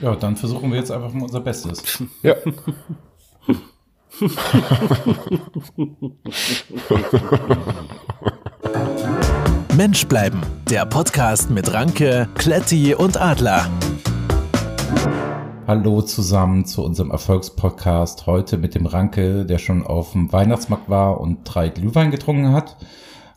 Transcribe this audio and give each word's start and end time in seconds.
Ja, 0.00 0.14
dann 0.14 0.36
versuchen 0.36 0.70
wir 0.70 0.78
jetzt 0.78 0.92
einfach 0.92 1.12
mal 1.12 1.24
unser 1.24 1.40
Bestes. 1.40 1.82
Ja. 2.22 2.34
Mensch 9.76 10.06
bleiben, 10.06 10.40
der 10.70 10.86
Podcast 10.86 11.50
mit 11.50 11.72
Ranke, 11.72 12.28
Kletti 12.34 12.94
und 12.94 13.20
Adler. 13.20 13.68
Hallo 15.66 16.02
zusammen 16.02 16.64
zu 16.64 16.84
unserem 16.84 17.10
Erfolgspodcast. 17.10 18.26
Heute 18.26 18.56
mit 18.56 18.76
dem 18.76 18.86
Ranke, 18.86 19.44
der 19.46 19.58
schon 19.58 19.84
auf 19.84 20.12
dem 20.12 20.32
Weihnachtsmarkt 20.32 20.88
war 20.88 21.20
und 21.20 21.42
drei 21.42 21.70
Glühwein 21.70 22.12
getrunken 22.12 22.52
hat. 22.52 22.76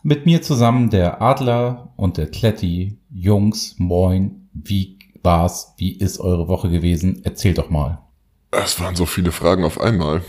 Mit 0.04 0.26
mir 0.26 0.42
zusammen 0.42 0.90
der 0.90 1.20
Adler 1.22 1.92
und 1.96 2.18
der 2.18 2.28
Kletti. 2.28 3.00
Jungs, 3.10 3.76
moin. 3.78 4.48
Wie 4.52 5.01
war's? 5.22 5.74
Wie 5.76 5.92
ist 5.92 6.18
eure 6.20 6.48
Woche 6.48 6.68
gewesen? 6.70 7.24
Erzählt 7.24 7.58
doch 7.58 7.70
mal. 7.70 7.98
Es 8.50 8.80
waren 8.80 8.96
so 8.96 9.06
viele 9.06 9.32
Fragen 9.32 9.64
auf 9.64 9.80
einmal. 9.80 10.22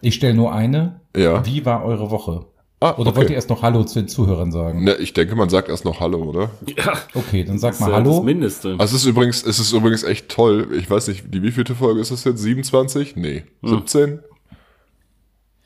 Ich 0.00 0.14
stelle 0.14 0.34
nur 0.34 0.52
eine. 0.52 1.00
Ja. 1.16 1.44
Wie 1.44 1.64
war 1.66 1.84
eure 1.84 2.10
Woche? 2.10 2.46
Ah, 2.80 2.94
Oder 2.96 3.16
wollt 3.16 3.28
ihr 3.28 3.34
erst 3.34 3.50
noch 3.50 3.62
Hallo 3.62 3.82
zu 3.82 3.98
den 3.98 4.06
Zuhörern 4.06 4.52
sagen? 4.52 4.84
Ne, 4.84 4.94
ich 4.94 5.12
denke, 5.12 5.34
man 5.34 5.48
sagt 5.48 5.68
erst 5.68 5.84
noch 5.84 5.98
Hallo, 5.98 6.18
oder? 6.22 6.50
Ja, 6.76 6.92
Okay, 7.12 7.42
dann 7.42 7.58
sag 7.58 7.72
das 7.72 7.80
mal 7.80 7.86
ist 7.86 7.90
ja 7.90 7.96
Hallo. 7.96 8.10
das 8.18 8.22
Mindeste. 8.22 8.76
Also 8.78 8.94
es 8.94 9.02
ist 9.02 9.06
übrigens, 9.08 9.42
es 9.42 9.58
ist 9.58 9.72
übrigens 9.72 10.04
echt 10.04 10.28
toll. 10.28 10.68
Ich 10.78 10.88
weiß 10.88 11.08
nicht, 11.08 11.24
die 11.34 11.42
wievielte 11.42 11.74
Folge 11.74 12.00
ist 12.00 12.12
das 12.12 12.22
jetzt? 12.22 12.40
27? 12.40 13.16
Nee. 13.16 13.42
17? 13.64 14.20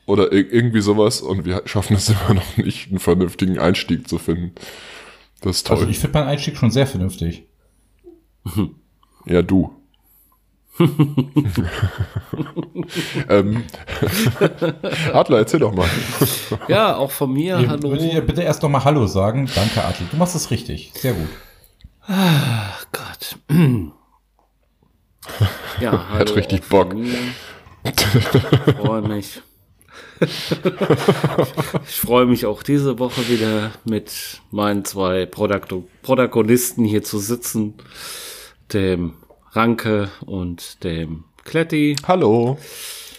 Oder 0.07 0.31
ir- 0.33 0.51
irgendwie 0.51 0.81
sowas. 0.81 1.21
Und 1.21 1.45
wir 1.45 1.61
schaffen 1.65 1.95
es 1.95 2.09
immer 2.27 2.33
noch 2.33 2.57
nicht, 2.57 2.89
einen 2.89 2.97
vernünftigen 2.99 3.59
Einstieg 3.59 4.07
zu 4.07 4.17
finden. 4.17 4.53
Das 5.41 5.57
ist 5.57 5.67
toll. 5.67 5.77
Also 5.77 5.89
ich 5.89 5.99
finde 5.99 6.17
meinen 6.17 6.29
Einstieg 6.29 6.57
schon 6.57 6.71
sehr 6.71 6.87
vernünftig. 6.87 7.45
ja, 9.25 9.41
du. 9.41 9.73
ähm, 13.29 13.63
Adler, 15.13 15.37
erzähl 15.39 15.59
doch 15.59 15.73
mal. 15.73 15.87
Ja, 16.67 16.95
auch 16.95 17.11
von 17.11 17.31
mir, 17.31 17.59
Ihr- 17.59 17.69
hallo. 17.69 17.91
Würdet 17.91 18.11
ihr 18.13 18.21
bitte 18.21 18.41
erst 18.41 18.63
noch 18.63 18.69
mal 18.69 18.83
Hallo 18.83 19.05
sagen? 19.05 19.47
Danke, 19.53 19.83
Adli. 19.83 20.07
Du 20.09 20.17
machst 20.17 20.35
es 20.35 20.49
richtig. 20.51 20.91
Sehr 20.95 21.13
gut. 21.13 21.29
Ach 22.07 22.85
Gott. 22.91 23.37
Ja, 25.79 25.91
hallo. 26.09 26.19
Hat 26.19 26.35
richtig 26.35 26.63
Bock. 26.63 26.95
Ich 26.95 27.93
freue 28.75 29.01
mich. 29.03 29.41
Ich 30.19 31.99
freue 31.99 32.25
mich 32.25 32.45
auch 32.45 32.63
diese 32.63 32.97
Woche 32.99 33.27
wieder 33.29 33.71
mit 33.85 34.41
meinen 34.51 34.85
zwei 34.85 35.25
Protago- 35.25 35.83
Protagonisten 36.01 36.83
hier 36.85 37.03
zu 37.03 37.19
sitzen. 37.19 37.75
Dem 38.73 39.13
Ranke 39.51 40.09
und 40.25 40.83
dem 40.83 41.25
Kletti. 41.43 41.95
Hallo. 42.07 42.57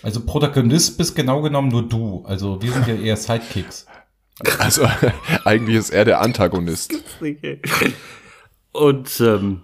Also 0.02 0.20
Protagonist 0.24 0.98
bist 0.98 1.14
genau 1.14 1.42
genommen 1.42 1.68
nur 1.68 1.88
du. 1.88 2.24
Also 2.26 2.60
wir 2.60 2.72
sind 2.72 2.86
ja 2.88 2.94
eher 2.94 3.16
Sidekicks. 3.16 3.86
Also 4.58 4.86
eigentlich 5.44 5.76
ist 5.76 5.90
er 5.90 6.04
der 6.04 6.20
Antagonist. 6.20 6.92
Und 8.72 9.20
ähm, 9.20 9.62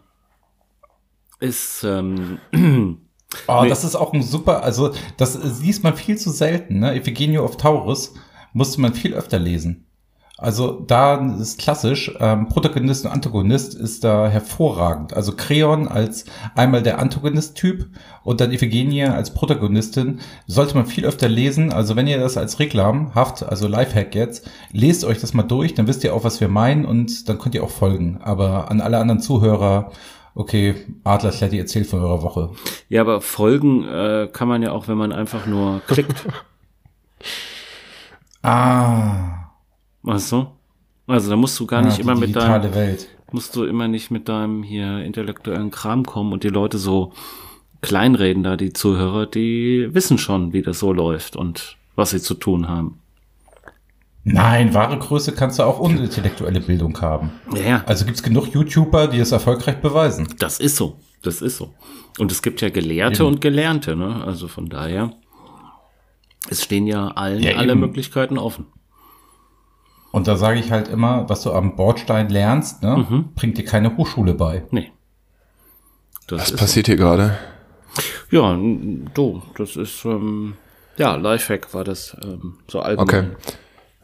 ist 1.41 1.83
ähm, 1.85 2.39
Oh, 2.53 3.63
Nee. 3.63 3.69
das 3.69 3.85
ist 3.85 3.97
auch 3.97 4.13
ein 4.13 4.23
super, 4.23 4.63
also 4.63 4.93
das 5.17 5.61
liest 5.61 5.83
man 5.83 5.97
viel 5.97 6.17
zu 6.17 6.31
selten. 6.31 6.79
Ne? 6.81 6.97
Iphigenia 6.97 7.41
of 7.41 7.57
Taurus 7.57 8.15
musste 8.53 8.81
man 8.81 8.95
viel 8.95 9.15
öfter 9.15 9.39
lesen. 9.39 9.87
Also 10.41 10.83
da 10.87 11.17
ist 11.39 11.59
klassisch, 11.59 12.13
ähm, 12.19 12.49
Protagonist 12.49 13.05
und 13.05 13.13
Antagonist 13.13 13.75
ist 13.75 14.05
da 14.05 14.27
hervorragend. 14.29 15.13
Also 15.13 15.33
Creon 15.37 15.87
als 15.87 16.25
einmal 16.55 16.83
der 16.83 16.99
Antagonist-Typ 16.99 17.87
und 18.25 18.41
dann 18.41 18.51
Iphigenie 18.51 19.05
als 19.05 19.35
Protagonistin 19.35 20.21
sollte 20.47 20.77
man 20.77 20.87
viel 20.87 21.05
öfter 21.05 21.29
lesen. 21.29 21.75
Also 21.75 21.95
wenn 21.95 22.07
ihr 22.07 22.19
das 22.19 22.39
als 22.39 22.59
Reklam 22.59 23.15
habt, 23.15 23.43
also 23.43 23.69
Lifehack 23.69 24.15
jetzt, 24.15 24.51
lest 24.73 25.05
euch 25.05 25.21
das 25.21 25.35
mal 25.35 25.43
durch, 25.43 25.75
dann 25.75 25.87
wisst 25.87 26.05
ihr 26.05 26.15
auch, 26.15 26.25
was 26.25 26.41
wir 26.41 26.49
meinen 26.49 26.87
und 26.87 27.29
dann 27.29 27.39
könnt 27.39 27.55
ihr 27.55 27.63
auch 27.63 27.71
folgen. 27.71 28.19
Aber 28.23 28.71
an 28.71 28.81
alle 28.81 28.97
anderen 28.97 29.21
Zuhörer, 29.21 29.93
okay, 30.35 30.75
Adler 31.05 31.33
Kletti 31.33 31.59
erzählt 31.59 31.87
von 31.87 32.01
eurer 32.01 32.23
Woche. 32.23 32.51
Ja, 32.89 33.03
aber 33.03 33.21
folgen 33.21 33.87
äh, 33.87 34.29
kann 34.33 34.49
man 34.49 34.63
ja 34.63 34.73
auch, 34.73 34.89
wenn 34.89 34.97
man 34.97 35.13
einfach 35.13 35.47
nur 35.47 35.81
klickt. 35.87 36.27
Ah, 38.43 39.40
Weißt 40.03 40.33
du? 40.33 40.47
Also 41.07 41.31
da 41.31 41.37
musst 41.37 41.59
du 41.59 41.67
gar 41.67 41.83
nicht 41.83 41.99
ja, 41.99 42.05
immer 42.05 42.15
die 42.15 42.21
mit 42.21 42.37
deinem, 42.37 42.75
Welt. 42.75 43.09
musst 43.33 43.55
du 43.57 43.65
immer 43.65 43.89
nicht 43.89 44.11
mit 44.11 44.29
deinem 44.29 44.63
hier 44.63 44.99
intellektuellen 45.05 45.71
Kram 45.71 46.05
kommen 46.05 46.33
und 46.33 46.45
die 46.45 46.49
Leute 46.49 46.79
so 46.79 47.13
kleinreden 47.83 48.43
da, 48.43 48.57
die 48.57 48.73
Zuhörer, 48.73 49.27
die 49.27 49.89
wissen 49.93 50.19
schon, 50.19 50.53
wie 50.53 50.63
das 50.63 50.79
so 50.79 50.93
läuft 50.93 51.35
und 51.37 51.77
was 51.97 52.11
sie 52.11 52.21
zu 52.21 52.35
tun 52.35 52.69
haben. 52.69 53.01
Nein, 54.23 54.75
wahre 54.75 54.99
Größe 54.99 55.33
kannst 55.33 55.59
du 55.59 55.63
auch 55.63 55.81
ohne 55.81 55.99
intellektuelle 56.05 56.61
Bildung 56.61 57.01
haben. 57.01 57.31
Ja, 57.55 57.83
Also 57.87 58.05
gibt's 58.05 58.23
genug 58.23 58.53
YouTuber, 58.53 59.07
die 59.09 59.19
es 59.19 59.33
erfolgreich 59.33 59.77
beweisen. 59.81 60.29
das 60.39 60.61
ist 60.61 60.77
so. 60.77 60.97
Das 61.23 61.43
ist 61.43 61.57
so. 61.59 61.75
Und 62.19 62.31
es 62.33 62.41
gibt 62.43 62.61
ja 62.63 62.71
Gelehrte 62.71 63.23
Eben. 63.23 63.35
und 63.35 63.41
Gelernte, 63.41 63.97
ne? 63.97 64.23
Also 64.25 64.49
von 64.49 64.69
daher, 64.71 65.13
es 66.49 66.63
stehen 66.63 66.87
ja 66.87 67.09
allen 67.09 67.43
Ja, 67.43 67.57
alle. 67.57 67.75
Möglichkeiten 67.75 68.39
offen. 68.39 68.67
Und 70.13 70.27
da 70.27 70.37
sage 70.37 70.59
ich 70.59 70.71
halt 70.73 70.89
immer, 70.89 71.29
was 71.29 71.43
du 71.43 71.53
am 71.53 71.77
Bordstein 71.77 72.29
lernst, 72.29 72.83
ne, 72.83 73.07
Mhm. 73.09 73.29
bringt 73.35 73.59
dir 73.59 73.65
keine 73.65 73.97
Hochschule 73.97 74.35
bei. 74.35 74.65
Nee. 74.71 74.91
Das 76.27 76.41
Was 76.41 76.51
ist 76.51 76.59
passiert 76.59 76.87
hier 76.87 76.97
gerade? 76.97 77.39
Ja, 78.31 78.57
du, 79.15 79.43
das 79.57 79.77
ist, 79.77 80.05
ähm, 80.05 80.55
ja, 80.97 81.17
Lifehack 81.17 81.73
war 81.75 81.85
das, 81.85 82.17
ähm, 82.25 82.59
so 82.69 82.81
allgemein. 82.81 83.37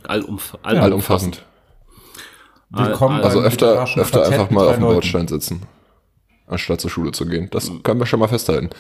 Allumf 0.05 0.57
all 0.63 0.79
Allumfassend. 0.79 1.45
Willkommen 2.71 3.21
Also 3.21 3.39
beim 3.39 3.47
öfter, 3.47 3.67
literarischen 3.69 4.03
öfter 4.03 4.21
Quartett 4.23 4.41
einfach 4.41 4.51
mal 4.51 4.69
auf 4.69 4.75
dem. 4.75 4.83
Bordstein 4.83 5.29
sitzen, 5.29 5.63
anstatt 6.47 6.81
zur 6.81 6.91
Schule 6.91 7.13
zu 7.13 7.27
gehen. 7.27 7.49
Das 7.53 7.71
können 7.85 8.01
wir 8.01 8.07
schon 8.07 8.19
mal 8.21 8.29
festhalten. 8.29 8.71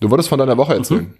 Du 0.00 0.10
wolltest 0.10 0.28
von 0.28 0.38
deiner 0.38 0.56
Woche 0.56 0.74
erzählen. 0.74 1.14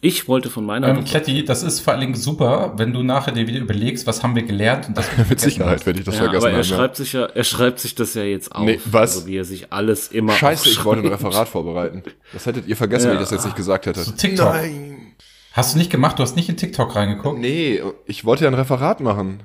Ich 0.00 0.28
wollte 0.28 0.48
von 0.48 0.64
meiner 0.64 0.88
Ähm, 0.88 1.04
Kletti, 1.04 1.44
das 1.44 1.64
ist 1.64 1.80
vor 1.80 1.92
allen 1.92 2.00
Dingen 2.02 2.14
super, 2.14 2.74
wenn 2.76 2.92
du 2.92 3.02
nachher 3.02 3.32
dir 3.32 3.46
wieder 3.48 3.58
überlegst, 3.58 4.06
was 4.06 4.22
haben 4.22 4.36
wir 4.36 4.44
gelernt 4.44 4.86
und 4.88 4.96
das 4.96 5.06
Mit 5.28 5.40
Sicherheit 5.40 5.84
werde 5.86 5.98
ich 5.98 6.04
das 6.04 6.14
ja, 6.14 6.22
vergessen 6.22 6.44
aber 6.46 6.50
er 6.52 6.62
haben. 6.62 6.70
ja. 6.70 6.76
schreibt 6.76 6.96
sich 6.96 7.12
ja, 7.14 7.24
er 7.26 7.44
schreibt 7.44 7.80
sich 7.80 7.94
das 7.96 8.14
ja 8.14 8.22
jetzt 8.22 8.54
auf. 8.54 8.64
Nee, 8.64 8.78
was? 8.84 9.16
Also 9.16 9.26
wie 9.26 9.36
er 9.36 9.44
sich 9.44 9.72
alles 9.72 10.08
immer 10.08 10.32
Scheiße, 10.34 10.68
ich 10.68 10.84
wollte 10.84 11.02
ein. 11.02 11.08
Referat 11.08 11.48
vorbereiten. 11.48 12.04
Das 12.32 12.46
hättet 12.46 12.68
ihr 12.68 12.76
vergessen, 12.76 13.08
wenn 13.08 13.14
ich 13.14 13.20
das 13.22 13.30
jetzt 13.32 13.44
nicht 13.44 13.56
gesagt 13.56 13.86
hätte. 13.86 14.02
Zu 14.04 14.14
TikTok. 14.14 14.52
Nein. 14.54 15.14
Hast 15.52 15.74
du 15.74 15.78
nicht 15.78 15.90
gemacht? 15.90 16.16
Du 16.18 16.22
hast 16.22 16.36
nicht 16.36 16.48
in 16.48 16.56
TikTok 16.56 16.94
reingeguckt? 16.94 17.38
Nee, 17.40 17.82
ich 18.06 18.24
wollte 18.24 18.44
ja 18.44 18.50
ein 18.50 18.54
Referat 18.54 19.00
machen. 19.00 19.40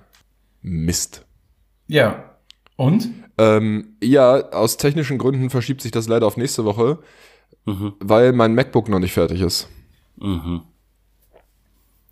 Mist. 0.61 1.25
Ja. 1.87 2.35
Und? 2.75 3.09
Ähm, 3.39 3.95
ja, 4.03 4.49
aus 4.51 4.77
technischen 4.77 5.17
Gründen 5.17 5.49
verschiebt 5.49 5.81
sich 5.81 5.91
das 5.91 6.07
leider 6.07 6.27
auf 6.27 6.37
nächste 6.37 6.63
Woche, 6.65 6.99
Mhm. 7.65 7.93
weil 7.99 8.33
mein 8.33 8.53
MacBook 8.55 8.89
noch 8.89 8.99
nicht 8.99 9.13
fertig 9.13 9.41
ist. 9.41 9.67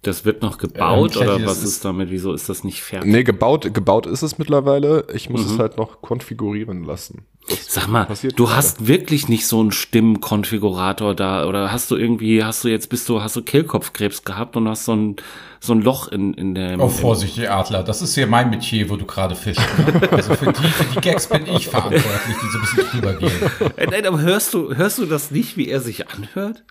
Das 0.04 0.26
wird 0.26 0.42
noch 0.42 0.58
gebaut 0.58 1.16
Ähm, 1.16 1.22
oder 1.22 1.46
was 1.46 1.60
ist- 1.60 1.64
ist 1.76 1.86
damit? 1.86 2.10
Wieso 2.10 2.34
ist 2.34 2.50
das 2.50 2.64
nicht 2.64 2.82
fertig? 2.82 3.08
Nee, 3.12 3.24
gebaut, 3.24 3.72
gebaut 3.72 4.08
ist 4.08 4.24
es 4.24 4.40
mittlerweile. 4.40 5.06
Ich 5.14 5.30
muss 5.30 5.46
es 5.46 5.60
halt 5.60 5.78
noch 5.78 6.02
konfigurieren 6.02 6.84
lassen. 6.84 7.26
Das 7.48 7.72
Sag 7.74 7.88
mal, 7.88 8.06
du 8.06 8.46
gerade. 8.46 8.56
hast 8.56 8.88
wirklich 8.88 9.28
nicht 9.28 9.46
so 9.46 9.60
einen 9.60 9.72
Stimmenkonfigurator 9.72 11.14
da 11.16 11.46
oder 11.48 11.72
hast 11.72 11.90
du 11.92 11.98
irgendwie, 11.98 12.44
hast 12.44 12.64
du 12.64 12.68
jetzt 12.68 12.90
bist 12.90 13.10
du, 13.10 13.22
hast 13.22 13.36
du 13.36 13.44
Kehlkopfkrebs 13.44 14.24
gehabt 14.24 14.56
und 14.58 14.68
hast 14.68 14.86
so 14.86 14.96
ein 14.96 15.16
so 15.60 15.74
ein 15.74 15.82
Loch 15.82 16.08
in 16.08 16.34
in 16.34 16.56
der 16.56 16.80
Oh, 16.80 16.88
Vorsicht, 16.90 17.38
ihr 17.38 17.54
Adler. 17.56 17.84
Das 17.84 18.02
ist 18.02 18.16
ja 18.16 18.26
mein 18.26 18.50
Metier, 18.50 18.90
wo 18.90 18.96
du 18.96 19.06
gerade 19.06 19.36
fischst. 19.36 19.62
Ne? 19.78 20.10
Also 20.12 20.34
für 20.36 20.52
die, 20.52 20.64
für 20.68 20.84
die 20.96 21.02
Gags 21.02 21.28
bin 21.28 21.46
ich 21.48 21.68
verantwortlich, 21.68 22.38
die 22.42 22.48
so 22.52 22.58
ein 22.58 22.62
bisschen 22.62 22.90
drüber 22.92 23.14
gehen. 23.14 23.32
Äh, 23.78 23.88
Nein, 23.88 24.06
aber 24.08 24.20
hörst 24.20 24.54
du 24.56 24.74
hörst 24.76 24.98
du 24.98 25.06
das 25.06 25.30
nicht, 25.30 25.58
wie 25.58 25.68
er 25.68 25.80
sich 25.82 26.10
anhört? 26.10 26.64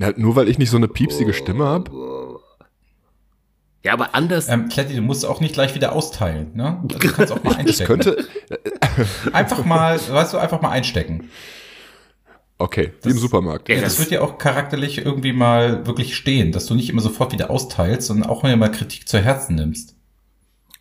Na, 0.00 0.14
nur 0.16 0.34
weil 0.34 0.48
ich 0.48 0.56
nicht 0.56 0.70
so 0.70 0.78
eine 0.78 0.88
piepsige 0.88 1.34
Stimme 1.34 1.66
habe. 1.66 2.40
Ja, 3.84 3.92
aber 3.92 4.14
anders. 4.14 4.48
Ähm, 4.48 4.70
Kletti, 4.70 4.94
du 4.94 5.02
musst 5.02 5.26
auch 5.26 5.40
nicht 5.40 5.52
gleich 5.52 5.74
wieder 5.74 5.92
austeilen. 5.92 6.52
Ne? 6.54 6.78
Also 6.82 6.98
du 6.98 7.12
kannst 7.12 7.32
auch 7.32 7.44
mal 7.44 7.50
Das 7.50 7.58
einstecken. 7.58 7.86
könnte. 7.86 8.24
Einfach 9.34 9.62
mal, 9.66 10.00
weißt 10.00 10.32
du, 10.32 10.38
einfach 10.38 10.62
mal 10.62 10.70
einstecken. 10.70 11.28
Okay, 12.56 12.94
wie 13.02 13.10
im 13.10 13.18
Supermarkt. 13.18 13.68
Ja, 13.68 13.74
Ja, 13.74 13.82
das 13.82 13.98
wird 13.98 14.10
ja 14.10 14.22
auch 14.22 14.38
charakterlich 14.38 15.04
irgendwie 15.04 15.34
mal 15.34 15.86
wirklich 15.86 16.16
stehen, 16.16 16.50
dass 16.50 16.64
du 16.64 16.74
nicht 16.74 16.88
immer 16.88 17.02
sofort 17.02 17.32
wieder 17.34 17.50
austeilst, 17.50 18.06
sondern 18.06 18.30
auch 18.30 18.42
mal 18.42 18.70
Kritik 18.70 19.06
zu 19.06 19.18
Herzen 19.20 19.56
nimmst. 19.56 19.96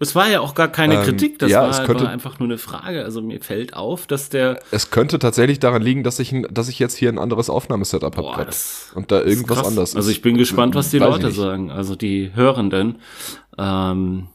Es 0.01 0.16
war 0.16 0.30
ja 0.30 0.40
auch 0.40 0.56
gar 0.56 0.69
keine 0.69 0.96
Ähm, 0.96 1.04
Kritik, 1.04 1.40
das 1.40 1.51
ja, 1.51 1.62
war, 1.62 1.69
es 1.72 1.84
könnte- 1.84 2.06
war 2.06 2.12
einfach 2.12 2.40
nur 2.40 2.48
eine 2.48 2.57
Frage. 2.57 3.04
Also 3.04 3.22
mir 3.22 3.42
fällt 3.42 3.74
auf, 3.74 4.07
dass 4.07 4.30
der 4.30 4.60
Es 4.72 4.92
könnte 4.92 5.19
tatsächlich 5.19 5.60
daran 5.60 5.81
liegen, 5.81 6.04
dass 6.04 6.19
ich, 6.19 6.34
dass 6.50 6.69
ich 6.69 6.80
jetzt 6.80 6.96
hier 6.96 7.10
ein 7.10 7.19
anderes 7.19 7.50
Aufnahmesetup 7.50 8.16
habe. 8.16 8.48
Und 8.96 9.12
da 9.12 9.22
irgendwas 9.22 9.66
anders 9.66 9.90
ist. 9.90 9.96
Also 9.98 10.10
ich 10.10 10.22
bin 10.22 10.38
gespannt, 10.38 10.74
was 10.75 10.90
die 10.90 11.00
Leute 11.00 11.31
sagen, 11.31 11.69
also 11.69 11.98
die 11.98 12.31
Hörenden, 12.34 13.00
ähm, 13.57 14.28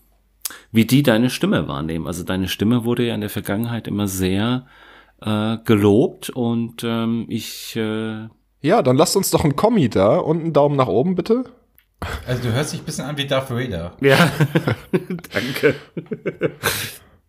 wie 0.71 0.85
die 0.85 1.03
deine 1.03 1.31
Stimme 1.31 1.67
wahrnehmen. 1.67 2.07
Also 2.07 2.25
deine 2.25 2.49
Stimme 2.49 2.85
wurde 2.85 3.07
ja 3.07 3.15
in 3.15 3.23
der 3.23 3.31
Vergangenheit 3.31 3.89
immer 3.89 4.07
sehr 4.07 4.67
äh, 5.23 5.57
gelobt 5.65 6.29
und 6.29 6.83
ähm, 6.85 7.25
ich 7.29 7.75
äh, 7.77 8.29
Ja, 8.61 8.83
dann 8.83 8.97
lasst 8.99 9.17
uns 9.17 9.31
doch 9.31 9.45
ein 9.45 9.57
Kommi 9.57 9.89
da 9.89 10.19
und 10.19 10.41
einen 10.41 10.53
Daumen 10.53 10.77
nach 10.77 10.89
oben, 10.89 11.15
bitte. 11.15 11.45
Also 12.27 12.43
du 12.43 12.53
hörst 12.53 12.73
dich 12.73 12.81
ein 12.81 12.85
bisschen 12.85 13.05
an 13.07 13.17
wie 13.17 13.27
Darth 13.27 13.51
Vader. 13.51 13.97
ja 14.01 14.17
danke. 15.33 15.75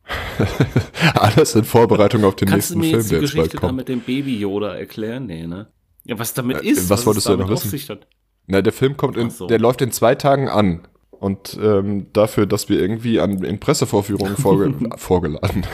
Alles 1.15 1.55
in 1.55 1.63
Vorbereitung 1.63 2.23
auf 2.23 2.35
den 2.35 2.47
Kannst 2.49 2.71
du 2.73 2.79
nächsten 2.79 2.79
mir 2.79 2.85
Film, 2.85 2.99
jetzt 3.01 3.09
die 3.11 3.15
der 3.15 3.21
jetzt 3.21 3.31
bald 3.35 3.43
Geschichte 3.43 3.57
da 3.57 3.67
kommt. 3.67 3.77
mit 3.77 3.87
dem 3.89 4.01
Baby 4.01 4.37
Yoda 4.39 4.75
erklären? 4.75 5.25
Nee, 5.25 5.47
ne? 5.47 5.67
Ja, 6.03 6.19
was 6.19 6.33
damit 6.33 6.61
Äh, 6.63 6.67
ist. 6.69 6.89
was 6.89 7.01
es 7.01 7.05
wolltest 7.05 7.27
du 7.27 7.35
noch 7.37 7.49
wissen? 7.49 7.99
Na, 8.47 8.61
der 8.61 8.73
Film 8.73 8.95
kommt 8.97 9.17
in, 9.17 9.29
so. 9.31 9.47
der 9.47 9.59
läuft 9.59 9.81
in 9.81 9.91
zwei 9.91 10.13
Tagen 10.15 10.47
an. 10.49 10.87
Und 11.11 11.57
ähm, 11.59 12.07
dafür, 12.13 12.45
dass 12.45 12.69
wir 12.69 12.79
irgendwie 12.79 13.19
an 13.19 13.41
in 13.43 13.59
Pressevorführungen 13.59 14.35
vorge 14.35 14.73
vorgeladen, 14.97 15.65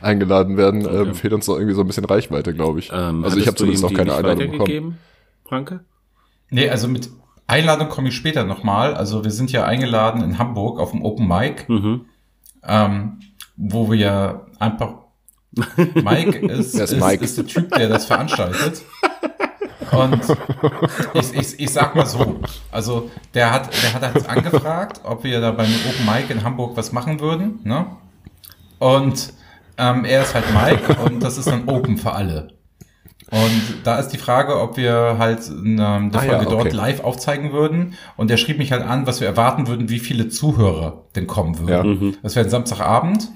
eingeladen 0.00 0.56
werden, 0.56 0.86
ähm, 0.90 1.14
fehlt 1.14 1.34
uns 1.34 1.46
noch 1.48 1.56
irgendwie 1.56 1.74
so 1.74 1.82
ein 1.82 1.86
bisschen 1.88 2.04
Reichweite, 2.06 2.54
glaube 2.54 2.78
ich. 2.78 2.90
Ähm, 2.92 3.24
also 3.24 3.36
ich 3.36 3.46
habe 3.48 3.56
du 3.56 3.64
zumindest 3.64 3.82
noch 3.82 3.90
die 3.90 3.96
keine 3.96 4.14
Einladung 4.14 4.52
bekommen. 4.52 4.98
Franke? 5.44 5.80
Nee, 6.50 6.70
also 6.70 6.88
mit 6.88 7.10
Einladung 7.48 7.88
komme 7.88 8.08
ich 8.08 8.14
später 8.16 8.44
nochmal. 8.44 8.94
Also 8.94 9.24
wir 9.24 9.30
sind 9.32 9.50
ja 9.50 9.64
eingeladen 9.64 10.22
in 10.22 10.38
Hamburg 10.38 10.78
auf 10.78 10.92
dem 10.92 11.04
Open 11.04 11.26
Mic, 11.26 11.68
Mhm. 11.68 12.02
ähm, 12.62 13.18
wo 13.56 13.90
wir 13.90 13.98
ja 13.98 14.46
einfach 14.60 14.94
Mike 15.94 16.38
ist, 16.46 16.76
Wer 16.76 16.84
ist 16.84 17.00
Mike? 17.00 17.24
ist 17.24 17.38
der 17.38 17.46
Typ, 17.46 17.70
der 17.74 17.88
das 17.88 18.04
veranstaltet. 18.06 18.82
Und 19.90 20.20
ich, 21.14 21.32
ich, 21.34 21.60
ich 21.60 21.70
sag 21.72 21.96
mal 21.96 22.04
so, 22.04 22.40
also 22.70 23.10
der 23.32 23.50
hat, 23.52 23.70
der 23.82 23.94
hat 23.94 24.14
jetzt 24.14 24.28
angefragt, 24.28 25.00
ob 25.04 25.24
wir 25.24 25.40
da 25.40 25.50
beim 25.50 25.70
Open 25.88 26.04
Mic 26.04 26.30
in 26.30 26.44
Hamburg 26.44 26.76
was 26.76 26.92
machen 26.92 27.18
würden. 27.20 27.60
Ne? 27.64 27.86
Und 28.78 29.32
ähm, 29.78 30.04
er 30.04 30.22
ist 30.22 30.34
halt 30.34 30.44
Mike 30.52 31.00
und 31.02 31.22
das 31.22 31.38
ist 31.38 31.48
dann 31.48 31.66
Open 31.68 31.96
für 31.96 32.12
alle. 32.12 32.48
Und 33.30 33.84
da 33.84 33.98
ist 33.98 34.08
die 34.08 34.18
Frage, 34.18 34.58
ob 34.60 34.76
wir 34.76 35.16
halt 35.18 35.40
ähm, 35.48 35.76
die 35.76 35.82
Ah 35.82 36.24
ja, 36.24 36.30
Folge 36.30 36.44
dort 36.46 36.66
okay. 36.66 36.74
live 36.76 37.00
aufzeigen 37.04 37.52
würden. 37.52 37.94
Und 38.16 38.30
der 38.30 38.36
schrieb 38.38 38.58
mich 38.58 38.72
halt 38.72 38.82
an, 38.82 39.06
was 39.06 39.20
wir 39.20 39.26
erwarten 39.28 39.66
würden, 39.68 39.88
wie 39.90 39.98
viele 39.98 40.28
Zuhörer 40.28 41.04
denn 41.14 41.26
kommen 41.26 41.58
würden. 41.58 42.16
Das 42.22 42.36
wäre 42.36 42.46
ein 42.46 42.50
Samstagabend. 42.50 43.28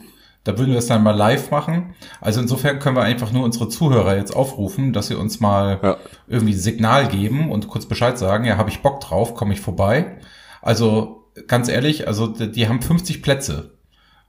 Da 0.45 0.59
würden 0.59 0.73
wir 0.73 0.79
es 0.79 0.87
dann 0.89 1.05
mal 1.05 1.15
live 1.15 1.51
machen. 1.53 1.95
Also 2.21 2.41
insofern 2.41 2.81
können 2.81 2.97
wir 2.97 3.03
einfach 3.03 3.31
nur 3.31 3.45
unsere 3.45 3.69
Zuhörer 3.69 4.17
jetzt 4.17 4.35
aufrufen, 4.35 4.93
dass 4.93 5.07
sie 5.07 5.15
uns 5.15 5.39
mal 5.39 5.79
Ja. 5.83 5.97
irgendwie 6.27 6.55
Signal 6.55 7.07
geben 7.07 7.51
und 7.51 7.69
kurz 7.69 7.87
Bescheid 7.87 8.19
sagen, 8.19 8.45
ja, 8.45 8.57
habe 8.57 8.71
ich 8.71 8.81
Bock 8.83 9.01
drauf, 9.01 9.35
komme 9.35 9.53
ich 9.53 9.61
vorbei. 9.61 10.17
Also 10.61 11.29
ganz 11.47 11.69
ehrlich, 11.69 12.09
also 12.09 12.27
die, 12.27 12.51
die 12.51 12.69
haben 12.69 12.83
50 12.83 13.23
Plätze. 13.23 13.72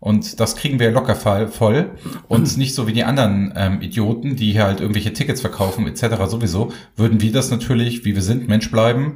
Und 0.06 0.42
das 0.42 0.58
kriegen 0.58 0.82
wir 0.82 0.92
locker 0.92 1.16
voll. 1.16 1.92
Und 2.28 2.58
nicht 2.58 2.76
so 2.76 2.88
wie 2.88 2.92
die 2.92 3.06
anderen 3.06 3.54
ähm, 3.56 3.82
Idioten, 3.82 4.36
die 4.36 4.52
hier 4.52 4.64
halt 4.66 4.82
irgendwelche 4.82 5.14
Tickets 5.14 5.40
verkaufen, 5.40 5.88
etc. 5.88 6.26
sowieso, 6.28 6.74
würden 6.98 7.22
wir 7.22 7.32
das 7.32 7.50
natürlich, 7.52 8.04
wie 8.04 8.14
wir 8.14 8.22
sind, 8.22 8.50
Mensch 8.50 8.70
bleiben, 8.70 9.16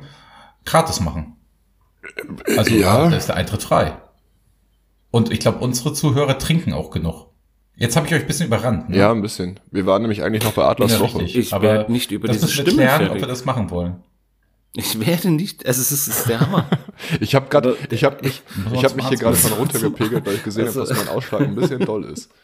gratis 0.64 1.02
machen. 1.02 1.36
Also 2.56 2.74
Ja. 2.74 3.10
da 3.10 3.18
ist 3.18 3.28
der 3.28 3.36
Eintritt 3.36 3.64
frei. 3.64 3.98
Und 5.12 5.30
ich 5.30 5.42
glaube, 5.42 5.58
unsere 5.58 5.92
Zuhörer 5.94 6.38
trinken 6.38 6.72
auch 6.72 6.90
genug. 6.90 7.32
Jetzt 7.76 7.98
habe 7.98 8.08
ich 8.08 8.14
euch 8.14 8.22
ein 8.22 8.28
bisschen 8.28 8.48
überrannt. 8.48 8.88
Ne? 8.88 8.96
Ja, 8.98 9.12
ein 9.12 9.22
bisschen. 9.22 9.60
Wir 9.70 9.86
waren 9.86 10.02
nämlich 10.04 10.24
eigentlich 10.24 10.46
noch 10.46 10.54
bei 10.54 10.64
Adlers 10.64 10.94
Ja, 10.94 11.00
Woche. 11.02 11.20
richtig. 11.20 11.36
Ich 11.38 11.54
Aber 11.54 11.64
werd 11.64 11.90
nicht 11.90 12.12
über 12.12 12.30
das 12.30 12.38
diese 12.38 12.46
müssen 12.46 12.58
wir 12.60 12.72
Stimme 12.72 12.88
klären, 12.88 13.12
ob 13.12 13.20
wir 13.20 13.28
das 13.28 13.44
machen 13.44 13.70
wollen. 13.72 13.98
Ich 14.80 15.06
werde 15.06 15.32
nicht, 15.32 15.66
also 15.66 15.82
es 15.82 15.92
ist, 15.92 16.08
es 16.08 16.20
ist 16.20 16.30
der 16.30 16.40
Hammer. 16.40 16.66
Ich 17.20 17.36
habe 17.36 17.48
gerade, 17.50 17.76
ich 17.92 18.04
habe 18.04 18.24
mich, 18.24 18.42
ich 18.74 18.84
habe 18.84 18.96
mich 18.96 19.08
hier 19.08 19.18
gerade 19.18 19.36
von 19.36 19.54
runtergepegelt, 19.54 20.26
weil 20.26 20.36
ich 20.36 20.44
gesehen 20.44 20.68
habe, 20.68 20.80
Also- 20.80 20.94
dass 20.94 21.06
mein 21.06 21.16
Ausschlag 21.16 21.42
ein 21.42 21.56
bisschen 21.56 21.80
doll 21.80 22.06
ist. 22.06 22.30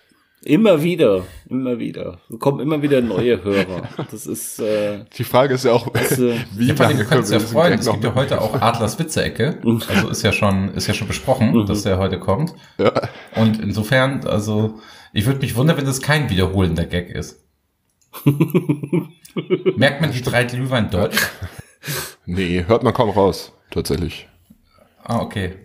Immer 0.45 0.83
wieder, 0.83 1.23
immer 1.49 1.79
wieder. 1.79 2.19
Es 2.29 2.37
kommen 2.37 2.59
immer 2.59 2.81
wieder 2.81 2.99
neue 2.99 3.41
Hörer. 3.45 3.87
Das 4.11 4.25
ist, 4.27 4.59
äh, 4.59 5.05
Die 5.17 5.23
Frage 5.23 5.53
ist 5.53 5.63
ja 5.63 5.71
auch, 5.71 5.87
äh, 5.95 6.35
wie 6.57 6.67
Ja, 6.67 6.73
lange 6.73 6.95
du 6.95 7.05
kannst 7.05 7.31
ja 7.31 7.39
freuen, 7.39 7.79
es 7.79 7.89
gibt 7.89 8.03
ja 8.03 8.13
heute 8.13 8.41
auch 8.41 8.53
Adlers 8.61 8.99
Witze-Ecke. 8.99 9.59
Also 9.87 10.09
ist 10.09 10.21
ja 10.21 10.33
schon, 10.33 10.73
ist 10.73 10.87
ja 10.87 10.93
schon 10.93 11.07
besprochen, 11.07 11.65
dass 11.65 11.83
der 11.83 11.97
heute 11.97 12.19
kommt. 12.19 12.53
Ja. 12.77 12.91
Und 13.37 13.61
insofern, 13.61 14.27
also, 14.27 14.79
ich 15.13 15.25
würde 15.27 15.39
mich 15.39 15.55
wundern, 15.55 15.77
wenn 15.77 15.85
das 15.85 16.01
kein 16.01 16.29
wiederholender 16.29 16.83
Gag 16.87 17.09
ist. 17.11 17.39
Merkt 19.77 20.01
man 20.01 20.11
die 20.11 20.21
drei 20.21 20.43
Glühwein 20.43 20.89
dort? 20.91 21.15
Nee, 22.25 22.65
hört 22.67 22.83
man 22.83 22.93
kaum 22.93 23.09
raus, 23.09 23.51
tatsächlich. 23.71 24.27
Ah, 25.03 25.19
okay. 25.19 25.55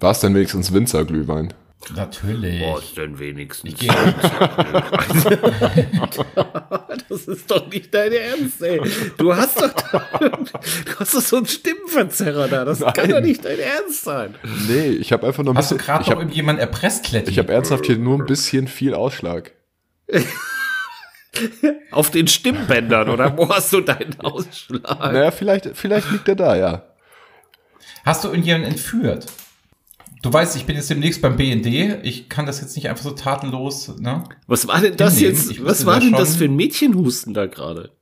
War 0.00 0.12
es 0.12 0.20
denn 0.20 0.34
wenigstens 0.34 0.72
Winzerglühwein? 0.72 1.52
Natürlich. 1.94 2.60
was 2.62 2.94
denn 2.94 3.18
wenigstens? 3.18 3.74
Geh- 3.78 3.88
Das 7.08 7.26
ist 7.26 7.50
doch 7.50 7.68
nicht 7.70 7.92
dein 7.94 8.12
Ernst, 8.12 8.60
ey. 8.62 8.80
Du 9.16 9.34
hast 9.34 9.60
doch, 9.60 9.72
du 9.72 10.00
hast 10.98 11.14
doch 11.14 11.20
so 11.20 11.36
einen 11.36 11.46
Stimmenverzerrer 11.46 12.48
da. 12.48 12.64
Das 12.64 12.80
kann 12.80 12.92
Nein. 12.96 13.10
doch 13.10 13.20
nicht 13.20 13.44
dein 13.44 13.58
Ernst 13.58 14.04
sein. 14.04 14.34
Nee, 14.68 14.88
ich 14.88 15.12
habe 15.12 15.26
einfach 15.26 15.42
nur 15.42 15.54
ein 15.54 15.56
Hast 15.56 15.70
du 15.70 15.76
bisschen, 15.76 15.86
gerade 15.86 16.02
ich 16.02 16.08
noch 16.08 16.14
habe 16.16 16.22
irgendjemand 16.22 16.58
erpresst, 16.58 17.04
Kletti? 17.04 17.30
ich 17.30 17.38
hab 17.38 17.48
ernsthaft 17.48 17.86
hier 17.86 17.96
nur 17.96 18.18
ein 18.18 18.26
bisschen 18.26 18.68
viel 18.68 18.94
Ausschlag. 18.94 19.52
Auf 21.90 22.10
den 22.10 22.26
Stimmbändern, 22.26 23.08
oder 23.08 23.36
wo 23.36 23.48
hast 23.48 23.72
du 23.72 23.80
deinen 23.80 24.18
Ausschlag? 24.20 25.12
Naja, 25.12 25.30
vielleicht, 25.30 25.70
vielleicht 25.74 26.10
liegt 26.10 26.28
er 26.28 26.36
da, 26.36 26.56
ja. 26.56 26.82
Hast 28.04 28.24
du 28.24 28.28
irgendjemanden 28.28 28.70
entführt? 28.70 29.26
Du 30.22 30.32
weißt, 30.32 30.56
ich 30.56 30.64
bin 30.64 30.74
jetzt 30.76 30.90
demnächst 30.90 31.22
beim 31.22 31.36
BND. 31.36 31.66
Ich 32.02 32.28
kann 32.28 32.46
das 32.46 32.60
jetzt 32.60 32.74
nicht 32.74 32.88
einfach 32.88 33.04
so 33.04 33.12
tatenlos, 33.12 33.96
ne? 33.98 34.24
Was 34.46 34.66
war 34.66 34.80
denn 34.80 34.96
das 34.96 35.14
Hinnehmen. 35.14 35.36
jetzt? 35.36 35.50
Ich 35.50 35.64
Was 35.64 35.86
war 35.86 35.94
da 35.94 36.00
denn 36.00 36.12
das 36.12 36.36
für 36.36 36.46
ein 36.46 36.56
Mädchenhusten 36.56 37.34
da 37.34 37.46
gerade? 37.46 37.92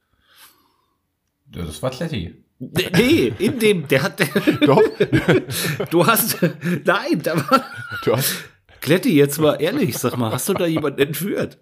Ja, 1.54 1.62
Das 1.64 1.82
war 1.82 1.90
Kletti. 1.90 2.42
Nee, 2.58 3.34
in 3.38 3.58
dem, 3.58 3.86
der 3.86 4.02
hat, 4.02 4.18
Doch, 4.66 4.80
du 5.90 6.06
hast, 6.06 6.38
nein, 6.84 7.20
da 7.22 7.36
war, 7.36 7.64
du 8.02 8.16
hast, 8.16 8.34
Kletti, 8.80 9.14
jetzt 9.14 9.38
mal 9.38 9.56
ehrlich, 9.60 9.98
sag 9.98 10.16
mal, 10.16 10.32
hast 10.32 10.48
du 10.48 10.54
da 10.54 10.64
jemanden 10.66 11.00
entführt? 11.00 11.58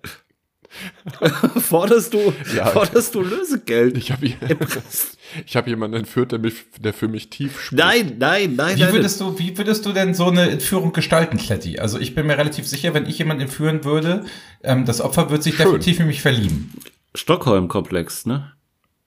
forderst 1.61 2.15
du, 2.15 2.32
Ja. 2.56 2.67
forderst 2.67 3.15
du 3.15 3.23
Lösegeld? 3.23 3.97
ich 3.97 4.11
habe 4.12 4.26
hab 5.55 5.67
jemanden 5.67 5.97
entführt, 5.99 6.32
der, 6.32 6.38
mich, 6.38 6.55
der 6.81 6.93
für 6.93 7.09
mich 7.09 7.31
tief 7.31 7.61
spricht. 7.61 7.79
Nein, 7.82 8.15
nein, 8.19 8.55
nein, 8.56 8.76
Wie 8.76 8.82
nein. 8.82 8.93
würdest 8.93 9.21
du, 9.21 9.38
wie 9.38 9.56
würdest 9.56 9.87
du 9.87 9.93
denn 9.93 10.15
so 10.15 10.26
eine 10.29 10.50
Entführung 10.50 10.93
gestalten, 10.93 11.37
Kletti? 11.38 11.79
Also 11.79 11.99
ich 11.99 12.15
bin 12.15 12.26
mir 12.26 12.37
relativ 12.38 12.67
sicher, 12.67 12.94
wenn 12.94 13.06
ich 13.06 13.19
jemanden 13.19 13.43
entführen 13.44 13.85
würde, 13.85 14.25
ähm, 14.62 14.85
das 14.85 15.00
Opfer 15.00 15.31
wird 15.31 15.43
sich 15.43 15.55
Schön. 15.56 15.65
definitiv 15.67 16.00
in 16.00 16.06
mich 16.06 16.21
verlieben. 16.23 16.73
Stockholm-Komplex, 17.15 18.26
ne? 18.26 18.53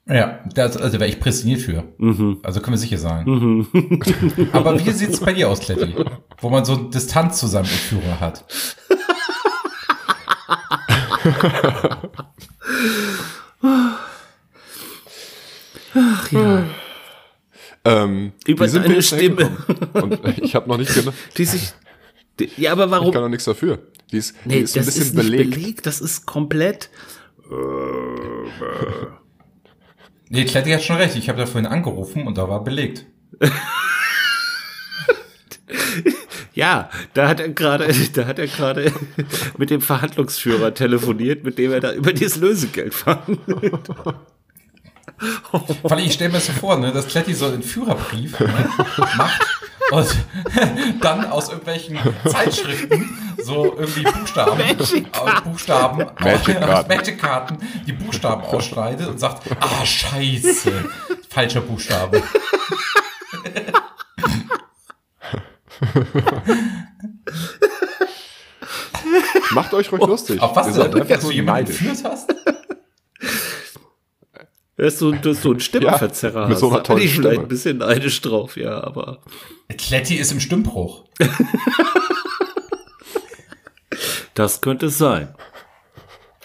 Ja, 0.10 0.40
das, 0.56 0.78
also 0.78 1.02
wäre 1.02 1.10
ich 1.10 1.20
prädestiniert 1.20 1.60
für. 1.60 1.84
Mhm. 1.98 2.38
Also 2.42 2.62
können 2.62 2.76
wir 2.76 2.78
sicher 2.80 2.98
sein. 2.98 3.26
Aber 4.54 4.80
wie 4.86 4.92
sieht's 4.92 5.20
bei 5.20 5.34
dir 5.34 5.50
aus, 5.50 5.60
Kletti? 5.60 5.94
Wo 6.40 6.50
man 6.50 6.64
so 6.64 6.78
Distanz 6.78 7.40
zu 7.40 7.48
seinem 7.48 7.66
Entführer 7.66 8.18
hat. 8.22 8.46
Ähm, 17.86 18.34
Über 18.46 18.66
wie 18.66 18.70
sind 18.70 18.84
wir 18.84 18.90
deine 18.90 19.02
Stimme. 19.02 19.58
Und 19.94 20.20
ich 20.40 20.56
habe 20.56 20.68
noch 20.68 20.78
nicht 20.78 20.94
genau, 20.94 21.12
Die 21.38 21.46
sich, 21.46 21.72
die, 22.40 22.50
ja, 22.58 22.72
aber 22.74 22.86
ich 22.86 22.92
warum? 22.92 23.14
kann 23.14 23.22
noch 23.22 23.30
nichts 23.30 23.46
dafür. 23.46 23.80
Die 24.12 24.18
ist, 24.18 24.36
die 24.46 24.50
Nee, 24.50 24.60
ist 24.60 24.76
ein 24.76 24.86
das 24.86 24.86
bisschen 24.88 25.02
ist 25.04 25.14
nicht 25.16 25.32
belegt. 25.32 25.52
belegt. 25.52 25.86
das 25.86 26.02
ist 26.02 26.26
komplett. 26.26 26.90
Nee, 30.30 30.44
Kletti 30.46 30.72
hat 30.72 30.84
schon 30.84 30.98
recht. 30.98 31.16
Ich 31.16 31.30
habe 31.30 31.40
da 31.40 31.46
vorhin 31.46 31.66
angerufen 31.68 32.28
und 32.28 32.38
da 32.38 32.50
war 32.50 32.64
belegt. 32.64 33.06
Ja, 36.58 36.90
da 37.14 37.28
hat 37.28 37.40
er 37.40 37.50
gerade, 37.50 37.88
da 38.14 38.26
hat 38.26 38.40
er 38.40 38.48
gerade 38.48 38.92
mit 39.58 39.70
dem 39.70 39.80
Verhandlungsführer 39.80 40.74
telefoniert, 40.74 41.44
mit 41.44 41.60
dem 41.60 41.72
er 41.72 41.82
da 41.82 41.94
über 41.94 42.14
dieses 42.14 42.38
Lösegeld 42.38 42.96
verhandelt. 42.96 43.88
Vor 45.52 45.92
allem, 45.92 46.04
ich 46.04 46.14
stelle 46.14 46.32
mir 46.32 46.40
so 46.40 46.52
vor, 46.54 46.80
ne, 46.80 46.92
dass 46.92 47.08
Kletti 47.08 47.36
so 47.36 47.46
einen 47.46 47.62
Führerbrief 47.62 48.40
ne, 48.40 48.70
macht 49.18 49.42
und 49.92 50.16
dann 51.02 51.26
aus 51.26 51.50
irgendwelchen 51.50 52.00
Zeitschriften 52.26 53.36
so 53.44 53.76
irgendwie 53.78 54.04
Buchstaben, 54.04 54.62
aus 54.80 55.44
Buchstaben, 55.44 56.06
Magic 56.20 56.60
Karten. 56.60 56.88
Magic-Karten 56.88 57.58
die 57.86 57.94
Buchstaben 57.94 58.42
ausschneidet 58.42 59.08
und 59.08 59.20
sagt, 59.20 59.44
ah, 59.60 59.86
scheiße, 59.86 60.72
falscher 61.30 61.62
Buchstabe. 61.62 62.24
Macht 69.52 69.74
euch 69.74 69.92
ruhig 69.92 70.06
lustig. 70.06 70.42
Auf 70.42 70.56
was 70.56 70.76
Ihr 70.78 70.86
du, 70.86 71.00
dass 71.04 71.20
du 71.20 71.26
nur 71.28 71.32
jemanden 71.34 71.68
entführt 71.72 72.04
hast? 72.04 72.34
Dass 74.76 75.00
du, 75.00 75.12
dass 75.14 75.42
du 75.42 75.52
einen 75.52 75.60
Stimmenverzerrer 75.60 76.42
Ja, 76.42 76.48
mit 76.48 76.56
hast. 76.56 76.60
so 76.62 76.68
einer 76.70 76.78
Da 76.78 76.82
bin 76.82 76.86
tollen 76.88 77.02
ich 77.04 77.14
vielleicht 77.16 77.30
Stimme. 77.34 77.46
ein 77.46 77.48
bisschen 77.48 77.78
neidisch 77.80 78.22
drauf, 78.22 78.58
ja, 78.58 78.84
aber 78.84 79.22
Kletti 79.78 80.16
ist 80.16 80.32
im 80.32 80.40
Stimmbruch. 80.40 81.06
das 84.36 84.62
könnte 84.62 84.88
es 84.88 84.98
sein. 84.98 85.34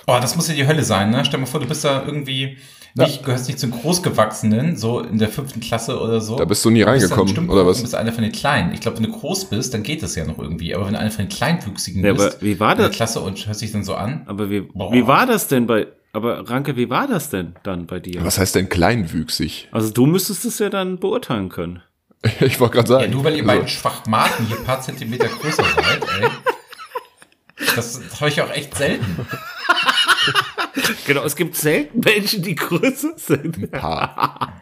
Oh, 0.07 0.19
das 0.21 0.35
muss 0.37 0.49
ja 0.49 0.55
die 0.55 0.67
Hölle 0.67 0.83
sein, 0.83 1.11
ne? 1.11 1.25
Stell 1.25 1.39
dir 1.39 1.45
mal 1.45 1.51
vor, 1.51 1.61
du 1.61 1.67
bist 1.67 1.85
da 1.85 2.05
irgendwie 2.05 2.59
nicht, 2.95 3.25
gehörst 3.25 3.47
nicht 3.49 3.59
zum 3.59 3.71
Großgewachsenen, 3.71 4.77
so 4.77 5.01
in 5.01 5.19
der 5.19 5.29
fünften 5.29 5.61
Klasse 5.61 5.99
oder 6.01 6.21
so. 6.21 6.37
Da 6.37 6.45
bist 6.45 6.65
du 6.65 6.71
nie 6.71 6.83
reingekommen, 6.83 7.27
bestimmt 7.27 7.51
oder 7.51 7.67
was? 7.67 7.79
Du 7.79 7.83
bist 7.83 7.95
einer 7.95 8.13
von 8.13 8.23
den 8.23 8.33
Kleinen. 8.33 8.73
Ich 8.75 8.81
glaube, 8.81 8.99
wenn 8.99 9.05
du 9.05 9.13
groß 9.13 9.47
bist, 9.47 9.73
dann 9.73 9.83
geht 9.83 10.03
das 10.03 10.15
ja 10.15 10.25
noch 10.27 10.39
irgendwie. 10.39 10.75
Aber 10.75 10.87
wenn 10.87 10.93
du 10.93 10.99
einer 10.99 11.11
von 11.11 11.25
den 11.25 11.31
Kleinwüchsigen 11.31 12.05
Ja, 12.05 12.13
bist, 12.13 12.37
aber 12.37 12.43
wie 12.43 12.61
war 12.61 12.73
in 12.73 12.79
der 12.79 12.89
das? 12.89 12.97
Klasse 12.97 13.21
und 13.21 13.47
hörst 13.47 13.63
dich 13.63 13.73
dann 13.73 13.85
so 13.85 13.95
an. 13.95 14.23
Aber 14.27 14.51
wie, 14.51 14.61
Boah. 14.61 14.93
wie 14.93 15.07
war 15.07 15.27
das 15.27 15.49
denn 15.49 15.67
bei, 15.67 15.87
aber 16.13 16.49
Ranke, 16.51 16.77
wie 16.77 16.91
war 16.91 17.07
das 17.09 17.31
denn 17.31 17.55
dann 17.63 17.87
bei 17.87 17.99
dir? 17.99 18.25
Was 18.25 18.39
heißt 18.39 18.55
denn 18.55 18.69
kleinwüchsig? 18.69 19.69
Also 19.73 19.91
du 19.91 20.07
müsstest 20.07 20.45
es 20.45 20.59
ja 20.59 20.69
dann 20.69 20.99
beurteilen 20.99 21.49
können. 21.49 21.83
Ich 22.41 22.61
wollte 22.61 22.75
gerade 22.77 22.89
sagen. 22.89 23.05
Ja, 23.05 23.11
nur 23.11 23.25
weil 23.25 23.33
ihr 23.35 23.43
also, 23.43 23.53
beiden 23.53 23.69
Schwachmaten 23.69 24.47
hier 24.47 24.57
ein 24.57 24.65
paar 24.65 24.81
Zentimeter 24.81 25.27
größer 25.27 25.65
seid, 25.65 26.05
ey. 26.21 26.29
Das, 27.77 28.01
das 28.01 28.21
habe 28.21 28.29
ich 28.29 28.41
auch 28.43 28.51
echt 28.51 28.77
selten. 28.77 29.27
Genau, 31.07 31.23
es 31.25 31.37
gibt 31.37 31.57
selten 31.57 32.00
Menschen, 32.00 32.42
die 32.42 32.54
größer 32.54 33.12
sind. 33.16 33.71
Paar, 33.73 34.52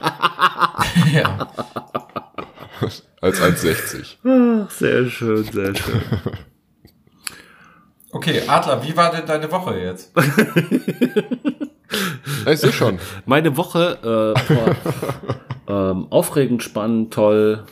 Ja. 1.12 1.48
als 3.20 3.40
1,60. 3.42 4.16
Ach, 4.66 4.70
sehr 4.70 5.06
schön, 5.10 5.44
sehr 5.44 5.74
schön. 5.74 6.02
Okay, 8.12 8.42
Adler, 8.46 8.80
wie 8.84 8.96
war 8.96 9.10
denn 9.10 9.26
deine 9.26 9.50
Woche 9.50 9.76
jetzt? 9.76 10.12
Ich 12.46 12.60
sehe 12.60 12.72
schon. 12.72 13.00
Meine 13.26 13.56
Woche 13.56 13.98
äh, 14.04 15.66
war 15.66 15.90
ähm, 15.90 16.06
aufregend, 16.10 16.62
spannend, 16.62 17.12
toll, 17.12 17.64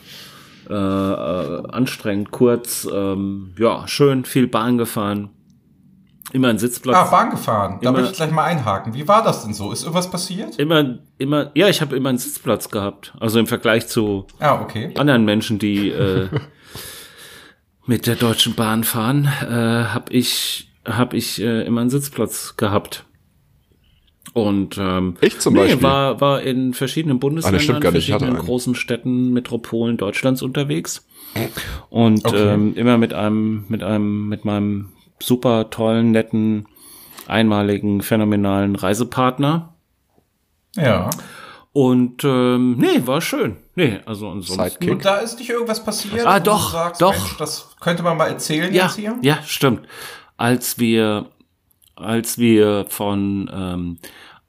äh, 0.69 0.73
äh, 0.73 1.63
anstrengend, 1.71 2.31
kurz, 2.31 2.85
ähm, 2.91 3.53
ja, 3.57 3.87
schön, 3.87 4.25
viel 4.25 4.47
Bahn 4.47 4.77
gefahren. 4.77 5.29
Immer 6.33 6.49
ein 6.49 6.57
Sitzplatz. 6.57 6.97
Ah, 6.97 7.03
Bahn 7.11 7.29
gefahren. 7.29 7.79
Da 7.81 7.89
Immer- 7.89 7.99
möchte 7.99 8.11
ich 8.13 8.17
gleich 8.17 8.31
mal 8.31 8.43
einhaken. 8.43 8.93
Wie 8.95 9.07
war 9.07 9.23
das 9.23 9.43
denn 9.45 9.53
so? 9.53 9.71
Ist 9.71 9.83
irgendwas 9.83 10.09
passiert? 10.11 10.57
Immer, 10.59 10.97
immer, 11.19 11.51
ja, 11.53 11.69
ich 11.69 11.79
habe 11.81 11.95
immer 11.95 12.09
einen 12.09 12.17
Sitzplatz 12.17 12.69
gehabt. 12.69 13.13
Also 13.19 13.39
im 13.39 13.45
Vergleich 13.47 13.87
zu 13.87 14.25
Ah, 14.39 14.59
okay. 14.61 14.91
anderen 14.97 15.25
Menschen, 15.25 15.59
die 15.59 15.89
äh, 15.89 16.27
mit 17.85 18.07
der 18.07 18.15
Deutschen 18.15 18.55
Bahn 18.55 18.83
fahren, 18.83 19.25
äh, 19.43 19.45
habe 19.93 20.11
ich, 20.11 20.71
hab 20.85 21.13
ich 21.13 21.41
äh, 21.41 21.63
immer 21.65 21.81
einen 21.81 21.89
Sitzplatz 21.89 22.55
gehabt. 22.57 23.05
Und 24.33 24.77
ähm, 24.79 25.15
Ich 25.21 25.39
zum 25.39 25.53
nee, 25.53 25.59
Beispiel. 25.59 25.83
war 25.83 26.19
war 26.19 26.41
in 26.41 26.73
verschiedenen 26.73 27.19
Bundesländern, 27.19 27.61
stimmt 27.61 27.81
gar 27.81 27.91
nicht, 27.91 28.07
ich 28.07 28.13
hatte 28.13 28.25
verschiedenen 28.25 28.45
großen 28.47 28.73
Städten, 28.73 29.31
Metropolen 29.33 29.97
Deutschlands 29.97 30.41
unterwegs 30.41 31.05
und 31.91 32.25
Okay. 32.25 32.53
ähm, 32.53 32.73
immer 32.75 32.97
mit 32.97 33.13
einem 33.13 33.65
mit 33.67 33.83
einem 33.83 34.27
mit 34.29 34.43
meinem 34.43 34.89
super 35.21 35.69
tollen, 35.69 36.11
netten, 36.11 36.67
einmaligen, 37.27 38.01
phänomenalen 38.01 38.75
Reisepartner. 38.75 39.73
Ja. 40.75 41.09
Und 41.71 42.23
ähm, 42.23 42.77
nee, 42.77 43.01
war 43.05 43.21
schön. 43.21 43.57
Nee, 43.75 43.99
also 44.05 44.29
ansonsten. 44.29 44.63
Sidekick. 44.63 44.91
Und 44.91 45.05
da 45.05 45.17
ist 45.17 45.39
nicht 45.39 45.49
irgendwas 45.49 45.83
passiert? 45.83 46.25
Ah, 46.25 46.39
doch, 46.39 46.65
du 46.67 46.71
sagst, 46.71 47.01
doch. 47.01 47.13
Mensch, 47.17 47.37
das 47.37 47.75
könnte 47.79 48.03
man 48.03 48.17
mal 48.17 48.27
erzählen 48.27 48.71
Ja, 48.73 48.83
jetzt 48.85 48.95
hier? 48.95 49.17
ja, 49.21 49.39
stimmt. 49.43 49.87
Als 50.37 50.77
wir, 50.77 51.29
als 51.95 52.37
wir 52.37 52.85
von, 52.89 53.49
ähm, 53.51 53.97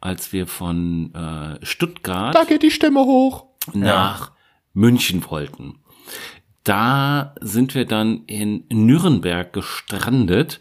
als 0.00 0.33
wir 0.35 0.47
von 0.47 1.14
äh, 1.14 1.64
Stuttgart 1.64 2.35
Da 2.35 2.44
geht 2.44 2.62
die 2.62 2.71
Stimme 2.71 3.00
hoch. 3.00 3.47
nach 3.73 4.33
München 4.75 5.25
wollten, 5.30 5.78
da 6.64 7.35
sind 7.40 7.75
wir 7.75 7.85
dann 7.85 8.25
in 8.26 8.64
Nürnberg 8.71 9.52
gestrandet. 9.52 10.61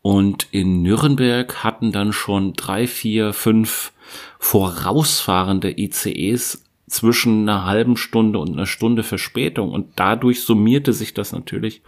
Und 0.00 0.48
in 0.50 0.82
Nürnberg 0.82 1.62
hatten 1.62 1.92
dann 1.92 2.12
schon 2.12 2.54
drei, 2.54 2.86
vier, 2.88 3.32
fünf 3.32 3.92
vorausfahrende 4.40 5.78
ICEs 5.78 6.64
zwischen 6.88 7.48
einer 7.48 7.64
halben 7.64 7.96
Stunde 7.96 8.38
und 8.38 8.52
einer 8.52 8.66
Stunde 8.66 9.02
Verspätung. 9.02 9.70
Und 9.70 9.92
dadurch 9.96 10.42
summierte 10.42 10.92
sich 10.92 11.14
das 11.14 11.32
natürlich 11.32 11.82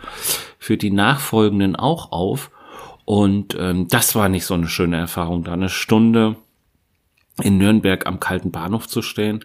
für 0.58 0.76
die 0.76 0.90
nachfolgenden 0.90 1.76
auch 1.76 2.12
auf. 2.12 2.50
Und 3.04 3.56
ähm, 3.58 3.88
das 3.88 4.14
war 4.14 4.28
nicht 4.28 4.46
so 4.46 4.54
eine 4.54 4.68
schöne 4.68 4.96
Erfahrung, 4.96 5.44
da 5.44 5.52
eine 5.52 5.68
Stunde 5.68 6.36
in 7.42 7.58
Nürnberg 7.58 8.06
am 8.06 8.20
kalten 8.20 8.50
Bahnhof 8.50 8.88
zu 8.88 9.02
stehen. 9.02 9.44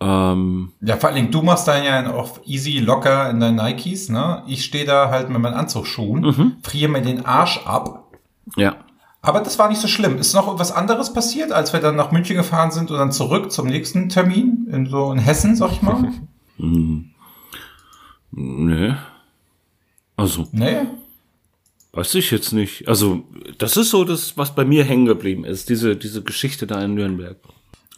Ähm, 0.00 0.72
Ja, 0.80 0.96
vor 0.96 1.08
allen 1.08 1.16
Dingen, 1.16 1.30
du 1.32 1.42
machst 1.42 1.66
da 1.66 1.82
ja 1.82 2.12
auch 2.14 2.38
easy 2.46 2.78
locker 2.78 3.28
in 3.30 3.40
deinen 3.40 3.56
Nikes, 3.56 4.08
ne? 4.08 4.42
Ich 4.46 4.64
stehe 4.64 4.84
da 4.84 5.10
halt 5.10 5.28
mit 5.28 5.40
meinen 5.40 5.54
Anzugsschuhen, 5.54 6.20
Mhm. 6.22 6.56
friere 6.62 6.90
mir 6.90 7.02
den 7.02 7.24
Arsch 7.26 7.60
ab. 7.66 8.04
ja. 8.56 8.76
Aber 9.20 9.40
das 9.40 9.58
war 9.58 9.68
nicht 9.68 9.80
so 9.80 9.88
schlimm. 9.88 10.16
Ist 10.18 10.32
noch 10.34 10.46
irgendwas 10.46 10.70
anderes 10.70 11.12
passiert, 11.12 11.50
als 11.50 11.72
wir 11.72 11.80
dann 11.80 11.96
nach 11.96 12.12
München 12.12 12.36
gefahren 12.36 12.70
sind 12.70 12.92
und 12.92 12.98
dann 12.98 13.10
zurück 13.10 13.50
zum 13.50 13.66
nächsten 13.66 14.08
Termin 14.08 14.68
in 14.70 14.86
so 14.86 15.10
in 15.10 15.18
Hessen, 15.18 15.56
sag 15.56 15.72
ich 15.72 15.82
mal? 15.82 16.12
Nö. 18.30 18.94
Also, 20.16 20.46
nee? 20.52 20.86
weiß 21.92 22.14
ich 22.14 22.30
jetzt 22.30 22.52
nicht. 22.52 22.86
Also, 22.88 23.24
das 23.58 23.76
ist 23.76 23.90
so 23.90 24.04
das, 24.04 24.36
was 24.36 24.54
bei 24.54 24.64
mir 24.64 24.84
hängen 24.84 25.06
geblieben 25.06 25.44
ist, 25.44 25.68
diese, 25.68 25.96
diese 25.96 26.22
Geschichte 26.22 26.66
da 26.68 26.80
in 26.82 26.94
Nürnberg. 26.94 27.36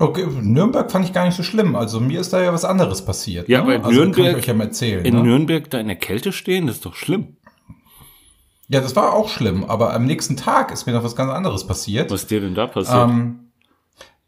Okay, 0.00 0.26
Nürnberg 0.40 0.90
fand 0.90 1.04
ich 1.04 1.12
gar 1.12 1.26
nicht 1.26 1.36
so 1.36 1.42
schlimm. 1.42 1.76
Also 1.76 2.00
mir 2.00 2.20
ist 2.20 2.32
da 2.32 2.40
ja 2.40 2.54
was 2.54 2.64
anderes 2.64 3.04
passiert. 3.04 3.50
Ja, 3.50 3.58
ne? 3.58 3.64
aber 3.64 3.74
in 3.74 3.84
also, 3.84 4.00
Kann 4.00 4.10
Nürnberg- 4.10 4.30
ich 4.30 4.36
euch 4.36 4.46
ja 4.46 4.54
mal 4.54 4.64
erzählen. 4.64 5.04
In 5.04 5.14
ne? 5.14 5.22
Nürnberg 5.22 5.68
da 5.70 5.78
in 5.78 5.88
der 5.88 5.96
Kälte 5.96 6.32
stehen, 6.32 6.66
das 6.66 6.76
ist 6.76 6.86
doch 6.86 6.94
schlimm. 6.94 7.36
Ja, 8.68 8.80
das 8.80 8.96
war 8.96 9.12
auch 9.12 9.28
schlimm. 9.28 9.64
Aber 9.64 9.92
am 9.92 10.06
nächsten 10.06 10.38
Tag 10.38 10.72
ist 10.72 10.86
mir 10.86 10.94
noch 10.94 11.04
was 11.04 11.16
ganz 11.16 11.30
anderes 11.30 11.66
passiert. 11.66 12.10
Was 12.10 12.26
dir 12.26 12.40
denn 12.40 12.54
da 12.54 12.66
passiert? 12.66 13.10
Ähm, 13.10 13.50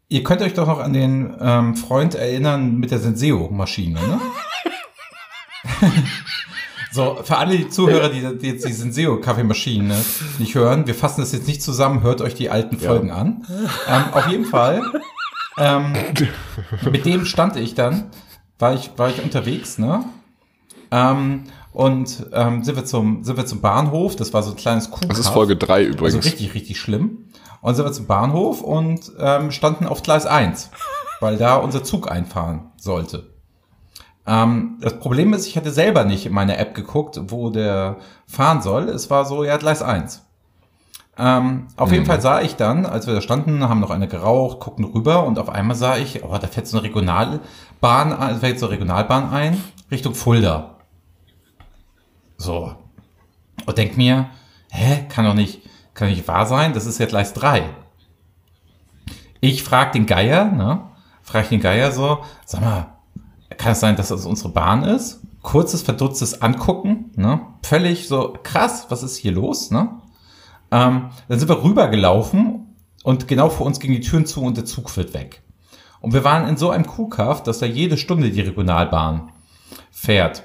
ihr 0.09 0.21
könnt 0.21 0.43
euch 0.43 0.53
doch 0.53 0.67
noch 0.67 0.79
an 0.79 0.93
den 0.93 1.35
ähm, 1.41 1.75
Freund 1.75 2.13
erinnern 2.13 2.75
mit 2.77 2.91
der 2.91 2.99
Senseo-Maschine, 2.99 3.99
ne? 3.99 4.21
so, 6.91 7.17
für 7.23 7.37
alle 7.37 7.57
die 7.57 7.69
Zuhörer, 7.69 8.09
die, 8.09 8.37
die 8.37 8.47
jetzt 8.47 8.67
die 8.67 8.73
Senseo-Kaffeemaschine 8.73 9.95
nicht 10.37 10.53
hören, 10.53 10.85
wir 10.85 10.93
fassen 10.93 11.21
das 11.21 11.31
jetzt 11.31 11.47
nicht 11.47 11.63
zusammen, 11.63 12.03
hört 12.03 12.21
euch 12.21 12.35
die 12.35 12.51
alten 12.51 12.77
Folgen 12.77 13.09
an. 13.09 13.47
Ähm, 13.87 14.03
auf 14.11 14.27
jeden 14.27 14.45
Fall, 14.45 14.83
ähm, 15.57 15.93
mit 16.91 17.05
dem 17.05 17.25
stand 17.25 17.55
ich 17.55 17.75
dann, 17.75 18.11
war 18.59 18.73
ich, 18.73 18.91
war 18.97 19.09
ich 19.09 19.21
unterwegs, 19.21 19.77
ne? 19.77 20.03
Ähm, 20.91 21.43
und 21.71 22.27
ähm, 22.33 22.63
sind, 22.63 22.75
wir 22.75 22.85
zum, 22.85 23.23
sind 23.23 23.35
wir 23.35 23.45
zum 23.45 23.61
Bahnhof, 23.61 24.15
das 24.15 24.31
war 24.33 24.43
so 24.43 24.51
ein 24.51 24.57
kleines 24.57 24.91
Kuhkaff. 24.91 25.09
Das 25.09 25.19
ist 25.19 25.29
Folge 25.29 25.55
3 25.55 25.83
übrigens. 25.85 26.15
Also 26.15 26.19
richtig, 26.19 26.53
richtig 26.53 26.79
schlimm. 26.79 27.29
Und 27.61 27.75
sind 27.75 27.85
wir 27.85 27.93
zum 27.93 28.05
Bahnhof 28.05 28.61
und 28.61 29.11
ähm, 29.17 29.51
standen 29.51 29.87
auf 29.87 30.03
Gleis 30.03 30.25
1, 30.25 30.69
weil 31.19 31.37
da 31.37 31.55
unser 31.55 31.83
Zug 31.83 32.11
einfahren 32.11 32.71
sollte. 32.77 33.33
Ähm, 34.27 34.77
das 34.81 34.99
Problem 34.99 35.33
ist, 35.33 35.47
ich 35.47 35.57
hatte 35.57 35.71
selber 35.71 36.03
nicht 36.03 36.25
in 36.25 36.33
meine 36.33 36.57
App 36.57 36.75
geguckt, 36.75 37.19
wo 37.27 37.49
der 37.49 37.97
fahren 38.27 38.61
soll. 38.61 38.89
Es 38.89 39.09
war 39.09 39.25
so, 39.25 39.43
ja, 39.43 39.57
Gleis 39.57 39.81
1. 39.81 40.22
Ähm, 41.15 41.67
auf 41.77 41.91
jeden 41.91 42.05
Fall 42.05 42.21
sah 42.21 42.41
ich 42.41 42.55
dann, 42.55 42.85
als 42.87 43.05
wir 43.05 43.13
da 43.13 43.21
standen, 43.21 43.69
haben 43.69 43.79
noch 43.79 43.91
eine 43.91 44.07
geraucht, 44.07 44.59
guckten 44.59 44.83
rüber 44.85 45.25
und 45.25 45.37
auf 45.37 45.49
einmal 45.49 45.75
sah 45.75 45.95
ich, 45.97 46.23
oh, 46.23 46.37
da 46.39 46.47
fährt 46.47 46.67
so 46.67 46.77
eine 46.77 46.85
Regionalbahn, 46.87 48.13
ein- 48.13 48.39
fährt 48.39 48.57
so 48.57 48.65
eine 48.65 48.73
Regionalbahn 48.73 49.29
ein, 49.31 49.61
Richtung 49.91 50.15
Fulda. 50.15 50.77
So. 52.37 52.75
Und 53.65 53.77
denk 53.77 53.95
mir, 53.95 54.27
hä, 54.71 55.05
kann 55.07 55.25
doch 55.25 55.35
nicht, 55.35 55.61
kann 55.93 56.09
nicht 56.09 56.27
wahr 56.27 56.47
sein, 56.47 56.73
das 56.73 56.85
ist 56.87 56.97
ja 56.99 57.05
Gleis 57.05 57.33
3. 57.33 57.69
Ich 59.39 59.63
frag 59.63 59.91
den 59.91 60.05
Geier, 60.05 60.45
ne, 60.45 60.81
frag 61.21 61.49
den 61.49 61.59
Geier 61.59 61.91
so, 61.91 62.19
sag 62.45 62.61
mal, 62.61 62.87
kann 63.57 63.73
es 63.73 63.79
sein, 63.79 63.95
dass 63.95 64.07
das 64.07 64.25
unsere 64.25 64.49
Bahn 64.49 64.83
ist? 64.83 65.21
Kurzes, 65.43 65.81
verdutztes 65.83 66.41
Angucken, 66.41 67.11
ne, 67.15 67.41
völlig 67.61 68.07
so, 68.07 68.35
krass, 68.41 68.87
was 68.89 69.03
ist 69.03 69.17
hier 69.17 69.33
los, 69.33 69.69
ne? 69.69 69.89
Ähm, 70.73 71.11
dann 71.27 71.39
sind 71.39 71.49
wir 71.49 71.63
rübergelaufen 71.63 72.75
und 73.03 73.27
genau 73.27 73.49
vor 73.49 73.67
uns 73.67 73.79
gingen 73.79 73.93
die 73.93 74.01
Türen 74.01 74.25
zu 74.25 74.41
und 74.41 74.57
der 74.57 74.65
Zug 74.65 74.89
fährt 74.89 75.13
weg. 75.13 75.43
Und 76.01 76.13
wir 76.13 76.23
waren 76.23 76.47
in 76.49 76.57
so 76.57 76.71
einem 76.71 76.87
Kuhkaff, 76.87 77.43
dass 77.43 77.59
da 77.59 77.67
jede 77.67 77.95
Stunde 77.95 78.31
die 78.31 78.41
Regionalbahn 78.41 79.29
fährt. 79.91 80.43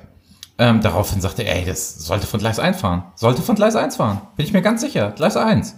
Ähm, 0.58 0.82
daraufhin 0.82 1.22
sagte 1.22 1.44
er, 1.44 1.56
ey, 1.56 1.64
das 1.64 1.98
sollte 2.04 2.26
von 2.26 2.40
Gleis 2.40 2.58
1 2.58 2.80
fahren. 2.80 3.04
Sollte 3.14 3.40
von 3.40 3.56
Gleis 3.56 3.74
1 3.74 3.96
fahren. 3.96 4.20
Bin 4.36 4.44
ich 4.44 4.52
mir 4.52 4.60
ganz 4.60 4.82
sicher. 4.82 5.12
Gleis 5.12 5.36
1. 5.36 5.76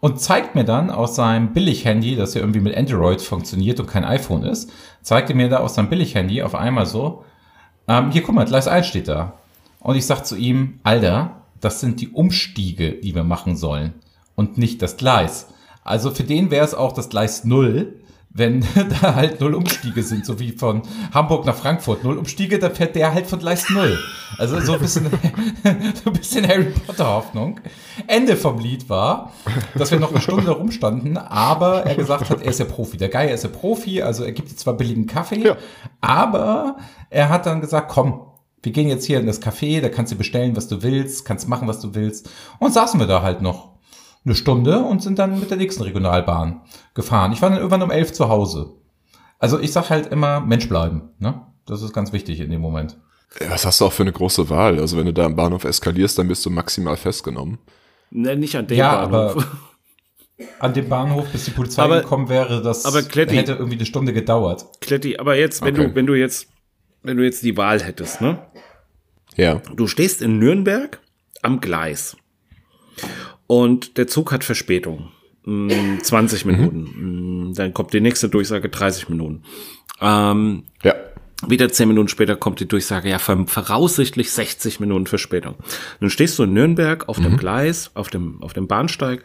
Und 0.00 0.20
zeigt 0.20 0.54
mir 0.54 0.64
dann 0.64 0.90
aus 0.90 1.14
seinem 1.14 1.52
Billig-Handy, 1.52 2.16
das 2.16 2.32
ja 2.34 2.40
irgendwie 2.40 2.60
mit 2.60 2.76
Android 2.76 3.20
funktioniert 3.20 3.80
und 3.80 3.86
kein 3.86 4.04
iPhone 4.04 4.44
ist, 4.44 4.70
zeigte 5.02 5.34
mir 5.34 5.48
da 5.48 5.58
aus 5.58 5.74
seinem 5.74 5.90
Billig-Handy 5.90 6.42
auf 6.42 6.54
einmal 6.54 6.86
so, 6.86 7.24
ähm, 7.86 8.12
hier 8.12 8.22
guck 8.22 8.34
mal, 8.34 8.46
Gleis 8.46 8.66
1 8.66 8.86
steht 8.86 9.08
da. 9.08 9.34
Und 9.80 9.96
ich 9.96 10.06
sag 10.06 10.24
zu 10.24 10.36
ihm, 10.36 10.80
Alter, 10.84 11.42
das 11.60 11.80
sind 11.80 12.00
die 12.00 12.08
Umstiege, 12.08 12.92
die 12.92 13.14
wir 13.14 13.24
machen 13.24 13.56
sollen 13.56 13.94
und 14.34 14.58
nicht 14.58 14.82
das 14.82 14.96
Gleis. 14.96 15.48
Also 15.84 16.10
für 16.10 16.24
den 16.24 16.50
wäre 16.50 16.64
es 16.64 16.74
auch 16.74 16.92
das 16.92 17.08
Gleis 17.08 17.44
0, 17.44 17.94
wenn 18.30 18.60
da 19.00 19.14
halt 19.14 19.40
null 19.40 19.54
Umstiege 19.54 20.02
sind, 20.02 20.26
so 20.26 20.38
wie 20.38 20.52
von 20.52 20.82
Hamburg 21.14 21.46
nach 21.46 21.56
Frankfurt 21.56 22.04
null 22.04 22.18
Umstiege, 22.18 22.58
dann 22.58 22.74
fährt 22.74 22.94
der 22.94 23.14
halt 23.14 23.26
von 23.26 23.38
Gleis 23.38 23.68
null. 23.70 23.98
Also 24.36 24.60
so 24.60 24.74
ein 24.74 24.80
bisschen, 24.80 25.06
so 25.64 26.10
ein 26.10 26.12
bisschen 26.12 26.46
Harry 26.46 26.66
Potter 26.86 27.06
Hoffnung. 27.06 27.58
Ende 28.06 28.36
vom 28.36 28.58
Lied 28.58 28.88
war, 28.90 29.32
dass 29.74 29.90
wir 29.90 29.98
noch 29.98 30.10
eine 30.12 30.20
Stunde 30.20 30.50
rumstanden, 30.50 31.16
aber 31.16 31.84
er 31.86 31.94
gesagt 31.94 32.28
hat, 32.28 32.42
er 32.42 32.50
ist 32.50 32.58
ja 32.60 32.66
Profi. 32.66 32.98
Der 32.98 33.08
Geier 33.08 33.32
ist 33.34 33.44
ja 33.44 33.50
Profi, 33.50 34.02
also 34.02 34.24
er 34.24 34.32
gibt 34.32 34.50
dir 34.50 34.56
zwar 34.56 34.74
billigen 34.74 35.06
Kaffee, 35.06 35.42
Ja. 35.46 35.56
aber 36.02 36.76
er 37.10 37.30
hat 37.30 37.46
dann 37.46 37.62
gesagt, 37.62 37.88
komm, 37.90 38.20
wir 38.62 38.72
gehen 38.72 38.88
jetzt 38.88 39.04
hier 39.04 39.20
in 39.20 39.26
das 39.26 39.42
Café, 39.42 39.80
da 39.80 39.88
kannst 39.88 40.12
du 40.12 40.16
bestellen, 40.16 40.56
was 40.56 40.68
du 40.68 40.82
willst, 40.82 41.24
kannst 41.24 41.48
machen, 41.48 41.68
was 41.68 41.80
du 41.80 41.94
willst. 41.94 42.28
Und 42.58 42.72
saßen 42.74 42.98
wir 42.98 43.06
da 43.06 43.22
halt 43.22 43.40
noch 43.42 43.76
eine 44.24 44.34
Stunde 44.34 44.80
und 44.80 45.02
sind 45.02 45.18
dann 45.18 45.38
mit 45.40 45.50
der 45.50 45.56
nächsten 45.58 45.82
Regionalbahn 45.84 46.60
gefahren. 46.94 47.32
Ich 47.32 47.40
war 47.40 47.50
dann 47.50 47.58
irgendwann 47.58 47.82
um 47.82 47.90
elf 47.90 48.12
zu 48.12 48.28
Hause. 48.28 48.74
Also 49.38 49.58
ich 49.60 49.72
sag 49.72 49.90
halt 49.90 50.08
immer, 50.08 50.40
Mensch 50.40 50.68
bleiben. 50.68 51.10
Ne? 51.18 51.40
Das 51.66 51.82
ist 51.82 51.92
ganz 51.92 52.12
wichtig 52.12 52.40
in 52.40 52.50
dem 52.50 52.60
Moment. 52.60 52.98
Was 53.48 53.64
hast 53.64 53.80
du 53.80 53.84
auch 53.86 53.92
für 53.92 54.02
eine 54.02 54.12
große 54.12 54.50
Wahl? 54.50 54.78
Also 54.80 54.96
wenn 54.96 55.06
du 55.06 55.12
da 55.12 55.24
am 55.26 55.36
Bahnhof 55.36 55.64
eskalierst, 55.64 56.18
dann 56.18 56.28
bist 56.28 56.44
du 56.44 56.50
maximal 56.50 56.96
festgenommen. 56.96 57.58
Ne, 58.10 58.36
nicht 58.36 58.56
an 58.56 58.66
dem 58.66 58.78
Ja, 58.78 59.06
Bahnhof. 59.06 59.36
aber 59.36 59.44
an 60.60 60.72
dem 60.74 60.88
Bahnhof, 60.88 61.28
bis 61.30 61.44
die 61.44 61.50
Polizei 61.52 61.82
Aber- 61.82 62.00
gekommen 62.00 62.28
wäre, 62.28 62.62
das 62.62 62.84
aber 62.86 63.00
Kletti- 63.00 63.36
hätte 63.36 63.52
irgendwie 63.52 63.76
eine 63.76 63.86
Stunde 63.86 64.12
gedauert. 64.12 64.66
Kletti, 64.80 65.18
aber 65.18 65.36
jetzt, 65.36 65.62
wenn 65.62 65.74
Okay. 65.74 65.88
du, 65.88 65.94
wenn 65.94 66.06
du 66.06 66.14
jetzt, 66.14 66.48
wenn 67.02 67.16
du 67.16 67.24
jetzt 67.24 67.42
die 67.42 67.56
Wahl 67.56 67.82
hättest, 67.82 68.20
ne? 68.20 68.38
Ja. 69.36 69.60
Du 69.76 69.86
stehst 69.86 70.20
in 70.22 70.38
Nürnberg 70.38 71.00
am 71.42 71.60
Gleis 71.60 72.16
und 73.46 73.96
der 73.98 74.06
Zug 74.06 74.32
hat 74.32 74.44
Verspätung. 74.44 75.10
Mm, 75.44 76.00
20 76.02 76.44
Minuten. 76.44 77.48
Mm, 77.50 77.54
Dann 77.54 77.72
kommt 77.72 77.92
die 77.92 78.00
nächste 78.00 78.28
Durchsage 78.28 78.68
30 78.68 79.08
Minuten. 79.08 79.42
Ähm, 80.00 80.64
Ja. 80.82 80.94
wieder 81.46 81.68
10 81.70 81.88
Minuten 81.88 82.08
später 82.08 82.34
kommt 82.36 82.58
die 82.60 82.66
Durchsage, 82.68 83.08
ja, 83.08 83.18
voraussichtlich 83.18 84.30
60 84.32 84.80
Minuten 84.80 85.06
Verspätung. 85.06 85.54
Dann 86.00 86.10
stehst 86.10 86.38
du 86.38 86.42
in 86.42 86.52
Nürnberg 86.52 87.08
auf 87.08 87.18
dem 87.20 87.36
Gleis, 87.36 87.92
auf 87.94 88.08
dem, 88.08 88.42
auf 88.42 88.52
dem 88.52 88.66
Bahnsteig 88.66 89.22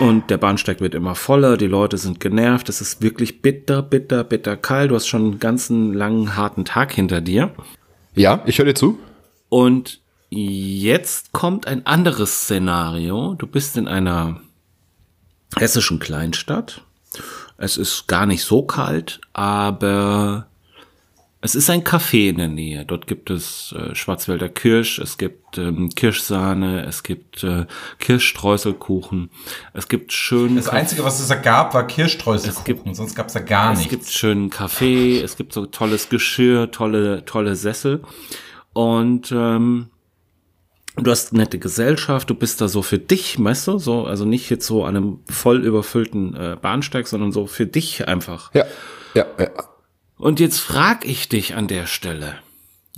und 0.00 0.30
der 0.30 0.38
Bahnsteig 0.38 0.80
wird 0.80 0.94
immer 0.94 1.14
voller, 1.14 1.56
die 1.56 1.66
Leute 1.66 1.98
sind 1.98 2.20
genervt, 2.20 2.68
es 2.68 2.80
ist 2.80 3.02
wirklich 3.02 3.42
bitter, 3.42 3.82
bitter, 3.82 4.24
bitter 4.24 4.56
kalt, 4.56 4.90
du 4.90 4.94
hast 4.94 5.08
schon 5.08 5.22
einen 5.22 5.38
ganzen 5.38 5.92
langen, 5.92 6.36
harten 6.36 6.64
Tag 6.64 6.92
hinter 6.92 7.20
dir. 7.20 7.52
Ja, 8.14 8.42
ich 8.46 8.58
höre 8.58 8.66
dir 8.66 8.74
zu. 8.74 8.98
Und 9.48 10.00
jetzt 10.30 11.32
kommt 11.32 11.66
ein 11.66 11.86
anderes 11.86 12.42
Szenario. 12.42 13.34
Du 13.34 13.46
bist 13.46 13.76
in 13.76 13.88
einer 13.88 14.40
hessischen 15.56 15.98
Kleinstadt. 15.98 16.82
Es 17.56 17.76
ist 17.76 18.06
gar 18.06 18.26
nicht 18.26 18.44
so 18.44 18.62
kalt, 18.62 19.20
aber 19.32 20.46
es 21.40 21.54
ist 21.54 21.70
ein 21.70 21.84
Café 21.84 22.30
in 22.30 22.36
der 22.38 22.48
Nähe. 22.48 22.84
Dort 22.84 23.06
gibt 23.06 23.30
es 23.30 23.72
äh, 23.78 23.94
Schwarzwälder 23.94 24.48
Kirsch, 24.48 24.98
es 24.98 25.18
gibt 25.18 25.56
ähm, 25.56 25.88
Kirschsahne, 25.94 26.84
es 26.84 27.02
gibt 27.04 27.44
äh, 27.44 27.66
Kirschstreuselkuchen, 28.00 29.30
es 29.72 29.88
gibt 29.88 30.12
schönen 30.12 30.56
Das 30.56 30.68
Einzige, 30.68 31.04
was 31.04 31.20
es 31.20 31.28
da 31.28 31.36
gab, 31.36 31.74
war 31.74 31.86
Kirschstreusel. 31.86 32.50
Es 32.50 32.64
gibt- 32.64 32.82
sonst 32.96 33.14
gab 33.14 33.28
es 33.28 33.34
da 33.34 33.40
gar 33.40 33.72
Es 33.72 33.78
nichts. 33.78 33.90
gibt 33.92 34.06
schönen 34.08 34.50
Kaffee, 34.50 35.20
es 35.20 35.36
gibt 35.36 35.52
so 35.52 35.66
tolles 35.66 36.08
Geschirr, 36.08 36.70
tolle, 36.70 37.24
tolle 37.24 37.56
Sessel. 37.56 38.02
Und 38.72 39.32
ähm, 39.32 39.88
du 40.96 41.10
hast 41.10 41.32
nette 41.32 41.58
Gesellschaft, 41.58 42.28
du 42.30 42.34
bist 42.34 42.60
da 42.60 42.68
so 42.68 42.82
für 42.82 42.98
dich, 42.98 43.42
weißt 43.42 43.68
du, 43.68 43.78
so, 43.78 44.04
also 44.06 44.24
nicht 44.24 44.50
jetzt 44.50 44.66
so 44.66 44.84
an 44.84 44.96
einem 44.96 45.18
voll 45.30 45.64
überfüllten 45.64 46.34
äh, 46.34 46.56
Bahnsteig, 46.60 47.06
sondern 47.06 47.32
so 47.32 47.46
für 47.46 47.66
dich 47.66 48.06
einfach. 48.08 48.52
Ja. 48.54 48.64
Ja, 49.14 49.24
ja. 49.38 49.48
Und 50.18 50.40
jetzt 50.40 50.58
frag 50.58 51.04
ich 51.04 51.28
dich 51.28 51.54
an 51.54 51.68
der 51.68 51.86
Stelle. 51.86 52.34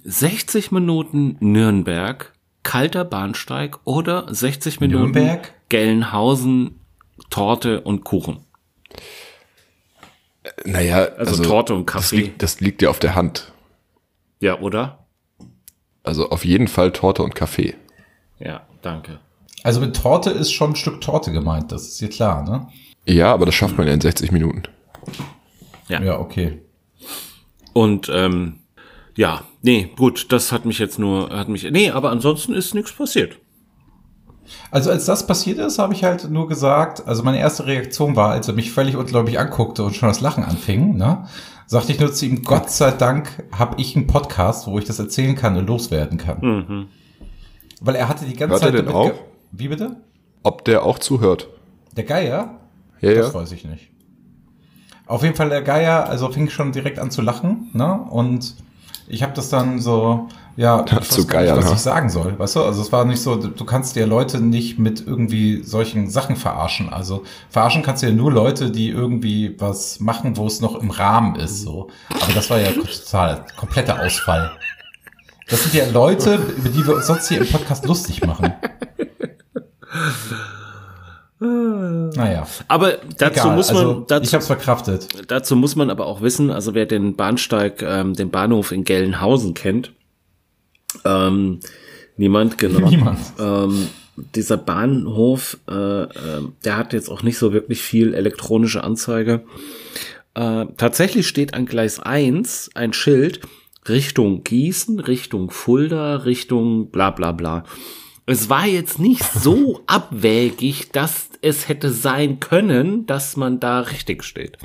60 0.04 0.72
Minuten 0.72 1.36
Nürnberg, 1.40 2.32
kalter 2.62 3.04
Bahnsteig 3.04 3.78
oder 3.84 4.32
60 4.32 4.80
Minuten 4.80 5.12
Nürnberg? 5.12 5.52
Gelnhausen, 5.68 6.80
Torte 7.28 7.82
und 7.82 8.04
Kuchen. 8.04 8.44
Naja, 10.64 11.04
Also 11.18 11.42
Torte 11.42 11.74
und 11.74 11.86
Das 11.88 11.94
Kaffee. 11.94 12.16
liegt, 12.16 12.42
das 12.42 12.60
liegt 12.60 12.82
ja 12.82 12.88
auf 12.88 12.98
der 12.98 13.14
Hand. 13.14 13.52
Ja, 14.40 14.58
oder? 14.60 15.04
Also 16.02 16.30
auf 16.30 16.46
jeden 16.46 16.66
Fall 16.66 16.92
Torte 16.92 17.22
und 17.22 17.34
Kaffee. 17.34 17.74
Ja, 18.38 18.66
danke. 18.80 19.20
Also 19.62 19.80
mit 19.80 19.94
Torte 19.94 20.30
ist 20.30 20.50
schon 20.52 20.72
ein 20.72 20.76
Stück 20.76 21.02
Torte 21.02 21.30
gemeint, 21.32 21.70
das 21.72 21.82
ist 21.88 22.00
dir 22.00 22.08
klar, 22.08 22.42
ne? 22.42 22.68
Ja, 23.04 23.34
aber 23.34 23.44
das 23.44 23.54
schafft 23.54 23.76
man 23.76 23.86
ja 23.86 23.92
in 23.92 24.00
60 24.00 24.32
Minuten. 24.32 24.62
Ja. 25.88 26.00
Ja, 26.02 26.18
okay. 26.18 26.62
Und 27.80 28.10
ähm, 28.12 28.54
ja, 29.16 29.42
nee, 29.62 29.90
gut, 29.96 30.30
das 30.32 30.52
hat 30.52 30.64
mich 30.64 30.78
jetzt 30.78 30.98
nur, 30.98 31.30
hat 31.30 31.48
mich, 31.48 31.68
nee, 31.70 31.90
aber 31.90 32.10
ansonsten 32.10 32.52
ist 32.52 32.74
nichts 32.74 32.92
passiert. 32.92 33.38
Also 34.70 34.90
als 34.90 35.04
das 35.04 35.26
passiert 35.26 35.58
ist, 35.58 35.78
habe 35.78 35.94
ich 35.94 36.04
halt 36.04 36.30
nur 36.30 36.48
gesagt, 36.48 37.06
also 37.06 37.22
meine 37.22 37.38
erste 37.38 37.66
Reaktion 37.66 38.16
war, 38.16 38.30
als 38.32 38.48
er 38.48 38.54
mich 38.54 38.72
völlig 38.72 38.96
unglaublich 38.96 39.38
anguckte 39.38 39.84
und 39.84 39.94
schon 39.94 40.08
das 40.08 40.20
Lachen 40.20 40.44
anfing, 40.44 40.96
ne, 40.96 41.26
sagte 41.66 41.92
ich 41.92 42.00
nur 42.00 42.12
zu 42.12 42.26
ihm, 42.26 42.42
Gott 42.42 42.70
sei 42.70 42.90
Dank 42.90 43.44
habe 43.52 43.80
ich 43.80 43.96
einen 43.96 44.06
Podcast, 44.08 44.66
wo 44.66 44.78
ich 44.78 44.84
das 44.84 44.98
erzählen 44.98 45.36
kann 45.36 45.56
und 45.56 45.66
loswerden 45.68 46.18
kann. 46.18 46.88
Weil 47.80 47.94
er 47.94 48.08
hatte 48.08 48.24
die 48.26 48.34
ganze 48.36 48.54
Hört 48.54 48.62
er 48.62 48.66
Zeit 48.66 48.74
denn 48.78 48.84
damit 48.86 48.96
auch? 48.96 49.06
ge- 49.06 49.14
Wie 49.52 49.68
bitte? 49.68 49.96
Ob 50.42 50.64
der 50.64 50.82
auch 50.84 50.98
zuhört? 50.98 51.48
Der 51.96 52.04
Geier? 52.04 52.58
Ja, 53.00 53.14
Das 53.14 53.28
ja. 53.28 53.34
weiß 53.34 53.52
ich 53.52 53.64
nicht. 53.64 53.90
Auf 55.10 55.24
jeden 55.24 55.34
Fall 55.34 55.48
der 55.48 55.62
Geier, 55.62 56.08
also 56.08 56.30
fing 56.30 56.48
schon 56.48 56.70
direkt 56.70 57.00
an 57.00 57.10
zu 57.10 57.20
lachen, 57.20 57.68
ne? 57.72 58.00
Und 58.10 58.54
ich 59.08 59.24
habe 59.24 59.32
das 59.34 59.48
dann 59.48 59.80
so, 59.80 60.28
ja, 60.56 60.84
ich 60.84 61.08
Zu 61.08 61.26
gar 61.26 61.42
nicht, 61.42 61.56
was 61.56 61.66
ha? 61.66 61.72
ich 61.72 61.80
sagen 61.80 62.10
soll, 62.10 62.38
weißt 62.38 62.54
du? 62.54 62.62
Also 62.62 62.80
es 62.80 62.92
war 62.92 63.04
nicht 63.04 63.20
so, 63.20 63.34
du 63.34 63.64
kannst 63.64 63.96
dir 63.96 64.06
Leute 64.06 64.40
nicht 64.40 64.78
mit 64.78 65.04
irgendwie 65.04 65.64
solchen 65.64 66.08
Sachen 66.08 66.36
verarschen. 66.36 66.92
Also 66.92 67.24
verarschen 67.48 67.82
kannst 67.82 68.04
du 68.04 68.06
ja 68.06 68.12
nur 68.12 68.30
Leute, 68.30 68.70
die 68.70 68.88
irgendwie 68.88 69.56
was 69.58 69.98
machen, 69.98 70.36
wo 70.36 70.46
es 70.46 70.60
noch 70.60 70.76
im 70.80 70.90
Rahmen 70.90 71.34
ist, 71.34 71.62
so. 71.62 71.88
Aber 72.08 72.32
das 72.32 72.48
war 72.48 72.60
ja 72.60 72.70
total 72.70 73.44
kompletter 73.56 74.00
Ausfall. 74.00 74.52
Das 75.48 75.64
sind 75.64 75.74
ja 75.74 75.90
Leute, 75.90 76.36
über 76.56 76.68
die 76.68 76.86
wir 76.86 76.94
uns 76.94 77.08
sonst 77.08 77.26
hier 77.26 77.40
im 77.40 77.48
Podcast 77.48 77.84
lustig 77.84 78.24
machen. 78.24 78.52
Naja. 81.40 82.46
Aber 82.68 82.98
dazu 83.16 83.40
Egal, 83.40 83.56
muss 83.56 83.72
man, 83.72 83.76
also, 83.86 84.00
ich 84.00 84.06
dazu, 84.08 84.32
habe 84.32 84.42
es 84.42 84.46
verkraftet. 84.46 85.08
dazu 85.30 85.56
muss 85.56 85.74
man 85.74 85.88
aber 85.88 86.06
auch 86.06 86.20
wissen, 86.20 86.50
also 86.50 86.74
wer 86.74 86.84
den 86.84 87.16
Bahnsteig, 87.16 87.82
ähm, 87.82 88.14
den 88.14 88.30
Bahnhof 88.30 88.72
in 88.72 88.84
Gelnhausen 88.84 89.54
kennt, 89.54 89.92
ähm, 91.04 91.60
niemand 92.16 92.58
genau. 92.58 92.88
Niemand. 92.88 93.18
Ähm, 93.38 93.88
dieser 94.34 94.58
Bahnhof, 94.58 95.58
äh, 95.68 96.02
äh, 96.02 96.08
der 96.64 96.76
hat 96.76 96.92
jetzt 96.92 97.08
auch 97.08 97.22
nicht 97.22 97.38
so 97.38 97.54
wirklich 97.54 97.80
viel 97.80 98.12
elektronische 98.12 98.84
Anzeige. 98.84 99.44
Äh, 100.34 100.66
tatsächlich 100.76 101.26
steht 101.26 101.54
an 101.54 101.64
Gleis 101.64 102.00
1 102.00 102.70
ein 102.74 102.92
Schild 102.92 103.40
Richtung 103.88 104.44
Gießen, 104.44 105.00
Richtung 105.00 105.50
Fulda, 105.50 106.16
Richtung 106.16 106.90
bla 106.90 107.10
bla 107.10 107.32
bla. 107.32 107.64
Es 108.30 108.48
war 108.48 108.64
jetzt 108.66 109.00
nicht 109.00 109.24
so 109.24 109.82
abwägig, 109.86 110.92
dass 110.92 111.30
es 111.42 111.68
hätte 111.68 111.90
sein 111.90 112.38
können, 112.38 113.04
dass 113.06 113.36
man 113.36 113.58
da 113.58 113.80
richtig 113.80 114.22
steht. 114.22 114.56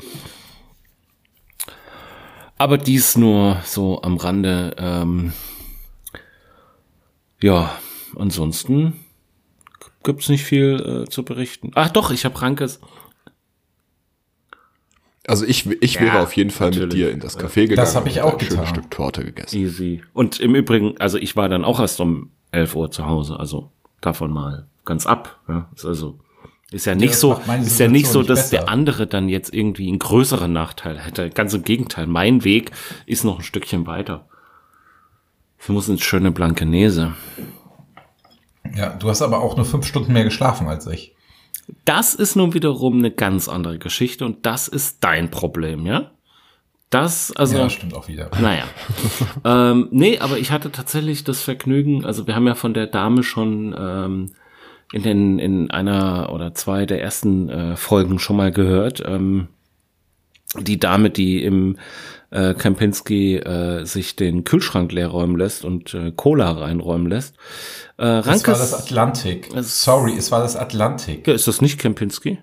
Aber 2.58 2.78
dies 2.78 3.18
nur 3.18 3.58
so 3.66 4.02
am 4.04 4.18
Rande. 4.18 4.76
Ähm, 4.78 5.34
ja, 7.42 7.78
ansonsten 8.16 9.00
gibt's 10.04 10.30
nicht 10.30 10.44
viel 10.44 11.04
äh, 11.06 11.10
zu 11.10 11.24
berichten. 11.26 11.72
Ach 11.74 11.90
doch, 11.90 12.12
ich 12.12 12.24
habe 12.24 12.40
Rankes. 12.42 12.80
Also 15.28 15.44
ich, 15.44 15.66
ich 15.82 16.00
wäre 16.00 16.18
Ja, 16.18 16.24
auf 16.24 16.38
jeden 16.38 16.52
Fall 16.52 16.70
mit 16.70 16.76
natürlich. 16.80 16.96
dir 16.96 17.10
in 17.12 17.20
das 17.20 17.40
Café 17.40 17.68
gegangen. 17.68 17.96
hab 17.96 18.06
ich 18.06 18.18
und 18.18 18.22
auch 18.22 18.34
ein 18.34 18.40
schönes 18.40 18.52
getan. 18.60 18.68
Stück 18.68 18.92
Torte 18.92 19.26
gegessen. 19.26 19.58
Easy. 19.58 20.04
Und 20.14 20.40
im 20.40 20.54
Übrigen, 20.54 20.96
also 21.00 21.18
ich 21.18 21.36
war 21.36 21.50
dann 21.50 21.66
auch 21.66 21.80
erst 21.80 22.00
um 22.00 22.30
11 22.56 22.76
Uhr 22.76 22.92
zu 22.92 23.06
Hause, 23.06 23.40
also 23.40 23.72
davon 24.02 24.32
mal 24.32 24.68
ganz 24.86 25.06
ab. 25.06 25.40
Ja, 25.48 25.70
ist 25.76 25.86
also 25.86 26.20
ist 26.72 26.86
ja 26.86 26.96
nicht 26.96 27.14
das 27.14 27.20
so, 27.20 27.40
ist 27.62 27.80
ja 27.80 27.88
nicht 27.88 28.08
so, 28.08 28.24
dass 28.24 28.40
nicht 28.40 28.54
der 28.54 28.60
besser. 28.60 28.72
andere 28.72 29.08
dann 29.08 29.30
jetzt 29.30 29.54
irgendwie 29.54 29.88
einen 29.88 30.00
größeren 30.00 30.52
Nachteil 30.52 31.00
hätte. 31.00 31.30
Ganz 31.30 31.54
im 31.54 31.64
Gegenteil, 31.64 32.08
mein 32.08 32.44
Weg 32.44 32.72
ist 33.06 33.24
noch 33.24 33.38
ein 33.38 33.44
Stückchen 33.44 33.86
weiter. 33.86 34.28
Ich 35.60 35.70
muss 35.70 35.88
ins 35.90 36.04
schöne 36.04 36.32
Blankenese. 36.32 37.14
Ja, 38.76 38.90
du 38.90 39.10
hast 39.10 39.22
aber 39.22 39.40
auch 39.40 39.56
nur 39.56 39.66
fünf 39.66 39.86
Stunden 39.86 40.14
mehr 40.14 40.24
geschlafen 40.24 40.68
als 40.68 40.88
ich. 40.88 41.16
Das 41.86 42.14
ist 42.14 42.36
nun 42.36 42.54
wiederum 42.54 42.98
eine 42.98 43.12
ganz 43.12 43.48
andere 43.48 43.80
Geschichte 43.80 44.26
und 44.26 44.46
das 44.46 44.68
ist 44.68 45.04
dein 45.04 45.32
Problem, 45.32 45.86
ja? 45.86 46.12
Das, 46.90 47.32
also. 47.36 47.58
Ja, 47.58 47.70
stimmt 47.70 47.94
auch 47.94 48.08
wieder. 48.08 48.30
Naja. 48.40 48.64
ähm, 49.44 49.88
nee, 49.92 50.20
aber 50.20 50.38
ich 50.38 50.52
hatte 50.52 50.72
tatsächlich 50.72 51.24
das 51.24 51.42
Vergnügen, 51.42 52.06
also 52.06 52.28
wir 52.28 52.36
haben 52.36 52.48
ja 52.48 52.56
von 52.56 52.74
der 52.74 52.88
Dame 52.88 53.24
schon 53.24 53.76
ähm, 53.78 54.32
in, 54.94 55.04
den, 55.04 55.40
in 55.40 55.72
einer 55.72 56.32
oder 56.32 56.54
zwei 56.54 56.86
der 56.86 57.02
ersten 57.02 57.50
äh, 57.50 57.76
Folgen 57.76 58.20
schon 58.20 58.38
mal 58.38 58.52
gehört. 58.52 59.04
Ähm, 59.06 59.48
die 60.60 60.80
Dame, 60.80 61.10
die 61.10 61.44
im 61.44 61.78
äh, 62.30 62.54
Kempinski 62.54 63.38
äh, 63.38 63.86
sich 63.86 64.16
den 64.16 64.44
Kühlschrank 64.44 64.92
leer 64.92 65.08
räumen 65.08 65.38
lässt 65.38 65.66
und 65.66 65.94
äh, 65.94 66.12
Cola 66.16 66.52
reinräumen 66.52 67.08
lässt. 67.08 67.36
Äh, 67.98 68.06
Es 68.06 68.26
war 68.26 68.34
Rankes, 68.34 68.44
das 68.60 68.74
Atlantik. 68.74 69.50
Sorry, 69.62 70.14
es 70.18 70.32
war 70.32 70.42
das 70.42 70.56
Atlantik. 70.56 71.28
ja, 71.28 71.34
ist 71.34 71.48
das 71.48 71.62
nicht 71.62 71.80
Kempinski? 71.80 72.40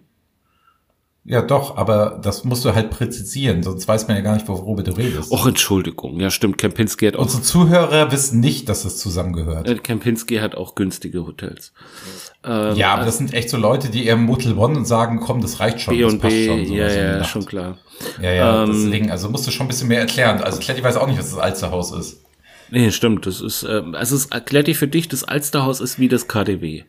Ja, 1.24 1.40
doch, 1.40 1.76
aber 1.76 2.18
das 2.20 2.42
musst 2.42 2.64
du 2.64 2.74
halt 2.74 2.90
präzisieren, 2.90 3.62
sonst 3.62 3.86
weiß 3.86 4.08
man 4.08 4.16
ja 4.16 4.22
gar 4.24 4.34
nicht, 4.34 4.48
worüber 4.48 4.82
du 4.82 4.90
redest. 4.90 5.30
Och, 5.30 5.46
Entschuldigung. 5.46 6.18
Ja, 6.18 6.30
stimmt. 6.30 6.58
Kempinski 6.58 7.06
hat 7.06 7.14
auch, 7.14 7.22
Unsere 7.22 7.42
Zuhörer 7.42 8.10
wissen 8.10 8.40
nicht, 8.40 8.68
dass 8.68 8.84
es 8.84 8.98
zusammengehört. 8.98 9.68
äh, 9.68 9.76
Kempinski 9.76 10.38
hat 10.38 10.56
auch 10.56 10.74
günstige 10.74 11.24
Hotels. 11.24 11.72
Ähm, 12.42 12.74
ja, 12.74 12.94
aber 12.94 13.04
das 13.04 13.18
sind 13.18 13.32
echt 13.34 13.50
so 13.50 13.56
Leute, 13.56 13.88
die 13.88 14.04
eher 14.06 14.16
Motel 14.16 14.58
One 14.58 14.76
und 14.76 14.84
sagen, 14.84 15.20
komm, 15.20 15.40
das 15.40 15.60
reicht 15.60 15.80
schon, 15.80 15.96
B 15.96 16.02
das 16.02 16.18
passt 16.18 16.34
B, 16.34 16.46
schon. 16.46 16.66
sowas 16.66 16.76
ja, 16.94 17.02
ja, 17.02 17.18
Nacht. 17.18 17.30
schon 17.30 17.46
klar. 17.46 17.78
Ja, 18.20 18.32
ja, 18.32 18.64
Ähm, 18.64 18.72
deswegen, 18.72 19.10
also 19.12 19.28
musst 19.28 19.46
du 19.46 19.52
schon 19.52 19.66
ein 19.66 19.68
bisschen 19.68 19.86
mehr 19.88 20.00
erklären. 20.00 20.42
Also 20.42 20.58
Kletti 20.58 20.82
weiß 20.82 20.96
auch 20.96 21.06
nicht, 21.06 21.20
was 21.20 21.30
das 21.30 21.38
Alsterhaus 21.38 21.92
ist. 21.92 22.24
Nee, 22.72 22.90
stimmt. 22.90 23.26
Das 23.26 23.40
ist, 23.40 23.62
ähm, 23.62 23.94
also 23.94 24.16
dir 24.18 24.74
für 24.74 24.88
dich, 24.88 25.06
das 25.06 25.22
Alsterhaus 25.22 25.80
ist 25.80 26.00
wie 26.00 26.08
das 26.08 26.26
KDW. 26.26 26.82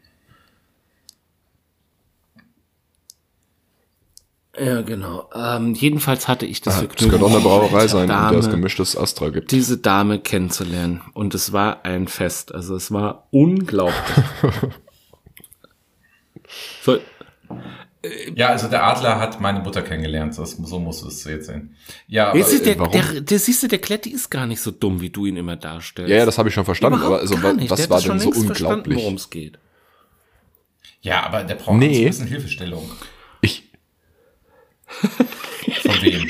Ja, 4.59 4.81
genau. 4.81 5.29
Ähm, 5.35 5.73
jedenfalls 5.73 6.27
hatte 6.27 6.45
ich 6.45 6.61
das 6.61 6.75
Es 6.75 6.79
Vergnügen, 6.81 7.09
könnte 7.11 7.25
auch 7.25 7.31
eine 7.31 7.39
Brauerei 7.39 7.81
diese 7.83 7.93
sein, 7.93 8.01
in 8.03 8.07
der 8.09 8.31
es 8.37 8.45
Dame, 8.45 8.55
gemischtes 8.55 8.95
Astra 8.95 9.29
gibt. 9.29 9.51
diese 9.51 9.77
Dame 9.79 10.19
kennenzulernen. 10.19 11.01
Und 11.13 11.33
es 11.33 11.53
war 11.53 11.85
ein 11.85 12.07
Fest. 12.07 12.53
Also 12.53 12.75
es 12.75 12.91
war 12.91 13.27
unglaublich. 13.31 13.95
so, 16.83 16.97
Ja, 18.35 18.49
also 18.49 18.67
der 18.67 18.83
Adler 18.85 19.17
hat 19.19 19.39
meine 19.39 19.59
Mutter 19.61 19.81
kennengelernt. 19.81 20.37
Das, 20.37 20.51
so 20.51 20.79
musst 20.79 21.03
du 21.03 21.07
es 21.07 21.23
jetzt 21.23 21.47
sehen. 21.47 21.75
Ja, 22.07 22.29
aber, 22.29 22.37
jetzt 22.37 22.53
ist 22.53 22.65
der, 22.65 22.77
warum? 22.77 22.91
der, 22.91 23.21
der, 23.21 23.39
siehst 23.39 23.63
du, 23.63 23.67
der 23.67 23.79
Kletti 23.79 24.09
ist 24.11 24.29
gar 24.29 24.45
nicht 24.45 24.61
so 24.61 24.71
dumm, 24.71 25.01
wie 25.01 25.09
du 25.09 25.25
ihn 25.25 25.37
immer 25.37 25.55
darstellst. 25.55 26.11
Ja, 26.11 26.17
ja, 26.17 26.25
das 26.25 26.37
habe 26.37 26.49
ich 26.49 26.55
schon 26.55 26.65
verstanden, 26.65 26.99
Überhaupt 26.99 27.23
aber 27.23 27.39
also, 27.39 27.69
was 27.71 27.89
war 27.89 27.97
das 27.97 28.03
schon 28.05 28.19
denn 28.19 28.33
so 28.33 28.39
unglaublich? 28.39 28.97
worum 28.99 29.15
es 29.15 29.29
geht. 29.29 29.57
ja, 31.01 31.23
aber 31.25 31.43
der 31.43 31.55
braucht 31.55 31.77
Nee. 31.77 32.01
ein 32.03 32.07
bisschen 32.09 32.27
Hilfestellung. 32.27 32.89
Von 35.81 36.01
wem? 36.01 36.29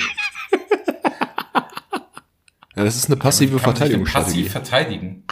ja, 2.75 2.83
das 2.83 2.95
ist 2.95 3.07
eine 3.07 3.17
passive 3.17 3.57
Kann 3.57 3.75
Verteidigungsstrategie. 3.75 4.43
Passiv 4.43 4.51
verteidigen. 4.51 5.23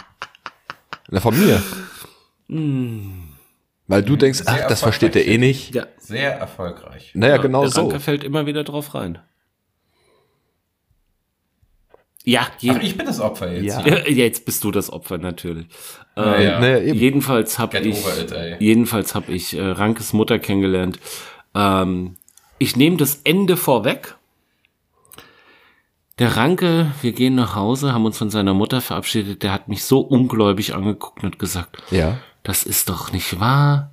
Na, 1.10 1.20
von 1.20 1.38
mir. 1.38 1.62
Weil 3.86 4.02
du 4.02 4.16
denkst, 4.16 4.40
Sehr 4.40 4.48
ach, 4.64 4.68
das 4.68 4.80
versteht 4.80 5.14
der 5.14 5.26
eh 5.26 5.38
nicht. 5.38 5.74
Ja, 5.74 5.86
Sehr 5.98 6.34
erfolgreich. 6.38 7.12
Naja, 7.14 7.36
genau 7.38 7.62
der 7.62 7.70
so. 7.70 7.80
Ranke 7.82 8.00
fällt 8.00 8.24
immer 8.24 8.46
wieder 8.46 8.64
drauf 8.64 8.94
rein. 8.94 9.18
Ja, 12.24 12.46
Ach, 12.68 12.80
ich 12.80 12.96
bin 12.96 13.04
das 13.06 13.18
Opfer 13.18 13.52
jetzt. 13.52 13.64
Ja. 13.64 13.84
ja, 13.84 13.98
jetzt 14.06 14.44
bist 14.44 14.62
du 14.62 14.70
das 14.70 14.90
Opfer 14.92 15.18
natürlich. 15.18 15.66
Ja, 16.16 16.36
Ähm, 16.36 16.42
ja. 16.42 16.60
Naja, 16.60 16.78
eben. 16.78 16.98
Jedenfalls 16.98 17.58
habe 17.58 17.78
ich, 17.80 17.98
over 17.98 18.16
it, 18.20 18.60
jedenfalls 18.60 19.16
habe 19.16 19.32
ich 19.32 19.56
äh, 19.56 19.60
Rankes 19.60 20.12
Mutter 20.12 20.38
kennengelernt. 20.38 21.00
Ähm, 21.54 22.16
ich 22.62 22.76
nehme 22.76 22.96
das 22.96 23.20
Ende 23.24 23.56
vorweg. 23.56 24.16
Der 26.18 26.36
Ranke, 26.36 26.92
wir 27.00 27.12
gehen 27.12 27.34
nach 27.34 27.54
Hause, 27.56 27.92
haben 27.92 28.04
uns 28.04 28.18
von 28.18 28.30
seiner 28.30 28.54
Mutter 28.54 28.80
verabschiedet. 28.80 29.42
Der 29.42 29.52
hat 29.52 29.68
mich 29.68 29.84
so 29.84 30.00
ungläubig 30.00 30.74
angeguckt 30.74 31.24
und 31.24 31.38
gesagt, 31.38 31.82
Ja. 31.90 32.18
das 32.42 32.62
ist 32.64 32.88
doch 32.88 33.12
nicht 33.12 33.40
wahr. 33.40 33.90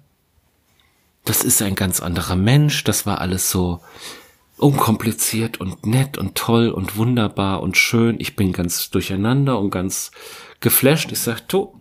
Das 1.25 1.43
ist 1.43 1.61
ein 1.61 1.75
ganz 1.75 2.01
anderer 2.01 2.35
Mensch. 2.35 2.83
Das 2.83 3.05
war 3.05 3.19
alles 3.21 3.49
so 3.49 3.79
unkompliziert 4.57 5.59
und 5.59 5.85
nett 5.85 6.17
und 6.17 6.35
toll 6.35 6.69
und 6.69 6.97
wunderbar 6.97 7.61
und 7.61 7.77
schön. 7.77 8.19
Ich 8.19 8.35
bin 8.35 8.51
ganz 8.51 8.89
durcheinander 8.89 9.57
und 9.59 9.69
ganz 9.69 10.11
geflasht. 10.59 11.11
Ich 11.11 11.19
sag, 11.19 11.47
du, 11.47 11.73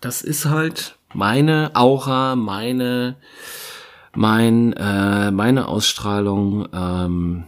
das 0.00 0.22
ist 0.22 0.44
halt 0.44 0.96
meine 1.14 1.70
Aura, 1.74 2.36
meine, 2.36 3.16
mein, 4.16 4.72
äh, 4.72 5.30
meine 5.30 5.68
Ausstrahlung. 5.68 6.68
Ähm, 6.72 7.44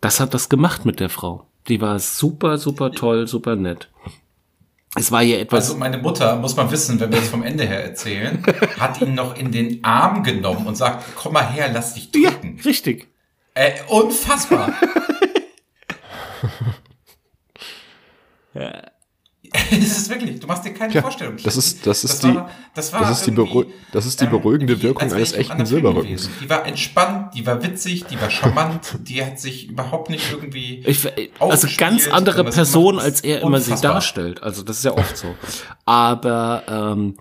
das 0.00 0.20
hat 0.20 0.34
das 0.34 0.48
gemacht 0.48 0.84
mit 0.84 1.00
der 1.00 1.08
Frau. 1.08 1.46
Die 1.68 1.80
war 1.80 1.98
super, 1.98 2.58
super 2.58 2.92
toll, 2.92 3.26
super 3.26 3.56
nett. 3.56 3.88
Es 4.94 5.12
war 5.12 5.22
ihr 5.22 5.38
etwas. 5.38 5.66
Also 5.68 5.78
meine 5.78 5.98
Mutter, 5.98 6.36
muss 6.36 6.56
man 6.56 6.70
wissen, 6.70 6.98
wenn 6.98 7.12
wir 7.12 7.18
das 7.18 7.28
vom 7.28 7.42
Ende 7.42 7.64
her 7.64 7.84
erzählen, 7.84 8.42
hat 8.80 9.00
ihn 9.00 9.14
noch 9.14 9.36
in 9.36 9.52
den 9.52 9.84
Arm 9.84 10.22
genommen 10.22 10.66
und 10.66 10.76
sagt, 10.76 11.04
komm 11.14 11.34
mal 11.34 11.46
her, 11.46 11.70
lass 11.72 11.94
dich 11.94 12.10
ja, 12.14 12.30
drücken. 12.30 12.58
richtig. 12.64 13.08
Äh, 13.54 13.72
unfassbar. 13.88 14.72
Es 19.82 19.98
ist 19.98 20.10
wirklich, 20.10 20.40
du 20.40 20.46
machst 20.46 20.64
dir 20.64 20.72
keine 20.74 20.92
Ja, 20.92 21.02
Vorstellung. 21.02 21.36
das 21.42 21.56
ist- 21.56 21.86
das 21.86 22.04
ist 22.04 22.12
das 22.14 22.20
die- 22.20 22.34
war, 22.36 22.50
das 22.74 22.92
war 22.92 23.00
das 23.00 23.10
ist 23.20 23.26
die 23.26 23.66
das 23.92 24.06
ist 24.06 24.20
die 24.20 24.26
beruhigende 24.26 24.76
die- 24.76 24.82
Wirkung 24.82 25.12
eines 25.12 25.32
echten 25.32 25.64
Silberrückens. 25.66 26.22
gewesen. 26.26 26.32
Die 26.42 26.50
war 26.50 26.66
entspannt, 26.66 27.34
die 27.34 27.46
war 27.46 27.62
witzig, 27.62 28.04
die 28.04 28.20
war 28.20 28.30
charmant, 28.30 28.94
die 29.00 29.24
hat 29.24 29.38
sich 29.38 29.68
überhaupt 29.70 30.10
nicht 30.10 30.30
irgendwie. 30.30 30.82
Ich, 30.86 31.06
also 31.38 31.68
ganz 31.76 32.08
andere 32.08 32.44
Person, 32.44 32.98
als 32.98 33.20
er 33.20 33.42
immer 33.42 33.60
sie 33.60 33.74
darstellt. 33.80 34.42
Also 34.42 34.62
das 34.62 34.78
ist 34.78 34.84
ja 34.84 34.92
oft 34.96 35.16
so. 35.16 35.34
Aber 35.84 36.62
ähm, 36.68 37.14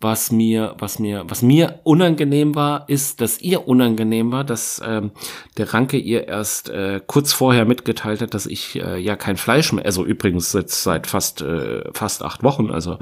was 0.00 0.30
mir, 0.30 0.76
was 0.78 1.00
mir, 1.00 1.24
was 1.26 1.42
mir 1.42 1.80
unangenehm 1.82 2.54
war, 2.54 2.88
ist, 2.88 3.20
dass 3.20 3.40
ihr 3.40 3.66
unangenehm 3.66 4.30
war, 4.30 4.44
dass 4.44 4.80
ähm, 4.84 5.10
der 5.56 5.74
Ranke 5.74 5.96
ihr 5.96 6.28
erst 6.28 6.68
äh, 6.68 7.00
kurz 7.04 7.32
vorher 7.32 7.64
mitgeteilt 7.64 8.20
hat, 8.20 8.32
dass 8.32 8.46
ich 8.46 8.76
äh, 8.76 8.98
ja 8.98 9.16
kein 9.16 9.36
Fleisch 9.36 9.72
mehr, 9.72 9.84
also 9.84 10.04
übrigens 10.04 10.52
jetzt 10.52 10.84
seit 10.84 11.08
fast 11.08 11.42
äh, 11.42 11.82
fast 11.92 12.22
acht 12.22 12.44
Wochen, 12.44 12.70
also 12.70 12.98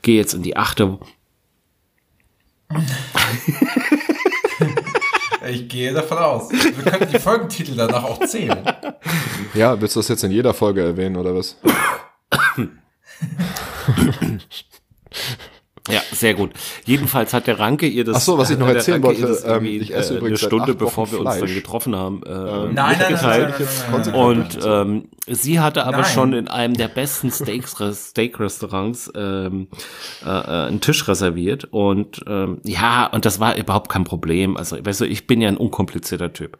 gehe 0.00 0.16
jetzt 0.16 0.32
in 0.34 0.42
die 0.42 0.56
achte. 0.56 0.98
Ich 5.46 5.68
gehe 5.68 5.92
davon 5.92 6.16
aus. 6.16 6.50
Wir 6.50 6.90
könnten 6.90 7.12
die 7.12 7.18
Folgentitel 7.18 7.76
danach 7.76 8.04
auch 8.04 8.24
zählen. 8.24 8.64
Ja, 9.52 9.78
willst 9.78 9.94
du 9.94 10.00
das 10.00 10.08
jetzt 10.08 10.24
in 10.24 10.30
jeder 10.30 10.54
Folge 10.54 10.82
erwähnen 10.82 11.16
oder 11.16 11.34
was? 11.34 11.58
Ja, 15.90 16.00
sehr 16.12 16.32
gut. 16.32 16.52
Jedenfalls 16.86 17.34
hat 17.34 17.46
der 17.46 17.58
Ranke 17.58 17.86
ihr 17.86 18.04
das. 18.04 18.16
Ach 18.16 18.20
so, 18.22 18.38
was 18.38 18.48
ich 18.48 18.58
noch 18.58 18.68
der 18.68 18.76
erzählen 18.76 19.02
wollte, 19.02 19.42
ähm, 19.46 19.66
ich 19.66 19.92
esse 19.94 20.14
äh, 20.14 20.16
übrigens 20.16 20.24
eine 20.24 20.36
seit 20.38 20.48
Stunde 20.48 20.72
acht 20.72 20.78
bevor 20.78 21.12
wir 21.12 21.20
uns 21.20 21.28
dann 21.30 21.38
Fleisch. 21.40 21.54
getroffen 21.54 21.94
haben. 21.94 22.22
Äh, 22.24 22.30
Nein, 22.30 22.74
nein, 22.74 22.74
nein, 22.74 22.96
mitgeteilt. 22.98 23.54
nein, 23.58 23.68
nein, 23.90 24.00
nein, 24.00 24.02
nein. 24.06 24.14
Und 24.14 24.58
ähm, 24.64 25.08
sie 25.26 25.60
hatte 25.60 25.84
aber 25.84 25.98
Nein. 25.98 26.10
schon 26.14 26.32
in 26.32 26.48
einem 26.48 26.74
der 26.74 26.88
besten 26.88 27.30
Steaks, 27.30 27.76
Steak-Restaurants 27.92 29.12
ähm, 29.14 29.68
äh, 30.24 30.28
äh, 30.28 30.66
einen 30.68 30.80
Tisch 30.80 31.06
reserviert. 31.06 31.64
Und 31.70 32.22
ähm, 32.26 32.60
ja, 32.64 33.06
und 33.06 33.26
das 33.26 33.38
war 33.40 33.56
überhaupt 33.56 33.90
kein 33.90 34.04
Problem. 34.04 34.56
Also, 34.56 34.82
weißt 34.82 35.02
du, 35.02 35.04
ich 35.06 35.26
bin 35.26 35.42
ja 35.42 35.48
ein 35.48 35.58
unkomplizierter 35.58 36.32
Typ. 36.32 36.56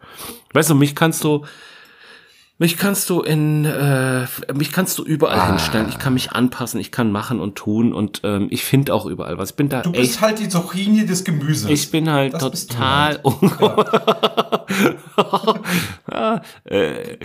Weißt 0.53 0.69
du, 0.69 0.75
mich 0.75 0.95
kannst 0.95 1.23
du, 1.23 1.45
mich 2.57 2.77
kannst 2.77 3.09
du 3.09 3.21
in, 3.21 3.65
äh, 3.65 4.25
mich 4.53 4.71
kannst 4.71 4.97
du 4.97 5.03
überall 5.03 5.39
Ah. 5.39 5.47
hinstellen. 5.49 5.87
Ich 5.89 5.97
kann 5.99 6.13
mich 6.13 6.31
anpassen, 6.31 6.79
ich 6.79 6.91
kann 6.91 7.11
machen 7.11 7.39
und 7.41 7.55
tun 7.55 7.93
und 7.93 8.21
ähm, 8.23 8.47
ich 8.49 8.63
finde 8.63 8.93
auch 8.93 9.05
überall 9.05 9.37
was. 9.37 9.49
Ich 9.51 9.55
bin 9.55 9.67
da 9.69 9.81
Du 9.81 9.91
echt 9.91 10.01
bist 10.01 10.21
halt 10.21 10.39
die 10.39 10.47
Zucchini 10.49 11.05
des 11.05 11.23
Gemüses. 11.25 11.69
ich 11.69 11.91
bin 11.91 12.09
halt 12.09 12.33
Das 12.33 12.49
bist 12.49 12.71
du 12.71 12.75
total. 12.75 13.19
Ja, 16.11 16.41
äh, 16.65 17.17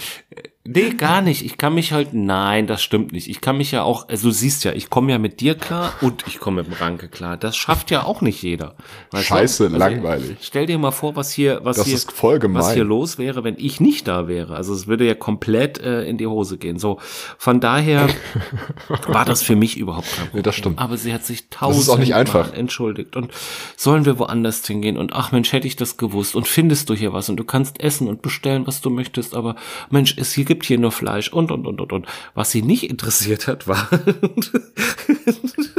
nee, 0.65 0.91
gar 0.91 1.23
nicht. 1.23 1.45
Ich 1.45 1.59
kann 1.59 1.75
mich 1.75 1.93
halt. 1.93 2.13
Nein, 2.13 2.67
das 2.67 2.83
stimmt 2.83 3.13
nicht. 3.13 3.29
Ich 3.29 3.41
kann 3.41 3.57
mich 3.57 3.73
ja 3.73 3.83
auch. 3.83 4.09
Also 4.09 4.29
du 4.29 4.35
siehst 4.35 4.65
ja, 4.65 4.73
ich 4.73 4.91
komme 4.91 5.11
ja 5.13 5.19
mit 5.19 5.41
dir 5.41 5.55
klar 5.55 5.93
und 6.01 6.25
ich 6.27 6.39
komme 6.39 6.63
mit 6.63 6.71
dem 6.71 6.75
Ranke 6.75 7.09
klar. 7.09 7.37
Das 7.37 7.57
schafft 7.57 7.91
ja 7.91 8.05
auch 8.05 8.21
nicht 8.21 8.43
jeder. 8.43 8.75
Weißt? 9.11 9.27
Scheiße, 9.27 9.65
Also, 9.65 9.77
langweilig. 9.77 10.37
Stell 10.43 10.67
dir 10.67 10.79
mal 10.79 10.91
vor, 10.93 11.17
was 11.17 11.33
hier, 11.33 11.61
was 11.65 11.77
Das 11.77 11.87
hier, 11.87 11.97
ist 11.97 12.23
was 12.23 12.75
hier 12.75 12.85
los 12.85 13.19
wäre, 13.19 13.43
wenn 13.43 13.57
ich 13.59 13.81
nicht 13.81 14.07
da 14.07 14.29
wäre. 14.29 14.55
Also 14.55 14.73
es 14.73 14.87
würde 14.87 15.07
ja 15.07 15.15
komplett 15.15 15.79
äh, 15.79 16.05
in 16.05 16.19
die 16.19 16.27
Hose 16.27 16.59
gehen. 16.59 16.79
So, 16.79 16.99
von 17.39 17.61
daher 17.61 18.09
war 19.07 19.25
das 19.25 19.43
für 19.43 19.57
mich 19.57 19.77
überhaupt 19.77 20.09
kein 20.09 20.27
Problem. 20.27 20.37
Nee, 20.37 20.43
das 20.43 20.55
stimmt. 20.55 20.79
Aber 20.79 20.97
sie 20.97 21.13
hat 21.13 21.25
sich 21.25 21.41
ist 21.41 21.51
tausendmal 21.51 22.53
entschuldigt 22.55 23.17
und 23.17 23.33
sollen 23.77 24.05
wir 24.05 24.19
woanders 24.19 24.67
hingehen 24.67 24.97
und 24.97 25.13
ach 25.13 25.33
Mensch, 25.33 25.53
hätte 25.53 25.67
ich 25.67 25.77
das 25.77 25.97
gewusst 25.97 26.35
und 26.35 26.47
findest 26.47 26.89
du 26.91 26.95
hier 26.95 27.13
was 27.13 27.29
und 27.29 27.37
du 27.37 27.45
kannst 27.45 27.81
essen 27.81 28.09
und 28.09 28.23
bestellen, 28.23 28.67
was 28.67 28.81
du 28.81 28.91
möchtest, 28.91 29.35
aber 29.35 29.57
Mensch, 29.91 30.15
es 30.17 30.33
hier 30.33 30.45
gibt 30.51 30.67
hier 30.67 30.79
nur 30.79 30.91
Fleisch 30.91 31.33
und 31.33 31.53
und 31.53 31.65
und 31.65 31.81
und 31.81 31.93
und. 31.93 32.07
Was 32.35 32.51
sie 32.51 32.63
nicht 32.63 32.91
interessiert 32.91 33.47
hat, 33.47 33.69
war 33.69 33.89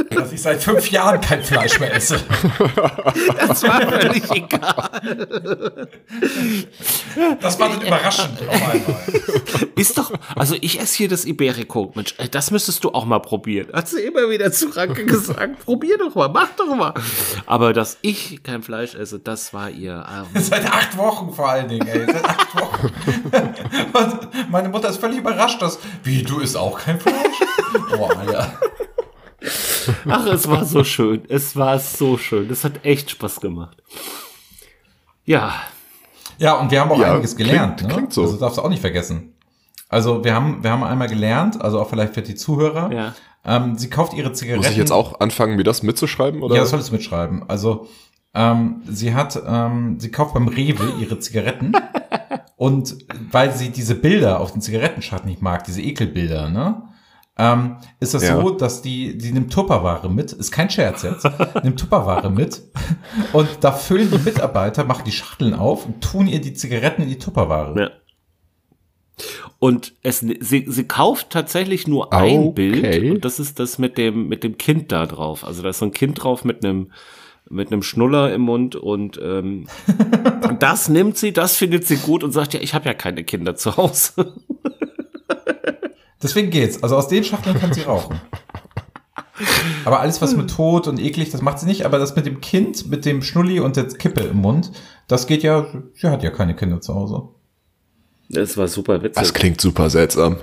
Das 0.08 0.22
dass 0.22 0.32
ich 0.32 0.40
seit 0.40 0.62
fünf 0.62 0.90
Jahren 0.90 1.20
kein 1.20 1.42
Fleisch 1.42 1.78
mehr 1.78 1.94
esse. 1.94 2.18
Das 3.36 3.62
war 3.64 3.82
völlig 3.82 4.30
egal. 4.30 5.88
Das 7.40 7.60
war 7.60 7.68
dann 7.68 7.82
überraschend 7.82 8.38
auf 8.48 8.54
einmal. 8.54 8.96
Ist 9.76 9.98
doch, 9.98 10.12
also 10.34 10.56
ich 10.60 10.80
esse 10.80 10.96
hier 10.96 11.08
das 11.08 11.26
Iberico. 11.26 11.92
Mensch, 11.94 12.14
äh, 12.16 12.28
das 12.28 12.50
müsstest 12.50 12.82
du 12.84 12.90
auch 12.92 13.04
mal 13.04 13.18
probieren. 13.18 13.68
Hat 13.74 13.88
sie 13.88 14.00
immer 14.00 14.30
wieder 14.30 14.50
zu 14.52 14.68
Ranke 14.68 15.04
gesagt, 15.04 15.64
probier 15.64 15.98
doch 15.98 16.14
mal, 16.14 16.28
mach 16.28 16.48
doch 16.56 16.74
mal. 16.74 16.94
Aber 17.44 17.74
dass 17.74 17.98
ich 18.00 18.42
kein 18.42 18.62
Fleisch 18.62 18.94
esse, 18.94 19.18
das 19.18 19.52
war 19.52 19.68
ihr. 19.68 20.04
Ähm, 20.10 20.40
Seit 20.42 20.64
acht 20.64 20.96
Wochen 20.96 21.30
vor 21.32 21.50
allen 21.50 21.68
Dingen, 21.68 21.86
ey. 21.86 22.06
Seit 22.06 22.24
acht 22.24 22.54
Wochen. 22.54 22.92
Und 24.02 24.42
meine 24.62 24.72
Mutter 24.72 24.88
ist 24.88 24.98
völlig 24.98 25.18
überrascht, 25.18 25.60
dass, 25.62 25.78
wie, 26.04 26.22
du 26.22 26.38
isst 26.40 26.56
auch 26.56 26.78
kein 26.78 26.98
Fleisch? 27.00 27.16
Oh, 27.98 28.04
Alter. 28.04 28.52
Ach, 30.08 30.26
es 30.26 30.46
war 30.48 30.64
so 30.64 30.84
schön. 30.84 31.22
Es 31.28 31.56
war 31.56 31.78
so 31.78 32.16
schön. 32.18 32.48
Das 32.48 32.64
hat 32.64 32.84
echt 32.84 33.10
Spaß 33.10 33.40
gemacht. 33.40 33.82
Ja, 35.24 35.54
Ja, 36.38 36.54
und 36.54 36.70
wir 36.70 36.80
haben 36.80 36.90
auch 36.90 36.98
Ja, 36.98 37.12
einiges 37.14 37.36
gelernt. 37.36 37.78
klingt- 37.78 37.88
ne? 37.90 37.94
klingt 37.94 38.12
so. 38.12 38.22
Also 38.22 38.36
darfst 38.36 38.58
du 38.58 38.62
auch 38.62 38.68
nicht 38.68 38.80
vergessen. 38.80 39.34
Also 39.88 40.24
wir 40.24 40.34
haben, 40.34 40.62
wir 40.62 40.70
haben 40.70 40.82
einmal 40.84 41.08
gelernt, 41.08 41.60
also 41.60 41.80
auch 41.80 41.88
vielleicht 41.88 42.14
für 42.14 42.22
die 42.22 42.34
Zuhörer. 42.34 42.92
Ja. 42.92 43.14
Ähm, 43.44 43.76
sie 43.78 43.90
kauft 43.90 44.14
ihre 44.14 44.32
Zigaretten. 44.32 44.62
Muss 44.62 44.70
ich 44.70 44.76
jetzt 44.78 44.92
auch 44.92 45.20
anfangen, 45.20 45.56
mir 45.56 45.64
das 45.64 45.82
mitzuschreiben? 45.82 46.42
Oder? 46.42 46.54
Ja, 46.56 46.60
das 46.62 46.70
solltest 46.70 46.90
du 46.90 46.96
mitschreiben. 46.96 47.44
Also 47.48 47.88
ähm, 48.34 48.82
sie 48.88 49.14
hat, 49.14 49.40
ähm, 49.46 49.98
sie 50.00 50.10
kauft 50.10 50.34
beim 50.34 50.48
Rewe 50.48 50.92
ihre 51.00 51.18
Zigaretten 51.18 51.72
und 52.56 52.96
weil 53.30 53.52
sie 53.52 53.70
diese 53.70 53.94
Bilder 53.94 54.40
auf 54.40 54.52
den 54.52 54.60
Zigarettenschatten 54.60 55.28
nicht 55.28 55.42
mag, 55.42 55.64
diese 55.64 55.82
Ekelbilder, 55.82 56.48
ne? 56.50 56.82
Ähm, 57.38 57.76
ist 57.98 58.12
das 58.12 58.24
Ja. 58.24 58.40
so, 58.40 58.50
dass 58.50 58.82
die, 58.82 59.16
die 59.16 59.32
nimmt 59.32 59.50
Tupperware 59.52 60.10
mit, 60.10 60.32
ist 60.32 60.52
kein 60.52 60.68
Scherz 60.68 61.02
jetzt, 61.02 61.26
nimmt 61.64 61.80
Tupperware 61.80 62.30
mit 62.30 62.60
und 63.32 63.48
da 63.62 63.72
füllen 63.72 64.10
die 64.10 64.18
Mitarbeiter, 64.18 64.84
machen 64.84 65.04
die 65.06 65.12
Schachteln 65.12 65.54
auf 65.54 65.86
und 65.86 66.02
tun 66.02 66.26
ihr 66.26 66.42
die 66.42 66.52
Zigaretten 66.52 67.02
in 67.02 67.08
die 67.08 67.18
Tupperware. 67.18 67.80
Ja. 67.80 67.90
Und 69.58 69.94
es, 70.02 70.18
sie, 70.20 70.66
sie 70.68 70.84
kauft 70.88 71.30
tatsächlich 71.30 71.86
nur 71.86 72.12
ein 72.12 72.38
Okay. 72.48 72.52
Bild 72.70 73.10
und 73.12 73.24
das 73.24 73.38
ist 73.38 73.58
das 73.58 73.78
mit 73.78 73.96
dem, 73.96 74.28
mit 74.28 74.42
dem 74.44 74.58
Kind 74.58 74.90
da 74.92 75.06
drauf. 75.06 75.44
Also 75.44 75.62
da 75.62 75.70
ist 75.70 75.78
so 75.78 75.86
ein 75.86 75.92
Kind 75.92 76.22
drauf 76.22 76.44
mit 76.44 76.64
einem, 76.64 76.90
mit 77.48 77.70
einem 77.70 77.82
Schnuller 77.82 78.32
im 78.32 78.42
Mund 78.42 78.76
und 78.76 79.20
ähm, 79.22 79.66
das 80.58 80.88
nimmt 80.88 81.18
sie, 81.18 81.32
das 81.32 81.56
findet 81.56 81.86
sie 81.86 81.96
gut 81.96 82.24
und 82.24 82.32
sagt, 82.32 82.54
ja, 82.54 82.60
ich 82.60 82.74
habe 82.74 82.86
ja 82.86 82.94
keine 82.94 83.24
Kinder 83.24 83.56
zu 83.56 83.76
Hause. 83.76 84.34
Deswegen 86.22 86.50
geht's. 86.50 86.82
Also 86.82 86.96
aus 86.96 87.08
den 87.08 87.24
Schachteln 87.24 87.58
kann 87.58 87.72
sie 87.72 87.82
rauchen. 87.82 88.20
Aber 89.84 90.00
alles, 90.00 90.22
was 90.22 90.36
mit 90.36 90.50
Tod 90.50 90.86
und 90.86 91.00
eklig, 91.00 91.30
das 91.30 91.42
macht 91.42 91.58
sie 91.58 91.66
nicht. 91.66 91.84
Aber 91.84 91.98
das 91.98 92.14
mit 92.14 92.26
dem 92.26 92.40
Kind, 92.40 92.88
mit 92.88 93.04
dem 93.04 93.22
Schnulli 93.22 93.60
und 93.60 93.76
der 93.76 93.88
Kippe 93.88 94.20
im 94.20 94.36
Mund, 94.36 94.70
das 95.08 95.26
geht 95.26 95.42
ja, 95.42 95.66
sie 95.94 96.08
hat 96.08 96.22
ja 96.22 96.30
keine 96.30 96.54
Kinder 96.54 96.80
zu 96.80 96.94
Hause. 96.94 97.28
Das 98.28 98.56
war 98.56 98.68
super 98.68 99.02
witzig. 99.02 99.20
Das 99.20 99.34
klingt 99.34 99.60
super 99.60 99.90
seltsam. 99.90 100.36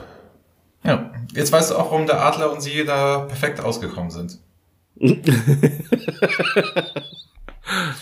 Ja, 0.84 1.12
jetzt 1.34 1.52
weißt 1.52 1.72
du 1.72 1.76
auch, 1.76 1.92
warum 1.92 2.06
der 2.06 2.24
Adler 2.24 2.52
und 2.52 2.62
sie 2.62 2.84
da 2.86 3.20
perfekt 3.20 3.60
ausgekommen 3.62 4.12
sind. 4.12 4.40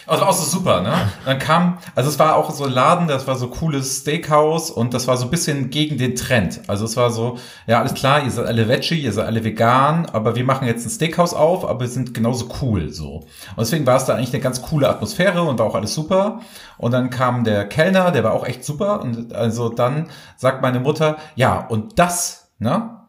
Also 0.05 0.23
auch 0.23 0.33
so 0.33 0.45
super, 0.45 0.81
ne? 0.81 0.93
Dann 1.25 1.39
kam, 1.39 1.77
also 1.93 2.10
es 2.10 2.17
war 2.17 2.36
auch 2.36 2.49
so 2.51 2.65
ein 2.65 2.71
Laden, 2.71 3.07
das 3.07 3.27
war 3.27 3.36
so 3.36 3.49
cooles 3.49 3.99
Steakhouse 3.99 4.71
und 4.71 4.93
das 4.93 5.07
war 5.07 5.17
so 5.17 5.25
ein 5.25 5.29
bisschen 5.29 5.69
gegen 5.69 5.97
den 5.97 6.15
Trend. 6.15 6.62
Also 6.67 6.86
es 6.86 6.95
war 6.95 7.12
so, 7.12 7.38
ja, 7.65 7.79
alles 7.79 7.93
klar, 7.93 8.23
ihr 8.23 8.31
seid 8.31 8.45
alle 8.45 8.69
Veggie, 8.69 9.01
ihr 9.01 9.12
seid 9.12 9.25
alle 9.25 9.43
vegan, 9.43 10.05
aber 10.05 10.36
wir 10.36 10.45
machen 10.45 10.67
jetzt 10.67 10.86
ein 10.86 10.89
Steakhouse 10.89 11.33
auf, 11.33 11.67
aber 11.67 11.81
wir 11.81 11.89
sind 11.89 12.13
genauso 12.13 12.47
cool, 12.62 12.93
so. 12.93 13.17
Und 13.17 13.60
deswegen 13.60 13.86
war 13.86 13.97
es 13.97 14.05
da 14.05 14.15
eigentlich 14.15 14.33
eine 14.33 14.41
ganz 14.41 14.62
coole 14.62 14.88
Atmosphäre 14.88 15.43
und 15.43 15.60
war 15.60 15.65
auch 15.65 15.75
alles 15.75 15.93
super. 15.93 16.39
Und 16.77 16.91
dann 16.91 17.10
kam 17.10 17.43
der 17.43 17.67
Kellner, 17.67 18.12
der 18.12 18.23
war 18.23 18.33
auch 18.33 18.45
echt 18.45 18.63
super 18.63 19.01
und 19.01 19.33
also 19.33 19.69
dann 19.69 20.07
sagt 20.38 20.62
meine 20.62 20.79
Mutter, 20.79 21.17
ja, 21.36 21.65
und 21.67 21.99
das, 21.99 22.51
ne, 22.60 23.01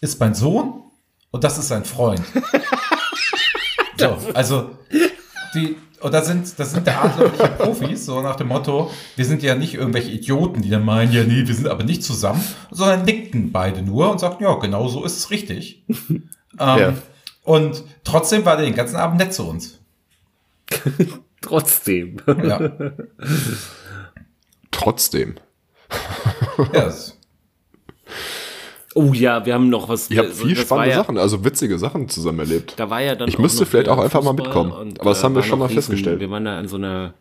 ist 0.00 0.20
mein 0.20 0.34
Sohn 0.34 0.82
und 1.30 1.44
das 1.44 1.56
ist 1.56 1.68
sein 1.68 1.84
Freund. 1.84 2.22
so, 4.08 4.18
also 4.34 4.70
die, 5.54 5.76
und 6.00 6.12
da 6.12 6.22
sind, 6.22 6.58
das 6.58 6.72
sind 6.72 6.86
der 6.86 7.04
Adler 7.04 7.30
ja 7.38 7.46
Profis, 7.48 8.04
so 8.04 8.20
nach 8.22 8.36
dem 8.36 8.48
Motto, 8.48 8.90
wir 9.16 9.24
sind 9.24 9.42
ja 9.42 9.54
nicht 9.54 9.74
irgendwelche 9.74 10.10
Idioten, 10.10 10.62
die 10.62 10.70
dann 10.70 10.84
meinen, 10.84 11.12
ja, 11.12 11.22
nee, 11.24 11.46
wir 11.46 11.54
sind 11.54 11.68
aber 11.68 11.84
nicht 11.84 12.02
zusammen, 12.02 12.42
sondern 12.70 13.04
nickten 13.04 13.52
beide 13.52 13.82
nur 13.82 14.10
und 14.10 14.18
sagten, 14.18 14.42
ja, 14.42 14.54
genau 14.54 14.88
so 14.88 15.04
ist 15.04 15.16
es 15.18 15.30
richtig. 15.30 15.84
ähm, 15.88 16.22
Ja. 16.58 16.94
Und 17.44 17.82
trotzdem 18.04 18.44
war 18.44 18.56
der 18.56 18.66
den 18.66 18.74
ganzen 18.74 18.96
Abend 18.96 19.18
nett 19.18 19.34
zu 19.34 19.48
uns. 19.48 19.78
Trotzdem. 21.40 22.18
Ja, 22.26 22.60
Trotzdem. 24.70 25.34
ja 26.58 26.66
das, 26.72 27.18
Oh 28.94 29.12
ja, 29.12 29.44
wir 29.46 29.54
haben 29.54 29.68
noch 29.68 29.88
was. 29.88 30.10
Ihr 30.10 30.18
habt 30.18 30.30
also 30.30 30.44
viel 30.44 30.54
das 30.54 30.58
war 30.58 30.78
spannende 30.78 30.90
ja, 30.90 30.96
Sachen, 30.96 31.18
also 31.18 31.44
witzige 31.44 31.78
Sachen 31.78 32.08
zusammen 32.08 32.40
erlebt. 32.40 32.74
Da 32.76 32.90
war 32.90 33.00
ja 33.00 33.14
dann 33.14 33.28
Ich 33.28 33.38
müsste 33.38 33.66
vielleicht 33.66 33.88
auch 33.88 33.98
einfach 33.98 34.22
mal 34.22 34.30
Fußball 34.30 34.46
mitkommen. 34.46 34.72
und, 34.72 35.00
Aber 35.00 35.10
das 35.10 35.24
haben 35.24 35.34
wir 35.34 35.42
schon 35.42 35.58
mal 35.58 35.68
festgestellt. 35.68 36.20
Wir 36.20 36.30
waren 36.30 36.44
da 36.44 36.58
in 36.60 36.68
so 36.68 36.76
einer 36.76 37.14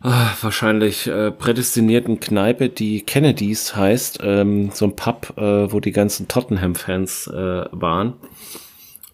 ah, 0.00 0.30
wahrscheinlich 0.40 1.06
äh, 1.06 1.30
prädestinierten 1.30 2.20
Kneipe, 2.20 2.68
die 2.68 3.02
Kennedys 3.02 3.76
heißt, 3.76 4.20
ähm, 4.22 4.70
so 4.72 4.86
ein 4.86 4.96
Pub, 4.96 5.34
äh, 5.36 5.72
wo 5.72 5.80
die 5.80 5.92
ganzen 5.92 6.28
Tottenham-Fans 6.28 7.28
äh, 7.28 7.64
waren. 7.72 8.14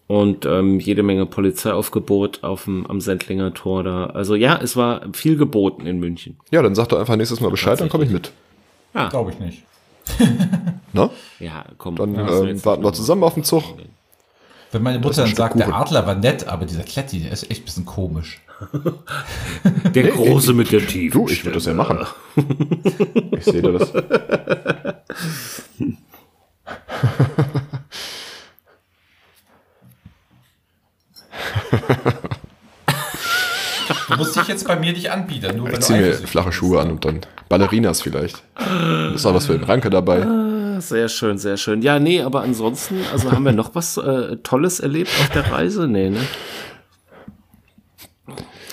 Und 0.07 0.47
ähm, 0.47 0.79
jede 0.79 1.03
Menge 1.03 1.27
Polizeiaufgebot 1.27 2.43
auf 2.43 2.63
dem, 2.63 2.87
am 2.87 2.99
Sendlinger 2.99 3.53
Tor 3.53 3.83
da. 3.83 4.07
Also 4.07 4.33
ja, 4.33 4.59
es 4.59 4.75
war 4.75 5.01
viel 5.13 5.37
geboten 5.37 5.85
in 5.85 5.99
München. 5.99 6.37
Ja, 6.49 6.63
dann 6.63 6.73
sag 6.73 6.87
doch 6.87 6.99
einfach 6.99 7.15
nächstes 7.15 7.41
Mal 7.41 7.51
Bescheid, 7.51 7.79
dann 7.79 7.89
komme 7.89 8.05
ich 8.05 8.09
mit. 8.09 8.31
glaube 9.11 9.31
ich 9.31 9.39
nicht. 9.39 9.63
Ne? 10.91 11.09
Ja, 11.39 11.65
komm. 11.77 11.95
Dann 11.95 12.15
ähm, 12.15 12.65
warten 12.65 12.83
wir 12.83 12.93
zusammen 12.93 13.23
auf 13.23 13.35
den 13.35 13.43
Zug. 13.43 13.63
Wenn 14.71 14.81
meine 14.81 14.99
Mutter 14.99 15.23
dann 15.23 15.35
sagt, 15.35 15.57
der 15.57 15.67
Kuchen. 15.67 15.75
Adler 15.75 16.07
war 16.07 16.15
nett, 16.15 16.47
aber 16.47 16.65
dieser 16.65 16.83
Kletti, 16.83 17.19
der 17.19 17.31
ist 17.31 17.49
echt 17.51 17.61
ein 17.61 17.65
bisschen 17.65 17.85
komisch. 17.85 18.41
Der 19.93 20.09
Große 20.09 20.53
mit 20.53 20.71
der 20.71 20.85
Tiefen. 20.85 21.17
Du, 21.17 21.29
ich 21.29 21.45
würde 21.45 21.55
das 21.55 21.65
ja 21.65 21.73
machen. 21.73 22.05
Ich 23.31 23.45
sehe 23.45 23.61
dir 23.61 23.71
das. 23.71 23.93
Du 34.09 34.17
musst 34.17 34.35
dich 34.35 34.47
jetzt 34.47 34.67
bei 34.67 34.75
mir 34.77 34.91
nicht 34.93 35.11
anbieten, 35.11 35.57
nur 35.57 35.71
Ich 35.71 35.79
ziehe 35.81 35.99
mir 36.01 36.13
flache 36.13 36.47
bist. 36.47 36.57
Schuhe 36.57 36.81
an 36.81 36.91
und 36.91 37.05
dann 37.05 37.21
Ballerinas 37.47 38.01
vielleicht. 38.01 38.43
Ist 39.15 39.25
auch 39.25 39.33
was 39.33 39.45
für 39.45 39.53
den 39.53 39.63
Ranke 39.63 39.89
dabei. 39.89 40.25
Sehr 40.79 41.09
schön, 41.09 41.37
sehr 41.37 41.57
schön. 41.57 41.81
Ja, 41.81 41.99
nee, 41.99 42.21
aber 42.21 42.41
ansonsten, 42.41 43.01
also 43.11 43.31
haben 43.31 43.43
wir 43.43 43.51
noch 43.51 43.75
was 43.75 43.97
äh, 43.97 44.37
Tolles 44.37 44.79
erlebt 44.79 45.09
auf 45.19 45.29
der 45.29 45.51
Reise? 45.51 45.87
Nee, 45.87 46.09
ne? 46.09 46.19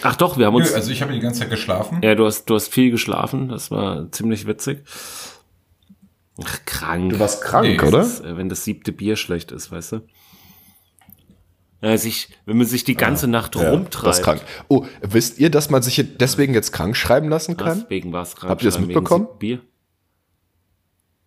Ach 0.03 0.15
doch, 0.17 0.39
wir 0.39 0.47
haben 0.47 0.55
Nö, 0.55 0.61
uns. 0.61 0.73
also 0.73 0.91
ich 0.93 1.03
habe 1.03 1.13
die 1.13 1.21
ganze 1.21 1.41
Zeit 1.41 1.51
geschlafen. 1.51 1.99
ja, 2.03 2.15
du 2.15 2.27
hast, 2.27 2.45
du 2.49 2.55
hast 2.55 2.69
viel 2.73 2.91
geschlafen, 2.91 3.49
das 3.49 3.71
war 3.71 4.11
ziemlich 4.13 4.47
witzig. 4.47 4.85
Ach, 6.45 6.59
krank. 6.67 7.11
Du 7.13 7.19
warst 7.19 7.43
krank, 7.43 7.67
Nee, 7.67 7.81
oder? 7.81 7.99
Das, 7.99 8.21
äh, 8.21 8.37
wenn 8.37 8.49
das 8.49 8.63
siebte 8.63 8.93
Bier 8.93 9.17
schlecht 9.17 9.51
ist, 9.53 9.73
weißt 9.73 9.93
du? 9.93 10.01
Ja, 11.83 11.97
sich, 11.99 12.29
wenn 12.47 12.57
man 12.57 12.67
sich 12.67 12.85
die 12.85 12.95
ganze 12.97 13.29
Nacht 13.29 13.55
Ja, 13.55 13.71
rumtreibt. 13.71 14.07
das 14.07 14.19
ist 14.19 14.25
krank. 14.25 14.41
Oh, 14.69 14.87
wisst 15.03 15.39
ihr, 15.39 15.51
dass 15.51 15.69
man 15.71 15.83
sich 15.83 16.03
deswegen 16.19 16.55
jetzt 16.55 16.73
krank 16.73 16.97
schreiben 16.97 17.29
lassen 17.29 17.57
kann? 17.57 17.81
Deswegen 17.83 18.13
war 18.13 18.23
es 18.23 18.35
krank. 18.35 18.51
Habt 18.51 18.63
ihr 18.63 18.67
das 18.67 18.77
wegen 18.79 18.87
mitbekommen? 18.87 19.25
siebten 19.27 19.39
Bier. 19.39 19.61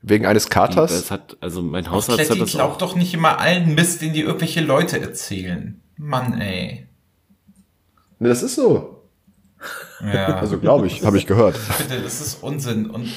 Wegen 0.02 0.26
eines 0.26 0.44
Das 0.46 0.50
Katers? 0.50 1.12
hat, 1.12 1.38
also 1.42 1.62
mein 1.62 1.92
Hausarzt 1.92 2.18
Kletti, 2.20 2.34
hat 2.34 2.42
das 2.42 2.52
glaub 2.52 2.72
auch. 2.74 2.78
doch 2.78 2.96
nicht 2.96 3.14
immer 3.14 3.40
allen 3.40 3.76
Mist, 3.76 4.02
den 4.02 4.14
die 4.14 4.22
irgendwelche 4.22 4.62
Leute 4.62 5.00
erzählen. 5.00 5.82
Mann, 5.98 6.40
ey. 6.40 6.88
Ne, 8.20 8.30
das 8.30 8.42
ist 8.44 8.56
so. 8.56 9.04
Ja, 10.02 10.38
Also 10.38 10.58
glaube 10.58 10.88
ich, 10.88 11.04
habe 11.04 11.18
ich 11.18 11.28
gehört. 11.28 11.60
bitte, 11.78 12.02
das 12.02 12.22
ist 12.22 12.42
Unsinn. 12.42 12.90
Und 12.90 13.10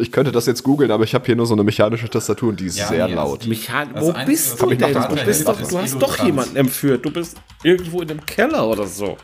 Ich 0.00 0.12
könnte 0.12 0.32
das 0.32 0.46
jetzt 0.46 0.62
googeln, 0.62 0.90
aber 0.90 1.04
ich 1.04 1.14
habe 1.14 1.26
hier 1.26 1.36
nur 1.36 1.46
so 1.46 1.54
eine 1.54 1.62
mechanische 1.64 2.08
Tastatur 2.08 2.48
und 2.50 2.60
die 2.60 2.66
ist 2.66 2.78
Ja, 2.78 2.88
sehr 2.88 3.06
nee, 3.06 3.14
laut. 3.14 3.46
Mechan 3.46 3.92
Das 3.92 4.04
Wo 4.04 4.12
bist 4.24 4.60
du 4.60 4.70
denn? 4.74 4.92
Du, 4.94 5.24
bist 5.24 5.46
doch, 5.46 5.60
du 5.60 5.78
hast 5.78 5.98
doch 5.98 6.24
jemanden 6.24 6.56
entführt. 6.56 7.04
Du 7.04 7.10
bist 7.10 7.36
irgendwo 7.62 8.00
in 8.00 8.08
dem 8.08 8.24
Keller 8.24 8.66
oder 8.66 8.86
so. 8.86 9.16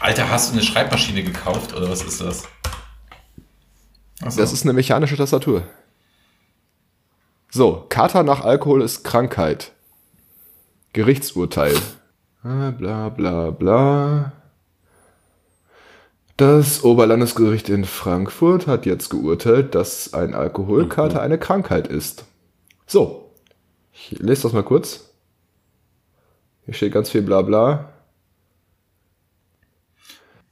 Alter, 0.00 0.28
hast 0.30 0.50
du 0.50 0.54
eine 0.54 0.62
Schreibmaschine 0.62 1.22
gekauft 1.22 1.74
oder 1.76 1.88
was 1.88 2.02
ist 2.02 2.20
das? 2.20 2.44
Achso. 4.20 4.40
Das 4.40 4.52
ist 4.52 4.64
eine 4.64 4.72
mechanische 4.72 5.16
Tastatur. 5.16 5.62
So, 7.50 7.86
Kater 7.88 8.22
nach 8.22 8.44
Alkohol 8.44 8.82
ist 8.82 9.04
Krankheit. 9.04 9.72
Gerichtsurteil. 10.92 11.76
Ah, 12.42 12.70
Bla 12.70 13.10
bla 13.10 13.50
bla. 13.50 14.32
Das 16.36 16.82
Oberlandesgericht 16.82 17.68
in 17.68 17.84
Frankfurt 17.84 18.66
hat 18.66 18.86
jetzt 18.86 19.10
geurteilt, 19.10 19.74
dass 19.74 20.14
ein 20.14 20.34
Alkoholkater 20.34 21.20
eine 21.20 21.38
Krankheit 21.38 21.86
ist. 21.88 22.24
So, 22.86 23.30
Ich 23.92 24.18
lese 24.18 24.42
das 24.42 24.52
mal 24.52 24.62
kurz. 24.62 25.10
Hier 26.64 26.74
steht 26.74 26.92
ganz 26.92 27.10
viel 27.10 27.22
Blabla. 27.22 27.90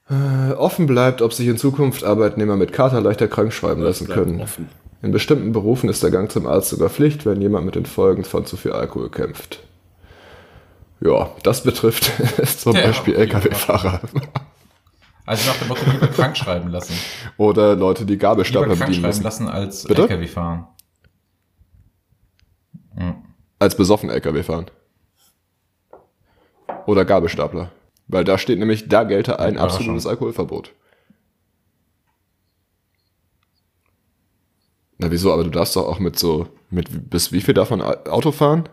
Äh, 0.09 0.53
offen 0.55 0.87
bleibt, 0.87 1.23
ob 1.23 1.33
sich 1.33 1.47
in 1.49 1.57
Zukunft 1.57 2.05
Arbeitnehmer 2.05 2.57
mit 2.57 2.73
Kater 2.73 3.01
leichter 3.01 3.29
krank 3.29 3.53
schreiben 3.53 3.83
lassen 3.83 4.09
können. 4.09 4.41
offen. 4.41 4.69
In 5.03 5.13
bestimmten 5.13 5.53
Berufen 5.53 5.89
ist 5.89 6.03
der 6.03 6.11
Gang 6.11 6.31
zum 6.31 6.47
Arzt 6.47 6.71
sogar 6.71 6.91
Pflicht, 6.91 7.25
wenn 7.25 7.41
jemand 7.41 7.65
mit 7.65 7.75
den 7.75 7.87
Folgen 7.87 8.25
von 8.25 8.45
zu 8.45 8.57
viel 8.57 8.73
Alkohol 8.73 9.09
kämpft. 9.11 9.61
Ja, 11.01 11.31
das 11.43 11.63
betrifft 11.63 12.11
zum 12.59 12.75
Ja, 12.75 12.83
Beispiel 12.83 13.15
Lkw-Fahrer 13.15 14.01
Also 15.27 15.49
nach 15.51 15.59
dem 15.59 15.69
Motto, 15.69 15.91
lieber 15.91 16.09
krank 16.09 16.37
schreiben 16.37 16.71
lassen. 16.71 16.95
oder 17.37 17.77
Leute, 17.77 18.05
die 18.07 18.19
Gabelstapler 18.19 18.75
krank 18.75 18.81
bedienen 18.81 18.95
schreiben 18.95 19.07
müssen. 19.09 19.23
lassen 19.23 19.49
als 19.49 19.85
Bitte? 19.85 20.03
LKW 20.03 20.27
fahren. 20.27 20.67
Als 23.59 23.77
besoffen 23.77 24.11
LKW 24.11 24.43
fahren. 24.43 24.67
Oder 26.87 27.05
Gabelstapler. 27.05 27.71
Weil 28.09 28.25
da 28.25 28.39
steht 28.39 28.59
nämlich, 28.59 28.89
da 28.89 29.05
gelte 29.05 29.39
ein 29.39 29.55
Ja, 29.55 29.61
absolutes 29.61 30.03
schon. 30.03 30.11
Alkoholverbot. 30.11 30.73
Na 34.99 35.11
wieso, 35.11 35.33
aber 35.33 35.45
du 35.45 35.51
darfst 35.51 35.77
doch 35.77 35.87
auch 35.87 35.99
mit 35.99 36.19
so, 36.19 36.49
mit 36.71 37.09
bis 37.09 37.33
wie 37.33 37.41
viel 37.41 37.55
davon 37.55 37.81
Auto 37.81 38.33
fahren? 38.33 38.69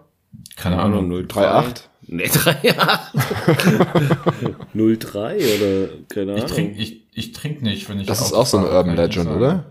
Keine 0.55 0.79
Ahnung. 0.81 1.09
3,8? 1.09 1.83
Nee, 2.07 2.25
3,8. 4.73 4.97
03 4.97 5.35
oder 5.35 5.87
keine 6.09 6.31
Ich 6.33 6.37
Ahnung. 6.43 6.47
trinke 6.55 6.81
ich, 6.81 7.01
ich 7.13 7.31
trink 7.33 7.61
nicht, 7.61 7.87
wenn 7.89 7.99
ich 7.99 8.07
Das 8.07 8.21
ist 8.21 8.33
auch 8.33 8.45
so 8.45 8.57
eine 8.57 8.67
Urban 8.69 8.93
ich 8.93 8.99
Legend, 8.99 9.29
oder? 9.29 9.65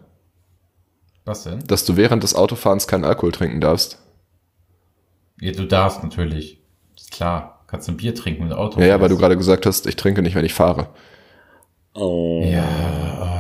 Was 1.25 1.44
denn? 1.44 1.61
Dass 1.66 1.85
du 1.85 1.96
während 1.96 2.22
des 2.22 2.35
Autofahrens 2.35 2.87
keinen 2.87 3.05
Alkohol 3.05 3.33
trinken 3.33 3.61
darfst. 3.61 3.99
Ja, 5.40 5.53
du 5.53 5.66
darfst 5.66 6.03
natürlich. 6.03 6.61
Ist 6.94 7.11
klar. 7.11 7.64
Kannst 7.66 7.88
ein 7.88 7.96
Bier 7.96 8.14
trinken 8.14 8.44
mit 8.44 8.53
Auto. 8.53 8.81
Ja, 8.81 8.87
ja, 8.87 9.01
weil 9.01 9.09
du 9.09 9.18
gerade 9.18 9.37
gesagt 9.37 9.66
hast, 9.66 9.87
ich 9.87 9.96
trinke 9.96 10.22
nicht, 10.22 10.37
wenn 10.37 10.44
ich 10.44 10.55
fahre. 10.55 10.88
Oh. 11.94 12.42
Ja, 12.44 12.64
oh. 13.22 13.36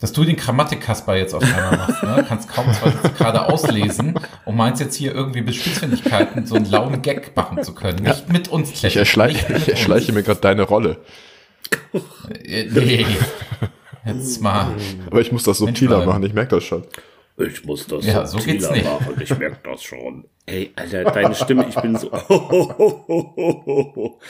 Dass 0.00 0.12
du 0.12 0.24
den 0.24 0.36
Grammatik-Kasper 0.36 1.16
jetzt 1.16 1.34
auf 1.34 1.42
einmal 1.42 1.76
machst, 1.78 2.02
ne? 2.02 2.24
Kannst 2.28 2.48
kaum 2.48 2.66
zwei 2.72 2.90
Sätze 2.90 3.10
gerade 3.16 3.46
auslesen 3.46 4.14
und 4.44 4.56
meinst 4.56 4.80
jetzt 4.80 4.94
hier 4.94 5.14
irgendwie 5.14 5.40
mit 5.42 5.54
Spitzfindigkeiten 5.54 6.46
so 6.46 6.54
einen 6.56 6.70
lauen 6.70 7.02
Gag 7.02 7.34
machen 7.36 7.62
zu 7.62 7.74
können. 7.74 8.02
Nicht 8.02 8.30
mit 8.30 8.48
uns, 8.48 8.82
Ich 8.84 8.96
erschleiche, 8.96 9.36
nicht 9.38 9.48
mit 9.48 9.58
ich 9.62 9.68
erschleiche 9.70 10.12
mir 10.12 10.22
gerade 10.22 10.40
deine 10.40 10.62
Rolle. 10.62 10.98
Äh, 12.44 12.64
Nee. 12.70 13.06
Jetzt 14.04 14.40
mal. 14.40 14.68
Aber 15.10 15.20
ich 15.20 15.32
muss 15.32 15.42
das 15.42 15.58
subtiler 15.58 16.04
machen, 16.06 16.22
ich 16.22 16.32
merke 16.32 16.56
das 16.56 16.64
schon. 16.64 16.84
Ich 17.38 17.64
muss 17.64 17.86
das 17.86 18.06
Ja, 18.06 18.24
so 18.26 18.38
geht's 18.38 18.70
nicht. 18.70 18.84
machen, 18.84 19.20
ich 19.20 19.36
merke 19.36 19.58
das 19.64 19.82
schon. 19.82 20.24
Ey, 20.46 20.72
Alter, 20.76 21.04
deine 21.10 21.34
Stimme, 21.34 21.66
ich 21.68 21.74
bin 21.74 21.96
so. 21.96 22.10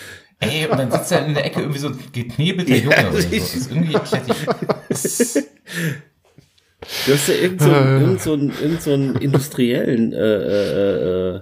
Ey, 0.40 0.66
und 0.66 0.78
dann 0.78 0.90
sitzt 0.90 1.12
er 1.12 1.24
in 1.26 1.34
der 1.34 1.44
Ecke 1.46 1.60
irgendwie 1.60 1.78
so 1.78 1.88
ein 1.88 1.98
geknebelter 2.12 2.74
Junge 2.76 2.96
oder 3.08 3.12
so. 3.12 3.16
Das 3.18 3.32
ich- 3.32 3.54
ist 3.56 3.70
irgendwie 3.70 3.94
Kletti. 3.94 4.32
Du 7.06 7.12
hast 7.14 7.28
ja 7.28 7.34
irgend 7.34 7.62
so, 7.62 7.70
irgend 7.70 8.20
so, 8.20 8.32
einen, 8.34 8.50
irgend 8.60 8.82
so 8.82 8.92
einen 8.92 9.16
industriellen 9.16 10.12
äh, 10.12 10.18
äh, 10.18 11.36
äh, 11.36 11.40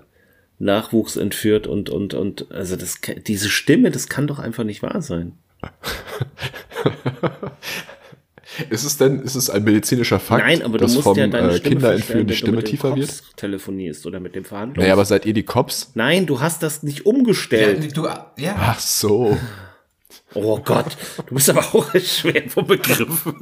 Nachwuchs 0.59 1.17
entführt 1.17 1.67
und, 1.67 1.91
und, 1.91 2.15
und, 2.15 2.51
also 2.53 2.77
das, 2.77 3.01
diese 3.27 3.51
Stimme, 3.51 3.91
das 3.91 4.09
kann 4.09 4.27
doch 4.29 4.39
einfach 4.39 4.65
nicht 4.65 4.83
wahr 4.83 5.03
sein. 5.03 5.33
Ist 8.71 8.85
es 8.85 8.97
denn, 8.97 9.21
ist 9.21 9.35
es 9.35 9.51
ein 9.51 9.65
medizinischer 9.65 10.21
Fakt, 10.21 10.45
Nein, 10.47 10.63
aber 10.63 10.79
du 10.79 10.85
dass 10.85 10.93
musst 10.95 11.05
vom 11.05 11.17
ja 11.19 11.27
deine 11.27 11.49
äh, 11.49 11.57
Stimme 11.57 11.71
Kinder 11.77 11.93
entführen 11.95 12.19
die 12.19 12.21
wenn 12.21 12.27
du 12.29 12.35
Stimme 12.35 12.65
tiefer 12.65 12.95
wird? 12.97 13.09
Cops 13.09 13.33
telefonierst 13.37 14.07
oder 14.07 14.21
mit 14.21 14.35
dem 14.35 14.45
Verhandlungs... 14.45 14.79
Naja, 14.83 14.93
aber 14.93 15.05
seid 15.05 15.27
ihr 15.27 15.35
die 15.35 15.43
Cops? 15.43 15.91
Nein, 15.95 16.27
du 16.27 16.41
hast 16.41 16.63
das 16.63 16.83
nicht 16.83 16.99
Ja, 17.01 17.05
umgestellt. 17.07 17.97
du, 17.97 18.07
ja. 18.37 18.55
Ach 18.59 18.79
so. 18.79 19.37
Oh 20.35 20.59
Gott, 20.65 20.97
du 21.27 21.35
bist 21.35 21.51
aber 21.51 21.61
auch 21.61 21.95
schwer 22.01 22.49
vom 22.49 22.67
Begriff. 22.67 23.27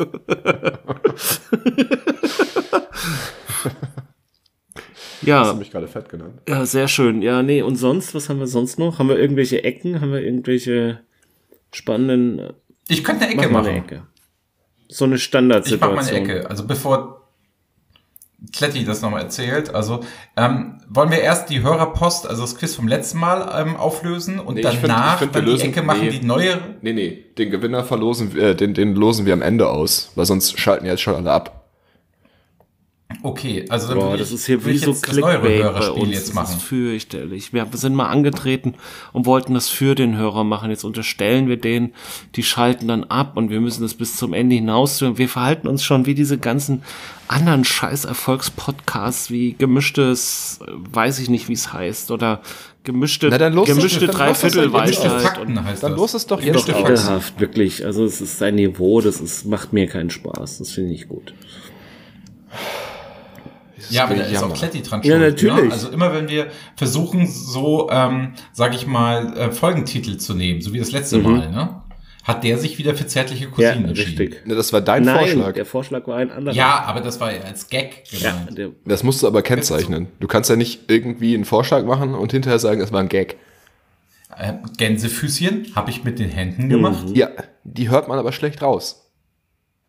Hast 4.74 5.26
ja, 5.28 5.52
du 5.52 5.58
mich 5.58 5.70
gerade 5.70 5.86
fett 5.86 6.08
genannt? 6.08 6.40
ja, 6.48 6.66
sehr 6.66 6.88
schön. 6.88 7.22
Ja, 7.22 7.42
nee, 7.42 7.62
und 7.62 7.76
sonst, 7.76 8.14
was 8.14 8.28
haben 8.28 8.40
wir 8.40 8.46
sonst 8.48 8.78
noch? 8.78 8.98
Haben 8.98 9.08
wir 9.08 9.18
irgendwelche 9.18 9.62
Ecken? 9.62 10.00
Haben 10.00 10.12
wir 10.12 10.20
irgendwelche 10.20 11.00
spannenden... 11.72 12.38
äh, 12.40 12.52
Ich 12.88 13.04
könnte 13.04 13.24
eine 13.26 13.34
Ecke 13.34 13.48
Mach 13.48 13.60
machen. 13.62 13.68
eine 13.68 13.78
Ecke. 13.78 14.02
So 14.92 15.04
eine 15.04 15.14
Ich 15.14 15.20
mache 15.20 15.24
Standardsituation. 15.28 15.94
mal 15.94 16.06
eine 16.06 16.18
Ecke. 16.18 16.50
Also 16.50 16.66
bevor 16.66 17.18
Kletti 18.52 18.84
das 18.84 19.02
nochmal 19.02 19.22
erzählt, 19.22 19.72
also 19.72 20.00
ähm, 20.36 20.80
wollen 20.88 21.10
wir 21.12 21.20
erst 21.20 21.48
die 21.48 21.62
Hörerpost, 21.62 22.26
also 22.28 22.42
das 22.42 22.56
Quiz 22.56 22.74
vom 22.74 22.88
letzten 22.88 23.18
Mal 23.20 23.48
ähm, 23.62 23.76
auflösen 23.76 24.40
und 24.40 24.56
Nee, 24.56 24.62
ich 24.62 24.68
find- 24.68 24.82
danach 24.84 25.14
ich 25.14 25.18
find, 25.20 25.34
wir 25.34 25.40
dann 25.42 25.46
die 25.46 25.52
lösen- 25.52 25.68
Ecke 25.70 25.82
machen, 25.82 26.00
nee. 26.00 26.10
die 26.10 26.26
neue. 26.26 26.58
Nee, 26.80 26.92
nee, 26.92 27.24
den 27.38 27.50
Gewinner 27.50 27.84
verlosen, 27.84 28.34
wir- 28.34 28.42
äh, 28.48 28.54
den, 28.56 28.74
den 28.74 28.96
losen 28.96 29.26
wir 29.26 29.32
am 29.32 29.42
Ende 29.42 29.68
aus, 29.68 30.10
weil 30.16 30.26
sonst 30.26 30.58
schalten 30.58 30.86
jetzt 30.86 31.02
schon 31.02 31.14
alle 31.14 31.30
ab. 31.30 31.61
Okay, 33.24 33.64
also 33.68 33.86
dann 33.88 33.98
Boah, 33.98 34.16
das 34.16 34.28
ich- 34.30 34.34
ist 34.34 34.46
hier 34.46 34.64
wie 34.66 34.70
ich 34.72 34.80
so 34.80 34.90
jetzt 34.90 35.02
das 35.06 35.10
Clickbait 35.12 35.62
bei 35.62 35.90
uns. 35.90 36.10
jetzt 36.12 36.28
Das 36.28 36.34
machen. 36.34 36.56
ist 36.56 36.62
fürchterlich. 36.64 37.52
Wir 37.52 37.66
sind 37.74 37.94
mal 37.94 38.08
angetreten 38.08 38.74
und 39.12 39.26
wollten 39.26 39.54
das 39.54 39.68
für 39.68 39.94
den 39.94 40.16
Hörer 40.16 40.42
machen. 40.42 40.70
Jetzt 40.70 40.82
unterstellen 40.84 41.46
wir 41.48 41.56
denen, 41.56 41.92
die 42.34 42.42
schalten 42.42 42.88
dann 42.88 43.04
ab 43.04 43.36
und 43.36 43.50
wir 43.50 43.60
müssen 43.60 43.82
das 43.82 43.94
bis 43.94 44.16
zum 44.16 44.32
Ende 44.32 44.56
hinausführen. 44.56 45.18
Wir 45.18 45.28
verhalten 45.28 45.68
uns 45.68 45.84
schon 45.84 46.04
wie 46.06 46.14
diese 46.14 46.36
ganzen 46.36 46.82
anderen 47.28 47.64
scheiß 47.64 48.06
Erfolgspodcasts, 48.06 49.30
wie 49.30 49.52
gemischtes, 49.54 50.58
weiß 50.68 51.20
ich 51.20 51.30
nicht, 51.30 51.48
wie 51.48 51.52
es 51.54 51.72
heißt, 51.72 52.10
oder 52.10 52.40
gemischte, 52.82 53.28
Na, 53.30 53.38
dann 53.38 53.52
los 53.52 53.68
gemischte 53.68 54.06
dann 54.06 54.16
Dreiviertelweisheit. 54.16 55.36
Dann 55.46 55.64
das. 55.64 55.80
los 55.92 56.14
es 56.14 56.26
doch 56.26 56.40
Gemischte 56.40 56.72
jetzt 56.72 56.80
Doch. 56.80 56.86
Fakten. 56.88 56.92
ekelhaft, 57.04 57.40
wirklich. 57.40 57.84
Also 57.86 58.04
es 58.04 58.20
ist 58.20 58.38
sein 58.38 58.56
Niveau, 58.56 59.00
das 59.00 59.20
ist, 59.20 59.46
macht 59.46 59.72
mir 59.72 59.86
keinen 59.86 60.10
Spaß. 60.10 60.58
Das 60.58 60.72
finde 60.72 60.92
ich 60.94 61.06
gut. 61.08 61.32
Ja, 63.90 64.04
aber 64.04 64.14
da 64.14 64.22
ist 64.24 64.42
auch 64.42 64.54
Kletti 64.54 64.82
dran 64.82 65.02
Ja, 65.02 65.16
schuld, 65.16 65.30
natürlich. 65.42 65.64
Ne? 65.66 65.72
Also 65.72 65.88
immer 65.90 66.12
wenn 66.14 66.28
wir 66.28 66.48
versuchen, 66.76 67.26
so, 67.26 67.88
ähm, 67.90 68.32
sag 68.52 68.74
ich 68.74 68.86
mal, 68.86 69.36
äh, 69.36 69.50
Folgentitel 69.52 70.16
zu 70.16 70.34
nehmen, 70.34 70.60
so 70.60 70.72
wie 70.72 70.78
das 70.78 70.92
letzte 70.92 71.18
Mal, 71.18 71.50
ne? 71.50 71.78
Hat 72.24 72.44
der 72.44 72.56
sich 72.56 72.78
wieder 72.78 72.94
für 72.94 73.04
zärtliche 73.06 73.46
Mhm. 73.48 73.52
Ja, 73.56 73.70
Cousinen 73.70 73.88
entschieden. 73.90 74.18
richtig. 74.28 74.46
Ne, 74.46 74.54
das 74.54 74.72
war 74.72 74.80
dein 74.80 75.02
Nein, 75.02 75.18
Vorschlag. 75.18 75.54
der 75.54 75.66
Vorschlag 75.66 76.06
war 76.06 76.18
ein 76.18 76.30
anderer. 76.30 76.54
Ja, 76.54 76.84
aber 76.86 77.00
das 77.00 77.18
war 77.18 77.32
ja 77.34 77.40
als 77.42 77.68
Gag 77.68 78.04
ja 78.12 78.30
gemeint. 78.30 78.56
der, 78.58 78.68
Das 78.84 79.02
musst 79.02 79.22
du 79.24 79.26
aber 79.26 79.42
kennzeichnen. 79.42 80.06
Du 80.20 80.28
kannst 80.28 80.48
ja 80.48 80.54
nicht 80.54 80.82
irgendwie 80.88 81.34
einen 81.34 81.44
Vorschlag 81.44 81.84
machen 81.84 82.14
und 82.14 82.30
hinterher 82.30 82.60
sagen, 82.60 82.80
es 82.80 82.92
war 82.92 83.00
ein 83.00 83.08
Gag. 83.08 83.38
Äh, 84.38 84.52
Gänsefüßchen 84.78 85.72
habe 85.74 85.90
ich 85.90 86.04
mit 86.04 86.18
den 86.20 86.30
Händen 86.30 86.68
gemacht. 86.68 87.06
Ja, 87.14 87.28
die 87.64 87.90
hört 87.90 88.06
man 88.06 88.18
aber 88.20 88.30
schlecht 88.32 88.62
raus. 88.62 89.01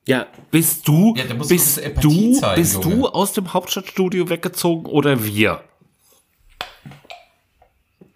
Ja, 0.06 0.28
bist 0.52 0.88
du, 0.88 1.16
Ja, 1.16 1.24
bist 1.34 1.78
du, 2.02 2.34
zeigen, 2.34 2.62
bist 2.62 2.84
Junge. 2.84 2.96
du 2.96 3.08
aus 3.08 3.32
dem 3.34 3.54
Hauptstadtstudio 3.54 4.30
weggezogen 4.30 4.86
oder 4.86 5.24
wir? 5.24 5.64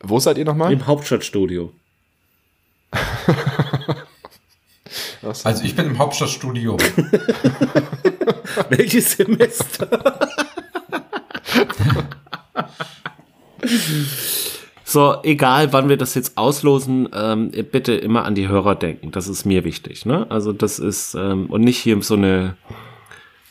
Wo 0.02 0.20
seid 0.20 0.38
ihr 0.38 0.46
nochmal? 0.46 0.74
Im 0.74 0.86
Hauptstadtstudio. 0.86 1.72
Also 5.44 5.66
ich 5.66 5.76
bin 5.76 5.88
im 5.88 5.98
Hauptstadtstudio. 5.98 6.78
Welches 8.70 9.12
Semester? 9.12 10.30
so, 14.90 15.18
egal 15.24 15.74
wann 15.74 15.90
wir 15.90 15.98
das 15.98 16.16
jetzt 16.16 16.38
auslosen, 16.38 17.10
ähm, 17.14 17.52
bitte 17.52 17.94
immer 17.94 18.24
an 18.24 18.36
die 18.36 18.48
Hörer 18.48 18.74
denken. 18.74 19.12
Das 19.12 19.28
ist 19.28 19.44
mir 19.44 19.66
wichtig, 19.66 20.06
ne? 20.06 20.26
Also 20.30 20.54
das 20.54 20.80
ist, 20.80 21.14
ähm, 21.14 21.48
und 21.48 21.60
nicht 21.60 21.78
hier 21.78 22.02
so 22.02 22.14
eine, 22.14 22.56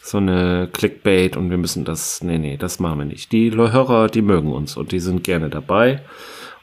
so 0.01 0.17
eine 0.17 0.67
Clickbait 0.73 1.37
und 1.37 1.51
wir 1.51 1.59
müssen 1.59 1.85
das, 1.85 2.23
nee, 2.23 2.39
nee, 2.39 2.57
das 2.57 2.81
machen 2.81 3.01
wir 3.01 3.05
nicht. 3.05 3.33
Die 3.33 3.51
Hörer, 3.51 4.09
die 4.09 4.23
mögen 4.23 4.51
uns 4.51 4.79
und 4.79 4.93
die 4.93 4.99
sind 4.99 5.25
gerne 5.25 5.51
dabei 5.51 6.01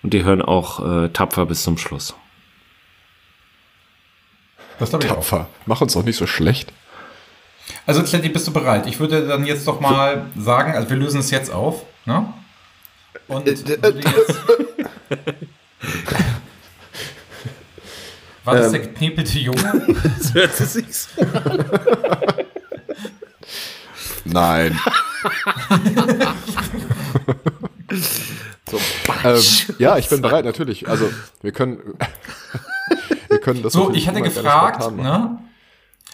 und 0.02 0.12
die 0.12 0.24
hören 0.24 0.42
auch 0.42 1.04
äh, 1.04 1.10
tapfer 1.10 1.46
bis 1.46 1.62
zum 1.62 1.78
Schluss. 1.78 2.16
Das 4.80 4.90
glaube 4.90 5.06
ich 5.06 5.12
auch. 5.12 5.18
Tapfer. 5.18 5.50
Mach 5.68 5.82
uns 5.82 5.94
doch 5.94 6.04
nicht 6.04 6.18
so 6.18 6.26
schlecht. 6.26 6.74
Also 7.86 8.02
Kletti, 8.02 8.30
bist 8.30 8.48
du 8.48 8.52
bereit? 8.52 8.88
Ich 8.88 9.00
würde 9.00 9.28
dann 9.28 9.46
jetzt 9.46 9.68
doch 9.68 9.80
mal 9.80 10.26
sagen, 10.36 10.74
also 10.74 10.90
wir 10.90 10.98
lösen 10.98 11.20
es 11.20 11.30
jetzt 11.30 11.54
auf, 11.54 11.86
ne? 12.08 12.34
Und 13.36 13.46
würde 13.46 13.52
jetzt 13.52 13.68
War 18.46 18.56
das 18.56 18.72
der 18.72 18.82
geknepelte 18.82 19.40
Junge? 19.40 19.88
Das 20.18 20.34
hört 20.34 20.54
sich 20.56 20.70
so 20.94 21.10
Nein. 24.26 24.80
so 28.70 28.80
ähm, 29.24 29.42
ja, 29.80 29.98
ich 29.98 30.10
bin 30.10 30.22
bereit, 30.22 30.46
natürlich. 30.46 30.88
Also, 30.88 31.10
wir 31.42 31.52
können, 31.52 31.80
wir 33.30 33.40
können 33.40 33.62
das 33.64 33.74
So, 33.74 33.92
ich 33.94 34.08
hatte 34.08 34.22
gefragt, 34.22 34.96
ne? 34.96 35.40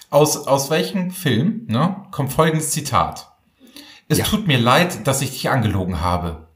Aus, 0.09 0.47
aus 0.47 0.71
welchem 0.71 1.11
Film, 1.11 1.65
ne, 1.67 1.95
kommt 2.11 2.33
folgendes 2.33 2.71
Zitat. 2.71 3.31
Es 4.07 4.17
Ja. 4.17 4.25
tut 4.25 4.47
mir 4.47 4.57
leid, 4.57 5.05
dass 5.07 5.21
ich 5.21 5.29
dich 5.29 5.51
angelogen 5.51 6.01
habe. 6.01 6.48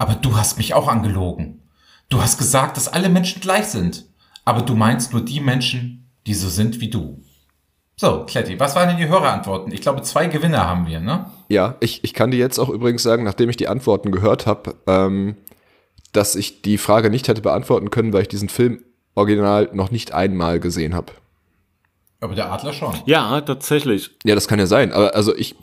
Aber 0.00 0.14
du 0.14 0.38
hast 0.38 0.56
mich 0.56 0.72
auch 0.72 0.88
angelogen. 0.88 1.60
Du 2.08 2.22
hast 2.22 2.38
gesagt, 2.38 2.78
dass 2.78 2.88
alle 2.88 3.10
Menschen 3.10 3.42
gleich 3.42 3.66
sind. 3.66 4.06
Aber 4.46 4.62
du 4.62 4.74
meinst 4.74 5.12
nur 5.12 5.22
die 5.22 5.40
Menschen, 5.40 6.10
die 6.26 6.32
so 6.32 6.48
sind 6.48 6.80
wie 6.80 6.88
du. 6.88 7.22
So, 7.96 8.24
Kletti, 8.24 8.58
was 8.58 8.74
waren 8.74 8.88
denn 8.88 8.96
die 8.96 9.08
Hörerantworten? 9.08 9.70
Ich 9.72 9.82
glaube, 9.82 10.00
zwei 10.00 10.26
Gewinner 10.26 10.66
haben 10.66 10.86
wir, 10.86 11.00
ne? 11.00 11.26
Ja, 11.50 11.74
ich, 11.80 12.02
ich 12.02 12.14
kann 12.14 12.30
dir 12.30 12.38
jetzt 12.38 12.58
auch 12.58 12.70
übrigens 12.70 13.02
sagen, 13.02 13.24
nachdem 13.24 13.50
ich 13.50 13.58
die 13.58 13.68
Antworten 13.68 14.10
gehört 14.10 14.46
habe, 14.46 14.74
ähm, 14.86 15.36
dass 16.14 16.34
ich 16.34 16.62
die 16.62 16.78
Frage 16.78 17.10
nicht 17.10 17.28
hätte 17.28 17.42
beantworten 17.42 17.90
können, 17.90 18.14
weil 18.14 18.22
ich 18.22 18.28
diesen 18.28 18.48
Film 18.48 18.82
original 19.14 19.68
noch 19.74 19.90
nicht 19.90 20.14
einmal 20.14 20.60
gesehen 20.60 20.94
habe. 20.94 21.12
Aber 22.20 22.34
der 22.34 22.50
Adler 22.50 22.72
schon. 22.72 22.94
Ja, 23.04 23.38
tatsächlich. 23.42 24.12
Ja, 24.24 24.34
das 24.34 24.48
kann 24.48 24.58
ja 24.58 24.66
sein, 24.66 24.94
aber 24.94 25.14
also 25.14 25.36
ich 25.36 25.56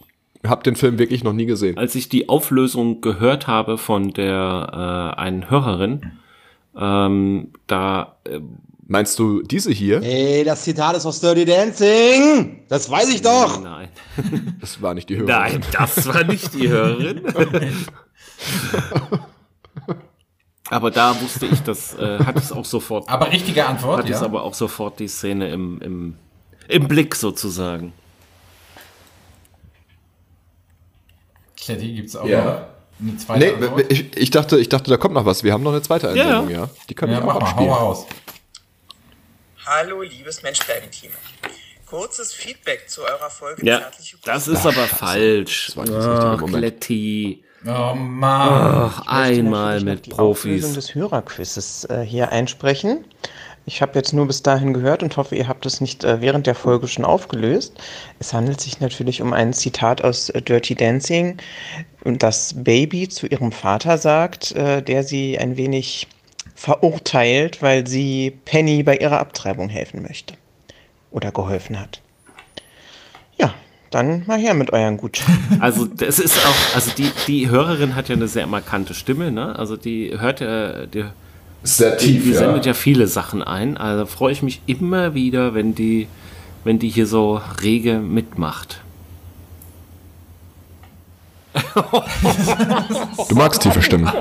habe 0.45 0.63
den 0.63 0.75
Film 0.75 0.99
wirklich 0.99 1.23
noch 1.23 1.33
nie 1.33 1.45
gesehen. 1.45 1.77
Als 1.77 1.95
ich 1.95 2.09
die 2.09 2.29
Auflösung 2.29 3.01
gehört 3.01 3.47
habe 3.47 3.77
von 3.77 4.13
der 4.13 5.13
äh, 5.17 5.19
einen 5.19 5.49
Hörerin, 5.49 6.13
ähm, 6.77 7.53
da 7.67 8.17
äh, 8.25 8.39
Meinst 8.89 9.19
du 9.19 9.41
diese 9.41 9.69
hier? 9.69 10.01
Ey, 10.01 10.45
das 10.45 10.63
Zitat 10.63 10.95
ist 10.95 11.05
aus 11.05 11.19
Dirty 11.19 11.43
Dancing. 11.43 12.61
Das 12.69 12.89
weiß 12.89 13.09
ich 13.09 13.21
doch. 13.21 13.61
Nein. 13.61 13.89
Das 14.61 14.81
war 14.81 14.93
nicht 14.93 15.09
die 15.09 15.17
Hörerin. 15.17 15.59
Nein, 15.59 15.61
das 15.73 16.07
war 16.07 16.23
nicht 16.23 16.53
die 16.53 16.69
Hörerin. 16.69 17.21
aber 20.69 20.89
da 20.89 21.19
wusste 21.21 21.47
ich, 21.47 21.61
das 21.61 21.95
äh, 21.95 22.19
hat 22.19 22.37
es 22.37 22.51
auch 22.51 22.65
sofort, 22.65 23.09
Aber 23.09 23.31
richtige 23.31 23.65
Antwort, 23.65 23.99
hat 23.99 24.09
es 24.09 24.21
ja. 24.21 24.25
aber 24.25 24.43
auch 24.43 24.53
sofort 24.53 24.99
die 24.99 25.07
Szene 25.09 25.49
im, 25.49 25.81
im, 25.81 26.15
im 26.69 26.87
Blick 26.87 27.13
sozusagen. 27.15 27.91
Kletti 31.67 31.93
gibt's 31.93 32.15
auch 32.15 32.25
Ja. 32.25 32.67
eine 32.99 33.17
zweite 33.17 33.39
Nee, 33.45 33.65
Antwort. 33.65 33.91
ich, 33.91 34.17
ich, 34.17 34.29
dachte, 34.31 34.57
ich 34.57 34.69
dachte, 34.69 34.89
da 34.89 34.97
kommt 34.97 35.13
noch 35.13 35.25
was. 35.25 35.43
Wir 35.43 35.53
haben 35.53 35.63
noch 35.63 35.71
eine 35.71 35.81
zweite 35.81 36.09
Einsendung, 36.09 36.49
ja. 36.49 36.59
ja. 36.61 36.69
Die 36.89 36.93
können 36.95 37.13
Ja, 37.13 37.19
wir 37.19 37.25
mach 37.25 37.35
auch 37.35 37.39
mal, 37.41 37.45
hau 37.45 37.49
abspielen. 37.51 37.69
mal 37.69 37.75
raus. 37.77 38.05
Hallo, 39.65 40.01
liebes 40.01 40.41
Menschbleiben-Team. 40.43 41.11
Kurzes 41.85 42.33
Feedback 42.33 42.89
zu 42.89 43.01
eurer 43.01 43.29
Folge 43.29 43.65
Ja, 43.65 43.81
das 44.25 44.47
ist 44.47 44.65
aber 44.65 44.87
falsch. 44.87 45.71
war 45.75 45.85
das 45.85 45.95
richtige 45.95 46.45
Ach. 46.45 46.59
Kletti. 46.59 47.43
Oh 47.65 47.95
Mann. 47.95 48.91
Ach, 48.91 49.07
einmal 49.07 49.81
mit 49.81 50.05
die 50.05 50.13
Auflösung 50.13 50.73
Profis. 50.73 50.85
des 50.87 50.95
Hörerquizzes 50.95 51.85
äh, 51.85 52.01
hier 52.01 52.31
einsprechen. 52.31 53.05
Ich 53.69 53.81
habe 53.81 53.95
jetzt 53.95 54.13
nur 54.13 54.25
bis 54.25 54.41
dahin 54.43 54.73
gehört 54.73 55.03
und 55.03 55.17
hoffe, 55.17 55.35
ihr 55.35 55.49
habt 55.49 55.65
es 55.65 55.81
nicht 55.81 56.05
äh, 56.05 56.21
während 56.21 56.47
der 56.47 56.55
Folge 56.55 56.87
schon 56.87 57.03
aufgelöst. 57.03 57.73
Es 58.17 58.33
handelt 58.33 58.61
sich 58.61 58.79
natürlich 58.79 59.21
um 59.21 59.33
ein 59.33 59.51
Zitat 59.51 60.01
aus 60.05 60.29
äh, 60.29 60.41
Dirty 60.41 60.73
Dancing, 60.73 61.35
das 62.05 62.53
Baby 62.63 63.09
zu 63.09 63.27
ihrem 63.27 63.51
Vater 63.51 63.97
sagt, 63.97 64.53
äh, 64.53 64.81
der 64.81 65.03
sie 65.03 65.37
ein 65.37 65.57
wenig 65.57 66.07
verurteilt, 66.55 67.61
weil 67.61 67.85
sie 67.85 68.31
Penny 68.45 68.83
bei 68.83 68.95
ihrer 68.95 69.19
Abtreibung 69.19 69.67
helfen 69.67 70.01
möchte. 70.01 70.35
Oder 71.11 71.33
geholfen 71.33 71.77
hat. 71.77 72.01
Ja, 73.37 73.53
dann 73.91 74.23
mal 74.27 74.39
her 74.39 74.53
mit 74.53 74.71
euren 74.71 74.95
Gutscheinen. 74.95 75.43
Also 75.59 75.85
das 75.85 76.19
ist 76.19 76.37
auch, 76.37 76.75
also 76.75 76.91
die, 76.97 77.11
die 77.27 77.49
Hörerin 77.49 77.95
hat 77.95 78.07
ja 78.07 78.15
eine 78.15 78.29
sehr 78.29 78.47
markante 78.47 78.93
Stimme, 78.93 79.29
ne? 79.29 79.59
Also 79.59 79.75
die 79.75 80.17
hört 80.17 80.39
ja, 80.39 80.85
die, 80.85 81.03
Sehr 81.63 81.95
die, 81.95 82.05
tief, 82.05 82.23
die 82.23 82.31
ja. 82.31 82.39
sendet 82.39 82.65
ja 82.65 82.73
viele 82.73 83.07
Sachen 83.07 83.43
ein. 83.43 83.77
Also 83.77 84.05
freue 84.05 84.31
ich 84.31 84.41
mich 84.41 84.61
immer 84.65 85.13
wieder, 85.13 85.53
wenn 85.53 85.75
die, 85.75 86.07
wenn 86.63 86.79
die 86.79 86.89
hier 86.89 87.07
so 87.07 87.41
rege 87.61 87.99
mitmacht. 87.99 88.81
Du 93.29 93.35
magst 93.35 93.61
tiefe 93.61 93.81
Stimmen. 93.81 94.11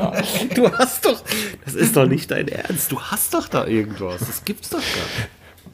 Du 0.55 0.73
hast 0.73 1.05
doch, 1.05 1.23
das 1.65 1.75
ist 1.75 1.97
doch 1.97 2.07
nicht 2.07 2.31
dein 2.31 2.49
Ernst. 2.49 2.91
Du 2.91 3.01
hast 3.01 3.35
doch 3.35 3.49
da 3.49 3.67
irgendwas. 3.67 4.21
Das 4.21 4.45
gibt's 4.45 4.71
doch 4.71 4.79
gar 4.79 4.85
nicht. 4.85 5.29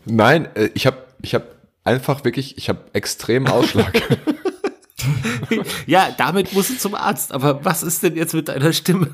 Nein, 0.05 0.49
äh, 0.55 0.71
ich 0.75 0.87
habe 0.87 0.99
ich 1.23 1.35
hab 1.35 1.45
einfach 1.85 2.25
wirklich, 2.25 2.59
ich 2.59 2.69
habe 2.69 2.81
extremen 2.93 3.49
Ausschlag. 3.49 3.93
Ja, 5.87 6.15
damit 6.17 6.53
musst 6.53 6.71
du 6.71 6.79
zum 6.79 6.95
Arzt. 6.95 7.33
Aber 7.33 7.65
was 7.65 7.83
ist 7.83 8.03
denn 8.03 8.17
jetzt 8.17 8.35
mit 8.35 8.49
deiner 8.49 8.73
Stimme? 8.73 9.09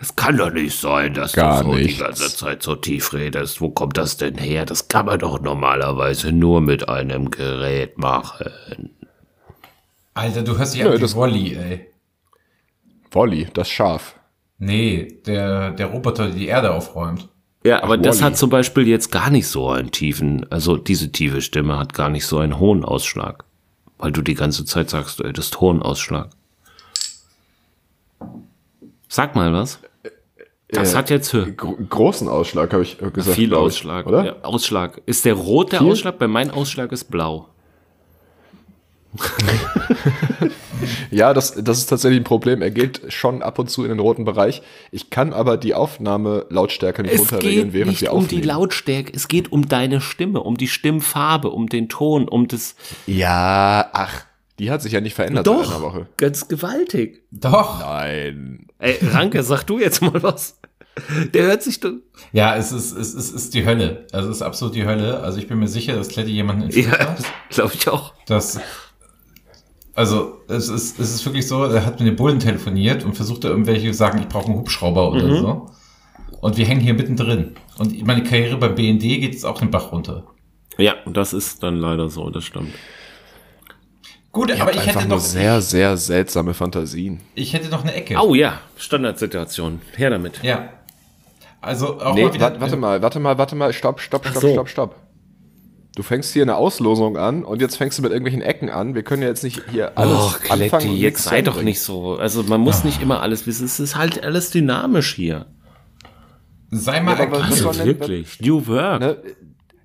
Es 0.00 0.14
kann 0.14 0.36
doch 0.36 0.50
nicht 0.52 0.78
sein, 0.78 1.14
dass 1.14 1.32
Gar 1.32 1.62
du 1.64 1.70
so 1.70 1.76
die 1.76 1.84
nichts. 1.84 2.00
ganze 2.00 2.36
Zeit 2.36 2.62
so 2.62 2.76
tief 2.76 3.12
redest. 3.12 3.60
Wo 3.60 3.70
kommt 3.70 3.96
das 3.96 4.16
denn 4.16 4.36
her? 4.36 4.66
Das 4.66 4.88
kann 4.88 5.06
man 5.06 5.18
doch 5.18 5.40
normalerweise 5.40 6.32
nur 6.32 6.60
mit 6.60 6.88
einem 6.88 7.30
Gerät 7.30 7.96
machen. 7.98 8.90
Alter, 10.14 10.42
du 10.42 10.56
hörst 10.58 10.74
dich 10.74 10.82
Nö, 10.82 10.88
an 10.90 10.96
wie 10.96 11.00
das- 11.00 11.16
Wally, 11.16 11.54
ey. 11.56 11.86
Wolli, 13.10 13.48
das 13.54 13.68
Schaf. 13.70 14.14
Nee, 14.58 15.20
der, 15.26 15.70
der 15.70 15.86
Roboter, 15.86 16.26
der 16.26 16.34
die 16.34 16.46
Erde 16.48 16.72
aufräumt. 16.74 17.28
Ja, 17.64 17.82
aber 17.82 17.96
das 17.98 18.18
Wall-E. 18.20 18.26
hat 18.26 18.36
zum 18.36 18.50
Beispiel 18.50 18.86
jetzt 18.86 19.10
gar 19.10 19.30
nicht 19.30 19.48
so 19.48 19.70
einen 19.70 19.90
tiefen, 19.90 20.46
also 20.52 20.76
diese 20.76 21.10
tiefe 21.12 21.40
Stimme 21.40 21.78
hat 21.78 21.94
gar 21.94 22.10
nicht 22.10 22.26
so 22.26 22.38
einen 22.38 22.58
hohen 22.58 22.84
Ausschlag. 22.84 23.44
Weil 23.98 24.12
du 24.12 24.20
die 24.22 24.34
ganze 24.34 24.64
Zeit 24.66 24.90
sagst, 24.90 25.20
du 25.20 25.24
hättest 25.24 25.60
hohen 25.60 25.82
Ausschlag. 25.82 26.28
Sag 29.08 29.34
mal 29.34 29.52
was. 29.52 29.78
Das 30.68 30.94
Äh, 30.94 30.96
hat 30.96 31.10
jetzt 31.10 31.32
Hö- 31.32 31.52
Gro 31.54 31.76
großen 31.88 32.28
Ausschlag, 32.28 32.72
habe 32.72 32.82
ich 32.82 32.98
gesagt. 32.98 33.36
viel 33.36 33.50
ich, 33.50 33.54
Ausschlag. 33.54 34.06
oder? 34.06 34.24
Ja, 34.24 34.36
Ausschlag. 34.42 35.00
Ist 35.06 35.24
der 35.24 35.34
rot 35.34 35.72
der 35.72 35.78
Viel? 35.80 35.92
Ausschlag? 35.92 36.18
Bei 36.18 36.26
meinem 36.28 36.50
Ausschlag 36.50 36.90
ist 36.92 37.04
blau. 37.10 37.48
Ja, 41.10 41.32
das, 41.32 41.54
das 41.54 41.78
ist 41.78 41.86
tatsächlich 41.86 42.20
ein 42.20 42.24
Problem. 42.24 42.60
Er 42.60 42.70
geht 42.70 43.00
schon 43.10 43.42
ab 43.42 43.58
und 43.58 43.70
zu 43.70 43.82
in 43.84 43.88
den 43.88 43.98
roten 43.98 44.24
Bereich. 44.26 44.60
Ich 44.90 45.08
kann 45.08 45.32
aber 45.32 45.56
die 45.56 45.72
Aufnahmelautstärke 45.72 47.00
nicht 47.02 47.14
Es 47.14 47.20
runterregeln, 47.20 47.64
geht 47.66 47.72
während 47.72 47.90
nicht 47.92 48.02
wir 48.02 48.12
um 48.12 48.24
aufnehmen. 48.24 48.42
die 48.42 48.46
Lautstärke, 48.46 49.12
es 49.14 49.26
geht 49.28 49.50
um 49.52 49.68
deine 49.68 50.02
Stimme, 50.02 50.42
um 50.42 50.58
die 50.58 50.68
Stimmfarbe, 50.68 51.50
um 51.50 51.68
den 51.68 51.88
Ton, 51.88 52.28
um 52.28 52.46
das. 52.46 52.76
ja, 53.06 53.88
ach, 53.94 54.26
die 54.58 54.70
hat 54.70 54.82
sich 54.82 54.92
ja 54.92 55.00
nicht 55.00 55.14
verändert 55.14 55.46
seit 55.46 55.66
einer 55.68 55.82
Woche. 55.82 56.06
ganz 56.16 56.48
gewaltig. 56.48 57.22
Doch. 57.30 57.80
Nein. 57.80 58.66
Ey, 58.78 58.98
Ranke, 59.10 59.42
sag 59.42 59.64
du 59.64 59.78
jetzt 59.78 60.00
mal 60.02 60.22
was. 60.22 60.58
Der 61.34 61.44
hört 61.44 61.62
sich 61.62 61.80
doch. 61.80 61.92
Ja, 62.32 62.56
es 62.56 62.72
ist, 62.72 62.92
es 62.96 63.12
ist, 63.14 63.28
es 63.34 63.44
ist 63.44 63.54
die 63.54 63.66
Hölle. 63.66 64.06
Also 64.12 64.30
es 64.30 64.36
ist 64.36 64.42
absolut 64.42 64.74
die 64.74 64.86
Hölle. 64.86 65.20
Also 65.20 65.38
ich 65.38 65.46
bin 65.46 65.58
mir 65.58 65.68
sicher, 65.68 65.94
dass 65.94 66.08
Kletti 66.08 66.30
jemanden 66.30 66.62
entführt 66.62 66.86
Ja, 66.86 66.98
hat. 67.10 67.22
glaube 67.50 67.72
ich 67.74 67.86
auch. 67.88 68.14
Das, 68.26 68.58
also 69.94 70.38
es 70.48 70.68
ist, 70.68 70.98
es 70.98 71.14
ist 71.14 71.24
wirklich 71.26 71.46
so, 71.46 71.64
er 71.64 71.84
hat 71.84 71.98
mit 71.98 72.08
den 72.08 72.16
Bullen 72.16 72.38
telefoniert 72.38 73.04
und 73.04 73.14
versuchte 73.14 73.48
irgendwelche 73.48 73.92
sagen, 73.94 74.18
ich 74.20 74.28
brauche 74.28 74.46
einen 74.46 74.56
Hubschrauber 74.56 75.10
oder 75.12 75.26
Mhm. 75.26 75.36
so. 75.36 75.70
Und 76.40 76.56
wir 76.58 76.66
hängen 76.66 76.80
hier 76.82 76.94
mittendrin. 76.94 77.54
Und 77.78 78.06
meine 78.06 78.22
Karriere 78.22 78.56
beim 78.58 78.74
BND 78.74 79.00
geht 79.02 79.32
jetzt 79.34 79.44
auch 79.46 79.58
den 79.58 79.70
Bach 79.70 79.92
runter. 79.92 80.24
Ja, 80.78 80.94
das 81.06 81.32
ist 81.32 81.62
dann 81.62 81.76
leider 81.78 82.08
so, 82.10 82.28
das 82.30 82.44
stimmt. 82.44 82.72
Gut, 84.32 84.50
Ihr 84.50 84.60
aber 84.60 84.72
ich 84.72 84.80
einfach 84.80 85.00
hätte 85.00 85.08
noch, 85.08 85.20
sehr, 85.20 85.60
sehr 85.62 85.96
seltsame 85.96 86.52
Fantasien. 86.52 87.20
ich 87.34 87.54
hätte 87.54 87.68
noch 87.70 87.82
eine 87.82 87.94
Ecke. 87.94 88.16
Oh 88.20 88.34
ja, 88.34 88.60
Standardsituation. 88.76 89.80
Her 89.96 90.10
damit. 90.10 90.42
Ja. 90.42 90.68
Also 91.62 92.00
auch 92.00 92.14
Nee, 92.14 92.24
mal 92.24 92.34
wieder. 92.34 92.60
warte, 92.60 92.76
mal, 92.76 93.00
warte 93.02 93.18
mal, 93.18 93.38
warte 93.38 93.56
mal, 93.56 93.72
stopp, 93.72 94.00
stopp, 94.00 94.26
stopp, 94.26 94.42
so. 94.42 94.52
stopp, 94.52 94.68
stopp. 94.68 94.94
Du 95.96 96.02
fängst 96.02 96.34
hier 96.34 96.42
eine 96.42 96.56
Auslosung 96.56 97.16
an 97.16 97.42
und 97.42 97.62
jetzt 97.62 97.76
fängst 97.76 97.96
du 97.96 98.02
mit 98.02 98.12
irgendwelchen 98.12 98.42
Ecken 98.42 98.68
an. 98.68 98.94
Wir 98.94 99.02
können 99.02 99.22
ja 99.22 99.28
jetzt 99.28 99.42
nicht 99.42 99.62
hier 99.70 99.96
alles 99.96 100.12
Och, 100.18 100.40
anfangen. 100.50 100.68
Kletti, 100.68 100.88
und 100.90 100.96
jetzt 100.96 101.22
sei 101.24 101.40
doch 101.40 101.62
nicht 101.62 101.80
so. 101.80 102.16
Also 102.16 102.42
man 102.42 102.60
muss 102.60 102.84
nicht 102.84 103.00
immer 103.00 103.22
alles 103.22 103.46
wissen. 103.46 103.64
Es 103.64 103.80
ist 103.80 103.96
halt 103.96 104.22
alles 104.22 104.50
dynamisch 104.50 105.14
hier. 105.14 105.46
Sei 106.70 107.00
mal 107.00 107.18
Ja, 107.18 107.30
soll- 107.50 107.68
Also 107.68 107.84
wirklich. 107.86 108.38
New 108.40 108.66
Work. 108.66 109.00
Ne? 109.00 109.16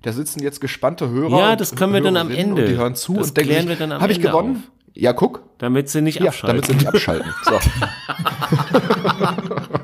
Da 0.02 0.12
sitzen 0.12 0.42
jetzt 0.42 0.60
gespannte 0.60 1.08
Hörer. 1.08 1.38
Ja, 1.38 1.56
das 1.56 1.74
können 1.76 1.92
wir 1.94 2.00
dann 2.00 2.16
am 2.16 2.30
Ende. 2.30 2.66
Die 2.66 2.76
hören 2.76 2.94
zu 2.96 3.14
Das 3.14 3.28
und 3.28 3.36
denken, 3.36 3.50
klären 3.50 3.68
wir 3.68 3.76
dann 3.76 3.92
am 3.92 4.02
hab 4.02 4.10
ich 4.10 4.16
Ende 4.16 4.28
gewonnen? 4.28 4.64
Ja, 4.94 5.12
guck. 5.12 5.42
Damit 5.58 5.88
sie 5.88 6.02
nicht 6.02 6.20
Ja, 6.20 6.26
abschalten. 6.28 6.60
damit 6.60 6.66
sie 6.66 6.74
nicht 6.74 6.88
abschalten. 6.88 7.32
So. 7.44 7.58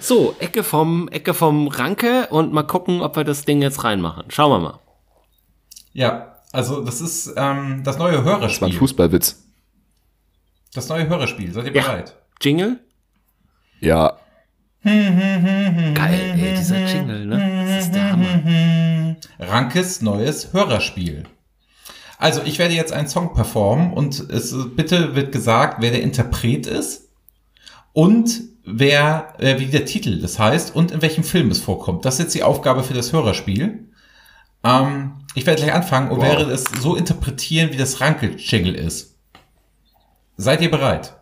So, 0.00 0.34
Ecke 0.38 0.62
vom, 0.64 1.08
Ecke 1.08 1.34
vom 1.34 1.68
Ranke 1.68 2.26
und 2.30 2.52
mal 2.52 2.62
gucken, 2.62 3.02
ob 3.02 3.16
wir 3.16 3.24
das 3.24 3.44
Ding 3.44 3.60
jetzt 3.62 3.84
reinmachen. 3.84 4.24
Schauen 4.30 4.50
wir 4.50 4.58
mal. 4.70 4.78
Ja, 5.92 6.36
also 6.52 6.82
das 6.84 7.00
ist 7.00 7.32
ähm, 7.36 7.82
das 7.84 7.98
neue 7.98 8.12
Das 8.16 8.24
war 8.24 8.32
ein 8.34 8.40
Hörerspiel. 8.40 8.72
Fußballwitz. 8.72 9.44
Das 10.74 10.88
neue 10.88 11.08
Hörerspiel. 11.08 11.52
Seid 11.52 11.66
ihr 11.66 11.74
Ja. 11.74 11.82
bereit? 11.82 12.16
Jingle? 12.40 12.80
Ja. 13.80 14.14
Geil, 14.82 15.94
ey, 15.94 16.54
dieser 16.56 16.86
Jingle, 16.86 17.26
ne? 17.26 17.66
Das 17.76 17.84
ist 17.84 17.94
der 17.94 18.12
Hammer. 18.12 19.16
Rankes 19.40 20.02
neues 20.02 20.52
Hörerspiel. 20.52 21.24
Also, 22.18 22.42
ich 22.44 22.58
werde 22.58 22.74
jetzt 22.74 22.92
einen 22.92 23.08
Song 23.08 23.32
performen 23.32 23.92
und 23.94 24.20
es 24.30 24.54
bitte 24.76 25.14
wird 25.16 25.32
gesagt, 25.32 25.78
wer 25.80 25.90
der 25.90 26.02
Interpret 26.02 26.66
ist 26.66 27.08
und 27.94 28.42
wer, 28.64 29.32
äh, 29.38 29.58
wie 29.58 29.66
der 29.66 29.86
Titel 29.86 30.20
das 30.20 30.38
heißt 30.38 30.74
und 30.76 30.90
in 30.90 31.00
welchem 31.00 31.24
Film 31.24 31.50
es 31.50 31.58
vorkommt. 31.60 32.04
Das 32.04 32.14
ist 32.14 32.20
jetzt 32.20 32.34
die 32.34 32.42
Aufgabe 32.42 32.82
für 32.82 32.92
das 32.94 33.12
Hörerspiel. 33.14 33.88
Ähm, 34.62 35.12
ich 35.34 35.46
werde 35.46 35.62
gleich 35.62 35.74
anfangen 35.74 36.10
und 36.10 36.18
Wow. 36.18 36.24
werde 36.26 36.52
es 36.52 36.64
so 36.80 36.94
interpretieren, 36.94 37.72
wie 37.72 37.78
das 37.78 38.02
Ranke-Jingle 38.02 38.74
ist. 38.74 39.16
Seid 40.36 40.60
ihr 40.60 40.70
bereit? 40.70 41.16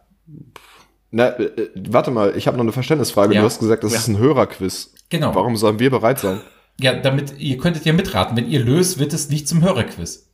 Na, 1.12 1.29
äh, 1.29 1.45
äh, 1.45 1.71
warte 1.89 2.11
mal, 2.11 2.37
ich 2.37 2.49
habe 2.49 2.57
noch 2.57 2.64
eine 2.64 2.73
Verständnisfrage. 2.73 3.35
Ja. 3.35 3.41
Du 3.41 3.47
hast 3.47 3.61
gesagt, 3.61 3.85
das 3.85 3.93
Ja. 3.93 3.99
ist 4.01 4.09
ein 4.09 4.19
Hörerquiz. 4.19 4.93
Genau. 5.09 5.33
Warum 5.35 5.57
sollen 5.57 5.79
wir 5.79 5.91
bereit 5.91 6.19
sein? 6.19 6.41
Ja, 6.81 6.95
damit, 6.95 7.39
ihr 7.39 7.59
könntet 7.59 7.85
ja 7.85 7.93
mitraten. 7.93 8.37
Wenn 8.37 8.49
ihr 8.49 8.61
löst, 8.61 8.99
wird 8.99 9.12
es 9.12 9.29
nicht 9.31 9.49
zum 9.49 9.62
Hörerquiz. 9.62 10.31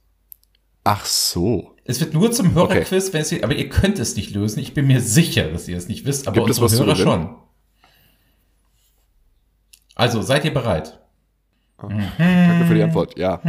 Ach 0.85 1.07
so. 1.07 1.75
Es 1.85 2.01
wird 2.01 2.13
nur 2.13 2.31
zum 2.33 2.55
Hörerquiz, 2.55 3.13
wenn 3.15 3.23
es 3.23 3.33
ihr, 3.33 3.43
aber 3.43 3.55
ihr 3.55 3.71
könnt 3.71 3.99
es 3.99 4.17
nicht 4.17 4.35
lösen. 4.35 4.61
Ich 4.61 4.75
bin 4.75 4.87
mir 4.87 5.01
sicher, 5.01 5.51
dass 5.51 5.69
ihr 5.69 5.79
es 5.79 5.89
nicht 5.89 6.05
wisst, 6.05 6.29
aber 6.29 6.37
Gibt 6.37 6.51
es 6.51 6.59
unsere 6.59 6.87
was 6.87 6.99
Hörer 6.99 7.15
schon. 7.15 7.35
Also, 9.95 10.21
seid 10.21 10.45
ihr 10.45 10.53
bereit? 10.53 11.01
Danke 11.79 12.65
für 12.67 12.75
die 12.75 12.83
Antwort. 12.83 13.17
Ja. 13.19 13.41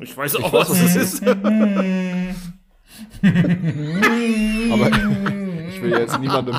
Ich 0.00 0.16
weiß 0.16 0.36
auch, 0.36 0.52
was 0.52 0.70
es 0.70 0.96
ist. 0.96 1.22
Aber 4.72 4.88
ich 5.68 5.82
will 5.82 5.90
jetzt 5.90 6.18
niemandem 6.20 6.56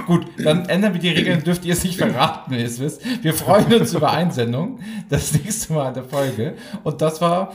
Gut, 0.08 0.26
dann 0.44 0.66
ändern 0.66 0.94
wir 0.94 1.00
die 1.00 1.08
Regeln, 1.08 1.42
dürft 1.42 1.64
ihr 1.64 1.72
es 1.72 1.86
nicht 1.86 1.98
verraten, 1.98 2.52
wenn 2.52 2.60
ihr 2.60 2.66
es 2.66 2.82
wisst. 2.82 3.02
Wir 3.24 3.34
freuen 3.34 3.74
uns 3.74 3.94
über 3.94 4.12
Einsendung 4.12 4.82
das 5.10 5.32
nächste 5.34 5.72
Mal 5.72 5.88
in 5.90 5.94
der 5.94 6.04
Folge. 6.04 6.56
Und 6.84 7.02
das 7.02 7.22
war 7.22 7.54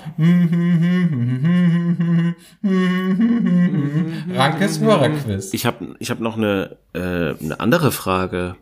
Rankes 4.34 4.80
Hörerquiz. 4.80 5.52
Ich 5.52 5.66
habe 5.66 5.96
ich 5.98 6.10
hab 6.10 6.20
noch 6.20 6.38
eine, 6.38 6.78
äh, 6.94 7.34
eine 7.44 7.60
andere 7.60 7.92
Frage. 7.92 8.56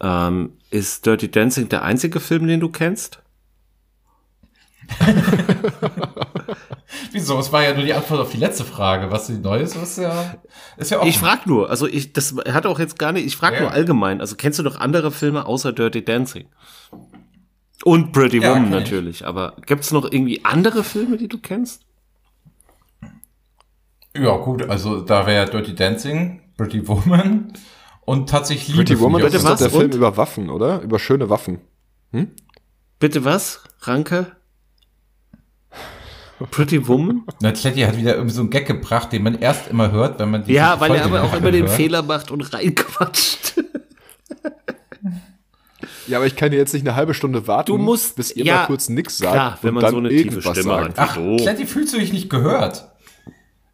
Ähm, 0.00 0.52
ist 0.72 1.06
Dirty 1.06 1.30
Dancing 1.30 1.68
der 1.68 1.82
einzige 1.82 2.18
Film, 2.20 2.46
den 2.46 2.60
du 2.60 2.68
kennst? 2.70 3.20
Wieso? 7.12 7.38
Es 7.38 7.52
war 7.52 7.62
ja 7.62 7.74
nur 7.74 7.84
die 7.84 7.94
Antwort 7.94 8.20
auf 8.20 8.30
die 8.30 8.36
letzte 8.38 8.64
Frage. 8.64 9.10
Was 9.10 9.26
die 9.26 9.34
neu 9.34 9.60
ist, 9.60 9.76
ist 9.76 9.98
ja, 9.98 10.34
ist 10.76 10.90
ja 10.90 10.98
offen. 10.98 11.08
Ich 11.08 11.18
frag 11.18 11.46
nur, 11.46 11.70
also 11.70 11.86
ich, 11.86 12.12
das 12.12 12.34
hat 12.52 12.66
auch 12.66 12.78
jetzt 12.78 12.98
gar 12.98 13.12
nicht, 13.12 13.26
ich 13.26 13.36
frag 13.36 13.54
Ja. 13.54 13.60
nur 13.60 13.70
allgemein. 13.72 14.20
Also 14.20 14.36
kennst 14.36 14.58
du 14.58 14.62
noch 14.62 14.78
andere 14.80 15.10
Filme 15.12 15.46
außer 15.46 15.72
Dirty 15.72 16.04
Dancing? 16.04 16.46
Und 17.84 18.12
Pretty 18.12 18.38
Ja, 18.40 18.50
Woman 18.50 18.64
kenn 18.70 18.72
ich. 18.74 18.84
natürlich, 18.84 19.26
aber 19.26 19.56
gibt's 19.66 19.90
noch 19.92 20.04
irgendwie 20.04 20.44
andere 20.44 20.84
Filme, 20.84 21.16
die 21.16 21.28
du 21.28 21.38
kennst? 21.38 21.82
Ja, 24.16 24.36
gut, 24.36 24.68
also 24.68 25.00
da 25.00 25.26
wäre 25.26 25.48
Dirty 25.50 25.74
Dancing, 25.74 26.40
Pretty 26.56 26.86
Woman 26.86 27.52
und 28.04 28.28
tatsächlich 28.28 28.68
Liebe. 28.68 28.84
Pretty 28.84 29.00
Woman, 29.00 29.22
das 29.22 29.34
ist 29.34 29.44
doch 29.44 29.56
der 29.56 29.66
was? 29.66 29.72
Film 29.72 29.84
Und? 29.90 29.94
über 29.94 30.16
Waffen, 30.16 30.50
oder? 30.50 30.80
Über 30.82 30.98
schöne 30.98 31.28
Waffen. 31.30 31.60
Bitte 32.98 33.24
was, 33.24 33.60
Ranke? 33.82 34.36
Pretty 36.50 36.86
Woman? 36.88 37.22
Na, 37.40 37.52
Kletti 37.52 37.80
hat 37.82 37.96
wieder 37.96 38.14
irgendwie 38.16 38.34
so 38.34 38.40
einen 38.40 38.50
Gag 38.50 38.66
gebracht, 38.66 39.12
den 39.12 39.22
man 39.22 39.38
erst 39.38 39.68
immer 39.68 39.92
hört, 39.92 40.18
wenn 40.18 40.30
man 40.30 40.44
die 40.44 40.52
Ja, 40.52 40.80
weil 40.80 40.90
er 40.90 41.02
Folge 41.02 41.18
aber 41.18 41.28
auch 41.28 41.36
immer 41.36 41.52
den 41.52 41.66
hört. 41.66 41.76
Fehler 41.76 42.02
macht 42.02 42.30
und 42.30 42.52
reinquatscht. 42.52 43.54
Ja, 46.08 46.18
aber 46.18 46.26
ich 46.26 46.34
kann 46.34 46.52
jetzt 46.52 46.72
nicht 46.74 46.84
eine 46.86 46.96
halbe 46.96 47.14
Stunde 47.14 47.46
warten, 47.46 47.70
Du 47.70 47.78
musst- 47.78 48.16
bis 48.16 48.32
ihr 48.32 48.44
ja, 48.44 48.56
mal 48.56 48.66
kurz 48.66 48.88
nix 48.88 49.18
sagt 49.18 49.32
klar, 49.34 49.58
wenn 49.62 49.68
und 49.68 49.74
man 49.76 49.82
dann 49.82 49.90
so 49.92 49.98
eine 49.98 50.08
tiefe 50.08 50.40
Stimme 50.42 50.62
sagt. 50.62 50.98
hat. 50.98 51.10
Ach. 51.10 51.14
Kletti, 51.38 51.64
fühlst 51.64 51.94
du 51.94 51.98
dich 51.98 52.12
nicht 52.12 52.28
gehört? 52.28 52.88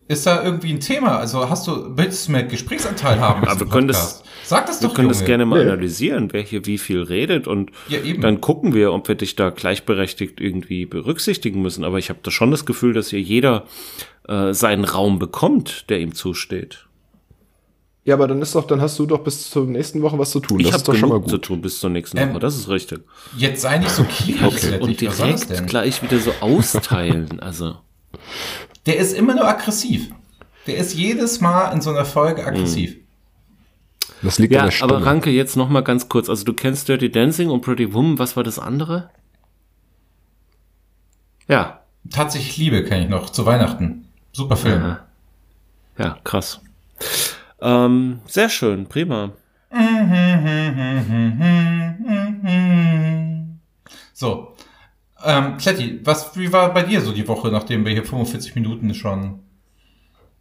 Ist 0.08 0.26
da 0.26 0.42
irgendwie 0.42 0.72
ein 0.72 0.80
Thema? 0.80 1.18
Also 1.18 1.48
hast 1.50 1.66
du, 1.66 1.96
willst 1.96 2.26
du 2.28 2.32
mehr 2.32 2.42
Gesprächsanteil 2.44 3.20
haben? 3.20 3.46
Aber 3.46 3.60
wir 3.60 3.66
können 3.68 3.88
das-? 3.88 4.22
Sag 4.44 4.64
das 4.66 4.80
Wir 4.80 4.88
doch, 4.88 4.94
können 4.94 5.08
Junge. 5.08 5.18
das 5.18 5.26
gerne 5.26 5.44
mal 5.44 5.62
Nee. 5.62 5.70
analysieren, 5.70 6.32
wer 6.32 6.40
hier 6.42 6.64
wie 6.64 6.78
viel 6.78 7.02
redet 7.02 7.46
und 7.46 7.70
Ja, 7.88 8.00
eben. 8.00 8.22
dann 8.22 8.40
gucken 8.40 8.72
wir, 8.72 8.92
ob 8.94 9.06
wir 9.08 9.14
dich 9.16 9.36
da 9.36 9.50
gleichberechtigt 9.50 10.40
irgendwie 10.40 10.86
berücksichtigen 10.86 11.60
müssen. 11.60 11.84
Aber 11.84 11.98
ich 11.98 12.08
habe 12.08 12.20
da 12.22 12.30
schon 12.30 12.50
das 12.50 12.64
Gefühl, 12.64 12.94
dass 12.94 13.10
hier 13.10 13.20
jeder 13.20 13.64
äh, 14.26 14.54
seinen 14.54 14.84
Raum 14.84 15.18
bekommt, 15.18 15.90
der 15.90 16.00
ihm 16.00 16.14
zusteht. 16.14 16.86
Ja, 18.04 18.14
aber 18.14 18.26
dann 18.26 18.40
ist 18.40 18.54
doch, 18.54 18.66
dann 18.66 18.80
hast 18.80 18.98
du 18.98 19.04
doch 19.04 19.18
bis 19.22 19.50
zur 19.50 19.66
nächsten 19.66 20.00
Woche 20.00 20.18
was 20.18 20.30
zu 20.30 20.40
tun. 20.40 20.58
ich 20.60 20.72
habe 20.72 20.82
doch 20.82 20.94
schon 20.94 21.10
mal 21.10 21.16
genug 21.16 21.28
zu 21.28 21.36
gut. 21.36 21.44
tun 21.44 21.60
bis 21.60 21.78
zur 21.80 21.90
nächsten 21.90 22.16
Ähm, 22.16 22.30
Woche. 22.30 22.38
Das 22.38 22.56
ist 22.56 22.70
richtig. 22.70 23.00
Jetzt 23.36 23.60
sei 23.60 23.76
nicht 23.76 23.90
so 23.90 24.04
kiefig, 24.04 24.56
Kletti. 24.56 24.82
Und 24.82 24.98
direkt 24.98 25.66
gleich 25.66 26.02
wieder 26.02 26.18
so 26.18 26.32
austeilen. 26.40 27.38
Also 27.40 27.76
Der 28.88 28.96
ist 28.96 29.16
immer 29.16 29.34
nur 29.34 29.46
aggressiv. 29.46 30.10
Der 30.66 30.78
ist 30.78 30.94
jedes 30.94 31.40
Mal 31.40 31.70
in 31.72 31.80
so 31.80 31.90
einer 31.90 32.04
Folge 32.04 32.44
aggressiv. 32.44 32.96
Das 34.22 34.38
liegt 34.38 34.52
an 34.54 34.56
ja, 34.56 34.64
der 34.64 34.70
Stimme. 34.72 34.94
aber 34.96 35.06
Ranke 35.06 35.30
jetzt 35.30 35.56
noch 35.56 35.68
mal 35.68 35.82
ganz 35.82 36.08
kurz. 36.08 36.28
Also 36.28 36.44
du 36.44 36.52
kennst 36.52 36.88
Dirty 36.88 37.10
Dancing 37.10 37.50
und 37.50 37.60
Pretty 37.60 37.94
Woman. 37.94 38.18
Was 38.18 38.36
war 38.36 38.42
das 38.42 38.58
andere? 38.58 39.10
Ja, 41.46 41.78
Tatsächlich 42.10 42.56
Liebe 42.56 42.84
kenne 42.84 43.04
ich 43.04 43.10
noch, 43.10 43.30
zu 43.30 43.44
Weihnachten. 43.44 44.08
Super 44.32 44.56
Film. 44.56 44.82
Aha. 44.82 45.00
Ja, 45.98 46.18
krass. 46.24 46.60
Ähm, 47.60 48.20
sehr 48.26 48.48
schön, 48.48 48.86
prima. 48.86 49.32
So. 54.14 54.54
Ähm, 55.24 55.56
Kletti, 55.56 56.00
was, 56.04 56.36
wie 56.36 56.52
war 56.52 56.72
bei 56.72 56.82
dir 56.82 57.00
so 57.00 57.12
die 57.12 57.26
Woche, 57.26 57.48
nachdem 57.48 57.84
wir 57.84 57.92
hier 57.92 58.04
45 58.04 58.54
Minuten 58.54 58.94
schon 58.94 59.40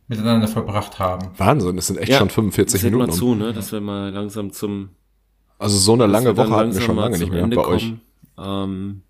miteinander 0.08 0.48
verbracht 0.48 1.00
haben? 1.00 1.30
Wahnsinn, 1.38 1.78
es 1.78 1.88
sind 1.88 1.98
echt 1.98 2.10
Ja, 2.10 2.20
schon 2.20 2.30
45 2.30 2.82
Seht 2.82 2.92
Minuten. 2.92 3.10
mal 3.10 3.16
zu, 3.16 3.36
ne, 3.36 3.54
dass 3.54 3.72
wir 3.72 3.82
mal 3.82 4.12
langsam 4.12 4.52
zum 4.52 4.90
Also 5.58 5.78
so 5.78 5.94
eine 5.94 6.06
lange 6.06 6.34
dann 6.34 6.38
Woche 6.38 6.44
hatten 6.44 6.52
wir 6.52 6.58
langsam 6.64 6.84
schon 6.84 6.96
mal 6.96 7.04
lange 7.04 7.18
nicht 7.18 7.32
mehr 7.32 7.44
Ende 7.44 7.56
bei 7.56 7.66
euch. 7.66 7.94
Ähm, 8.38 9.02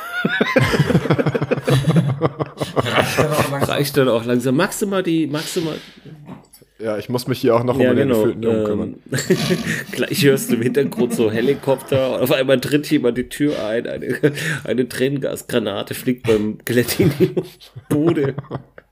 reicht 3.66 3.96
dann 3.96 4.08
auch 4.08 4.24
langsam. 4.24 4.56
Magst 4.56 4.82
du 4.82 4.86
mal 4.86 5.02
die, 5.02 5.26
magst 5.26 5.56
du 5.56 5.62
mal, 5.62 5.76
Ja, 6.82 6.96
ich 6.98 7.08
muss 7.08 7.26
mich 7.26 7.40
hier 7.40 7.54
auch 7.54 7.64
noch 7.64 7.78
ja 7.78 7.90
um 7.90 7.96
den 7.96 8.08
genau, 8.08 8.20
gefüllten 8.20 8.42
Jungen 8.42 8.64
kümmern. 8.64 8.94
ähm, 9.12 9.18
gleich 9.92 10.24
hörst 10.24 10.50
du 10.50 10.54
im 10.56 10.62
Hintergrund 10.62 11.14
so 11.14 11.30
Helikopter 11.30 12.14
und 12.14 12.20
auf 12.22 12.32
einmal 12.32 12.58
tritt 12.60 12.90
jemand 12.90 13.18
die 13.18 13.28
Tür 13.28 13.62
ein, 13.64 13.86
eine, 13.86 14.18
eine 14.64 14.88
Tränengasgranate 14.88 15.94
fliegt 15.94 16.26
beim 16.26 16.58
Kletti 16.64 17.02
in 17.04 17.12
die 17.18 17.34
Bude. 17.88 18.34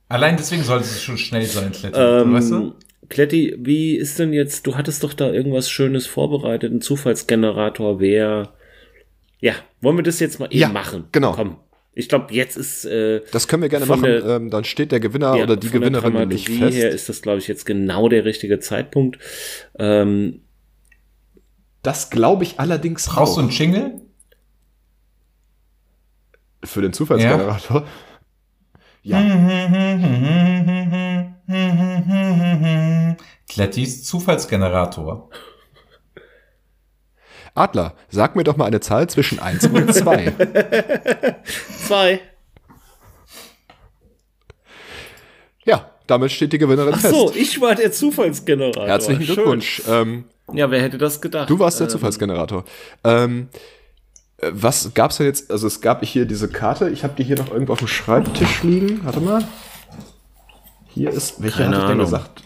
Allein 0.09 0.37
deswegen 0.37 0.63
sollte 0.63 0.85
es 0.85 1.03
schon 1.03 1.19
schnell 1.19 1.45
sein, 1.45 1.73
Kletti. 1.73 1.99
Ähm, 1.99 2.33
weißt 2.35 2.51
du? 2.51 2.75
Kletti, 3.09 3.57
wie 3.59 3.97
ist 3.97 4.19
denn 4.19 4.33
jetzt, 4.35 4.67
du 4.67 4.75
hattest 4.77 5.03
doch 5.03 5.15
da 5.15 5.31
irgendwas 5.33 5.71
Schönes 5.71 6.07
vorbereitet, 6.07 6.73
ein 6.73 6.83
Zufallsgenerator, 6.83 8.01
wer, 8.01 8.53
ja, 9.41 9.55
wollen 9.81 9.97
wir 9.97 10.03
das 10.03 10.21
jetzt 10.21 10.39
mal 10.41 10.47
eben 10.47 10.59
Ja, 10.61 10.69
machen? 10.69 11.05
genau. 11.13 11.33
Komm, 11.33 11.57
ich 11.93 12.09
glaube, 12.09 12.33
jetzt 12.33 12.57
ist, 12.57 12.85
äh, 12.85 13.23
Das 13.33 13.49
können 13.49 13.63
wir 13.63 13.69
gerne 13.69 13.87
machen. 13.87 14.03
der- 14.03 14.25
ähm, 14.25 14.51
dann 14.51 14.65
steht 14.65 14.93
der 14.93 15.01
Gewinner 15.01 15.37
ja, 15.37 15.43
oder 15.43 15.57
die 15.57 15.71
Gewinnerin 15.71 16.13
nämlich 16.13 16.49
fest. 16.49 16.77
her 16.77 16.91
ist 16.91 17.09
das, 17.09 17.23
glaube 17.23 17.39
ich, 17.39 17.49
jetzt 17.49 17.67
genau 17.67 18.09
der 18.09 18.25
richtige 18.25 18.61
Zeitpunkt. 18.61 19.19
Ähm, 19.79 20.43
Das 21.83 22.11
glaube 22.11 22.43
ich 22.45 22.59
allerdings 22.61 23.07
Brauchst 23.07 23.37
du 23.37 23.41
auch. 23.41 23.45
einen 23.45 23.51
Jingle? 23.53 24.01
Für 26.65 26.83
den 26.83 26.93
Zufallsgenerator. 26.93 27.87
Ja. 29.03 29.21
Klettis 33.49 34.05
Zufallsgenerator. 34.05 35.31
Adler, 37.55 37.95
sag 38.11 38.37
mir 38.37 38.45
doch 38.45 38.57
mal 38.57 38.67
eine 38.67 38.81
Zahl 38.81 39.09
zwischen 39.09 39.39
1 39.39 39.67
und 39.67 39.93
2. 39.95 40.33
zwei. 41.87 42.21
ja, 45.65 45.91
damit 46.07 46.31
steht 46.33 46.53
die 46.53 46.59
Gewinnerin 46.59 46.95
Ach 46.97 47.01
fest. 47.01 47.15
so, 47.15 47.33
ich 47.35 47.61
war 47.61 47.75
der 47.75 47.93
Zufallsgenerator. 47.93 48.87
Herzlichen 48.87 49.25
Schön. 49.25 49.35
Glückwunsch. 49.35 49.83
Ähm, 49.89 50.25
Ja, 50.53 50.71
wer 50.71 50.81
hätte 50.81 50.99
das 50.99 51.21
gedacht? 51.21 51.51
du 51.51 51.59
warst 51.59 51.79
der 51.81 51.87
Ähm, 51.87 51.91
Zufallsgenerator. 51.91 52.65
Ähm, 53.05 53.49
äh, 54.39 54.51
was 54.53 54.93
gab's 54.95 55.19
denn 55.19 55.27
jetzt? 55.27 55.51
Also 55.51 55.67
es 55.67 55.81
gab 55.81 56.05
hier 56.05 56.25
diese 56.25 56.49
Karte. 56.49 56.89
Ich 56.91 57.03
habe 57.05 57.15
die 57.19 57.25
hier 57.25 57.37
noch 57.37 57.51
irgendwo 57.51 57.73
auf 57.75 57.81
dem 57.81 57.89
Schreibtisch 57.89 58.63
liegen. 58.63 59.01
Warte 59.05 59.21
mal. 59.21 59.47
Hier 60.95 61.11
ist, 61.11 61.43
welche 61.43 61.59
Keine 61.59 61.69
hatte 61.77 61.77
ich 61.77 61.83
denn 61.83 61.93
Ahnung. 62.01 62.07
gesagt? 62.07 62.43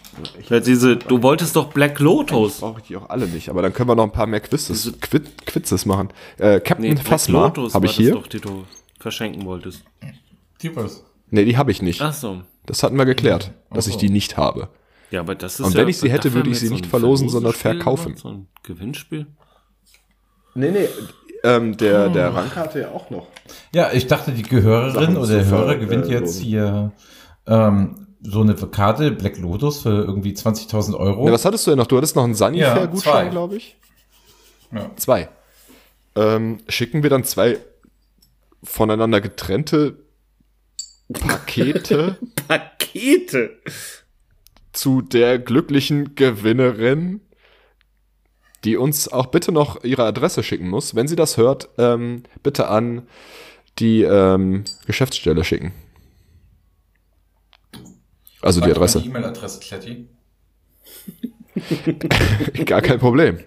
Ja, 0.49 0.59
diese, 0.59 0.97
du 0.97 1.21
wolltest 1.23 1.55
doch 1.55 1.71
Black 1.73 1.99
Lotus. 1.99 2.59
Brauche 2.59 2.79
ich 2.81 2.87
die 2.87 2.95
auch 2.97 3.09
alle 3.09 3.27
nicht. 3.27 3.49
Aber 3.49 3.61
dann 3.61 3.73
können 3.73 3.89
wir 3.89 3.95
noch 3.95 4.03
ein 4.03 4.11
paar 4.11 4.27
mehr 4.27 4.39
Quizzes, 4.39 4.93
Quiz, 5.01 5.23
Quizzes 5.45 5.85
machen. 5.85 6.09
Äh, 6.37 6.59
Captain 6.59 6.93
Nee, 6.93 6.95
Phasma 6.95 7.45
Lotus 7.47 7.73
habe 7.73 7.85
war 7.85 7.91
ich 7.91 7.97
hier. 7.97 8.11
doch, 8.11 8.27
die 8.27 8.39
du 8.39 8.63
verschenken 8.99 9.45
wolltest. 9.45 9.83
Die 10.61 10.75
was? 10.75 11.03
Nee, 11.29 11.45
die 11.45 11.57
habe 11.57 11.71
ich 11.71 11.81
nicht. 11.81 12.01
Ach 12.01 12.13
so. 12.13 12.41
Das 12.65 12.83
hatten 12.83 12.97
wir 12.97 13.05
geklärt, 13.05 13.51
dass 13.71 13.85
Ach 13.85 13.89
ich 13.89 13.93
so. 13.95 13.99
die 13.99 14.09
nicht 14.09 14.37
habe. 14.37 14.69
Ja, 15.11 15.19
aber 15.19 15.35
das 15.35 15.59
ist 15.59 15.65
Und 15.65 15.73
ja, 15.73 15.81
wenn 15.81 15.89
ich 15.89 15.97
sie 15.97 16.11
hätte, 16.11 16.33
würde 16.33 16.49
ich 16.49 16.59
sie 16.59 16.65
jetzt 16.67 16.73
nicht 16.73 16.85
verlosen, 16.85 17.29
sondern 17.29 17.53
verkaufen. 17.53 18.15
So 18.15 18.29
ein 18.29 18.47
Gewinnspiel. 18.63 19.27
Nee, 20.55 20.71
nee. 20.71 20.87
Ähm, 21.43 21.75
der, 21.77 22.09
der 22.09 22.33
Rank 22.33 22.55
hatte 22.55 22.79
ja 22.81 22.91
auch 22.91 23.09
noch. 23.09 23.27
Ja, 23.75 23.91
ich 23.91 24.07
dachte, 24.07 24.31
die 24.31 24.43
Gehörerin 24.43 24.93
Sachen 24.93 25.17
oder 25.17 25.27
der 25.35 25.45
Hörer 25.45 25.75
gewinnt 25.75 26.05
äh, 26.05 26.11
jetzt 26.11 26.39
hier 26.39 26.93
ähm, 27.45 28.02
so 28.23 28.41
eine 28.41 28.55
Karte 28.55 29.11
Black 29.11 29.37
Lotus 29.37 29.81
für 29.81 29.89
irgendwie 30.03 30.31
20.000 30.33 30.95
Euro. 30.97 31.25
Na, 31.25 31.31
was 31.33 31.45
hattest 31.45 31.67
du 31.67 31.71
denn 31.71 31.77
noch? 31.77 31.87
Du 31.87 31.97
hattest 31.97 32.15
noch 32.15 32.23
einen 32.23 32.33
Ja, 32.33 32.37
Sanifair-Gutschein, 32.37 33.25
zwei. 33.25 33.29
glaube 33.29 33.55
ich. 33.57 33.75
Ja. 34.71 34.91
Zwei. 34.95 35.29
Ähm, 36.15 36.59
schicken 36.67 37.03
wir 37.03 37.09
dann 37.09 37.23
zwei 37.25 37.57
voneinander 38.63 39.19
getrennte 39.19 39.97
Pakete 41.11 42.17
Pakete. 42.47 43.57
zu 44.71 45.01
der 45.01 45.37
glücklichen 45.37 46.15
Gewinnerin, 46.15 47.19
die 48.63 48.77
uns 48.77 49.09
auch 49.09 49.25
bitte 49.27 49.51
noch 49.51 49.83
ihre 49.83 50.05
Adresse 50.05 50.43
schicken 50.43 50.69
muss. 50.69 50.95
Wenn 50.95 51.07
sie 51.07 51.15
das 51.17 51.37
hört, 51.37 51.69
ähm, 51.77 52.23
bitte 52.41 52.69
an 52.69 53.05
die 53.79 54.03
ähm, 54.03 54.63
Geschäftsstelle 54.87 55.43
schicken. 55.43 55.73
Also 58.43 58.59
die 58.61 58.69
Adresse. 58.69 59.01
Die 59.01 59.07
E-Mail-Adresse, 59.07 59.59
Kletti. 59.61 60.09
Gar 62.65 62.81
kein 62.81 62.99
Problem. 62.99 63.39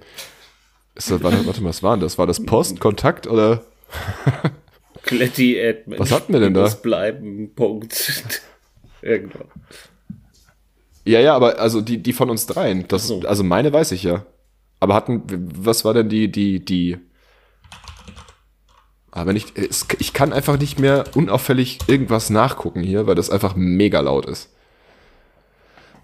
Ist 0.94 1.10
das, 1.10 1.22
warte, 1.22 1.46
warte 1.46 1.60
mal, 1.60 1.68
was 1.68 1.82
war 1.82 1.96
denn 1.96 2.00
das? 2.00 2.16
War 2.16 2.26
das 2.26 2.44
Post, 2.44 2.80
Kontakt 2.80 3.26
oder? 3.26 3.62
Kletti 5.02 5.60
at 5.62 5.82
Was 5.86 6.10
hatten 6.10 6.32
wir 6.32 6.40
denn 6.40 6.54
da? 6.54 6.62
Muss 6.62 6.80
bleiben. 6.80 7.54
Punkt. 7.54 8.32
Irgendwann. 9.02 9.48
Ja, 11.04 11.20
ja, 11.20 11.36
aber 11.36 11.60
also 11.60 11.82
die, 11.82 12.02
die 12.02 12.14
von 12.14 12.30
uns 12.30 12.46
dreien. 12.46 12.88
Das, 12.88 13.06
so. 13.06 13.20
Also 13.20 13.44
meine 13.44 13.72
weiß 13.72 13.92
ich 13.92 14.02
ja. 14.02 14.24
Aber 14.80 14.94
hatten, 14.94 15.22
was 15.28 15.84
war 15.84 15.92
denn 15.92 16.08
die, 16.08 16.32
die, 16.32 16.64
die. 16.64 16.96
Aber 19.10 19.32
nicht, 19.32 19.56
es, 19.58 19.86
ich 19.98 20.14
kann 20.14 20.32
einfach 20.32 20.58
nicht 20.58 20.78
mehr 20.78 21.04
unauffällig 21.14 21.78
irgendwas 21.86 22.30
nachgucken 22.30 22.82
hier, 22.82 23.06
weil 23.06 23.14
das 23.14 23.30
einfach 23.30 23.54
mega 23.54 24.00
laut 24.00 24.26
ist. 24.26 24.55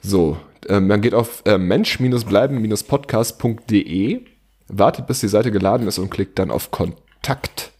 So, 0.02 0.36
ähm, 0.68 0.88
man 0.88 1.00
geht 1.00 1.14
auf 1.14 1.42
äh, 1.46 1.56
mensch-bleiben-podcast.de, 1.58 4.24
wartet 4.68 5.06
bis 5.06 5.20
die 5.20 5.28
Seite 5.28 5.50
geladen 5.52 5.86
ist 5.86 5.98
und 5.98 6.10
klickt 6.10 6.38
dann 6.38 6.50
auf 6.50 6.70
Kontakt. 6.70 7.70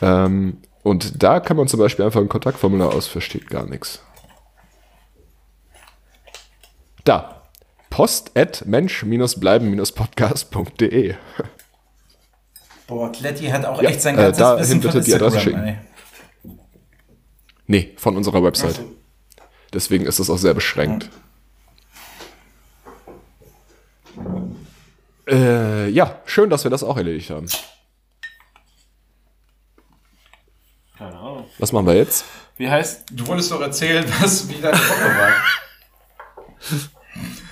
Ähm, 0.00 0.58
und 0.82 1.22
da 1.22 1.40
kann 1.40 1.56
man 1.56 1.68
zum 1.68 1.80
Beispiel 1.80 2.04
einfach 2.04 2.20
ein 2.20 2.28
Kontaktformular 2.28 2.92
aus, 2.94 3.06
versteht 3.06 3.48
gar 3.50 3.66
nichts. 3.66 4.02
Da. 7.04 7.36
Post 7.90 8.36
at 8.36 8.64
mensch-bleiben-podcast.de. 8.66 11.14
Boah, 12.86 13.10
Kletti 13.12 13.46
hat 13.46 13.64
auch 13.64 13.80
Ja, 13.82 13.88
echt 13.90 14.02
sein 14.02 14.14
äh, 14.14 14.18
ganzes 14.22 14.38
dahin 14.38 14.60
Wissen 14.60 14.80
bitte 14.80 15.00
die 15.00 15.14
Adresse 15.14 15.40
schicken. 15.40 15.62
ey. 15.62 15.78
Nee, 17.66 17.92
von 17.96 18.16
unserer 18.16 18.42
Website. 18.42 18.80
Deswegen 19.72 20.06
ist 20.06 20.18
das 20.20 20.30
auch 20.30 20.38
sehr 20.38 20.54
beschränkt. 20.54 21.10
Äh, 25.28 25.88
ja, 25.90 26.20
schön, 26.24 26.50
dass 26.50 26.64
wir 26.64 26.70
das 26.70 26.82
auch 26.82 26.96
erledigt 26.96 27.30
haben. 27.30 27.46
Keine 30.98 31.16
Ahnung. 31.16 31.44
Was 31.58 31.72
machen 31.72 31.86
wir 31.86 31.94
jetzt? 31.94 32.24
Wie 32.56 32.68
heißt 32.68 33.04
Du 33.12 33.26
wolltest 33.26 33.50
doch 33.52 33.60
erzählen, 33.60 34.04
was 34.20 34.48
wie 34.48 34.60
deine 34.60 34.76
Woche 34.76 35.18
war. 35.18 35.32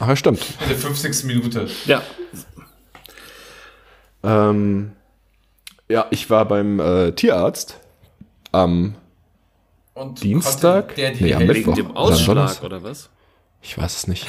Ach 0.01 0.09
ja, 0.09 0.17
stimmt. 0.17 0.41
In 0.63 0.69
der 0.69 0.79
50. 0.79 1.25
Minute. 1.25 1.69
Ja. 1.87 2.03
Ähm, 4.23 4.93
ja, 5.89 6.07
ich 6.11 6.29
war 6.31 6.45
beim 6.47 6.81
äh, 6.81 7.13
Tierarzt 7.13 7.79
am, 8.53 8.95
Und 9.95 10.23
Dienstag? 10.23 10.95
Der 10.97 11.13
die 11.13 11.25
Nee, 11.25 11.35
am? 11.35 11.47
Mittwoch. 11.47 11.77
Wegen 11.77 11.89
dem 11.89 11.97
Ausschlag, 11.97 12.63
oder 12.63 12.83
was? 12.83 13.09
ich 13.63 13.77
weiß 13.79 13.97
es 13.97 14.07
nicht. 14.09 14.27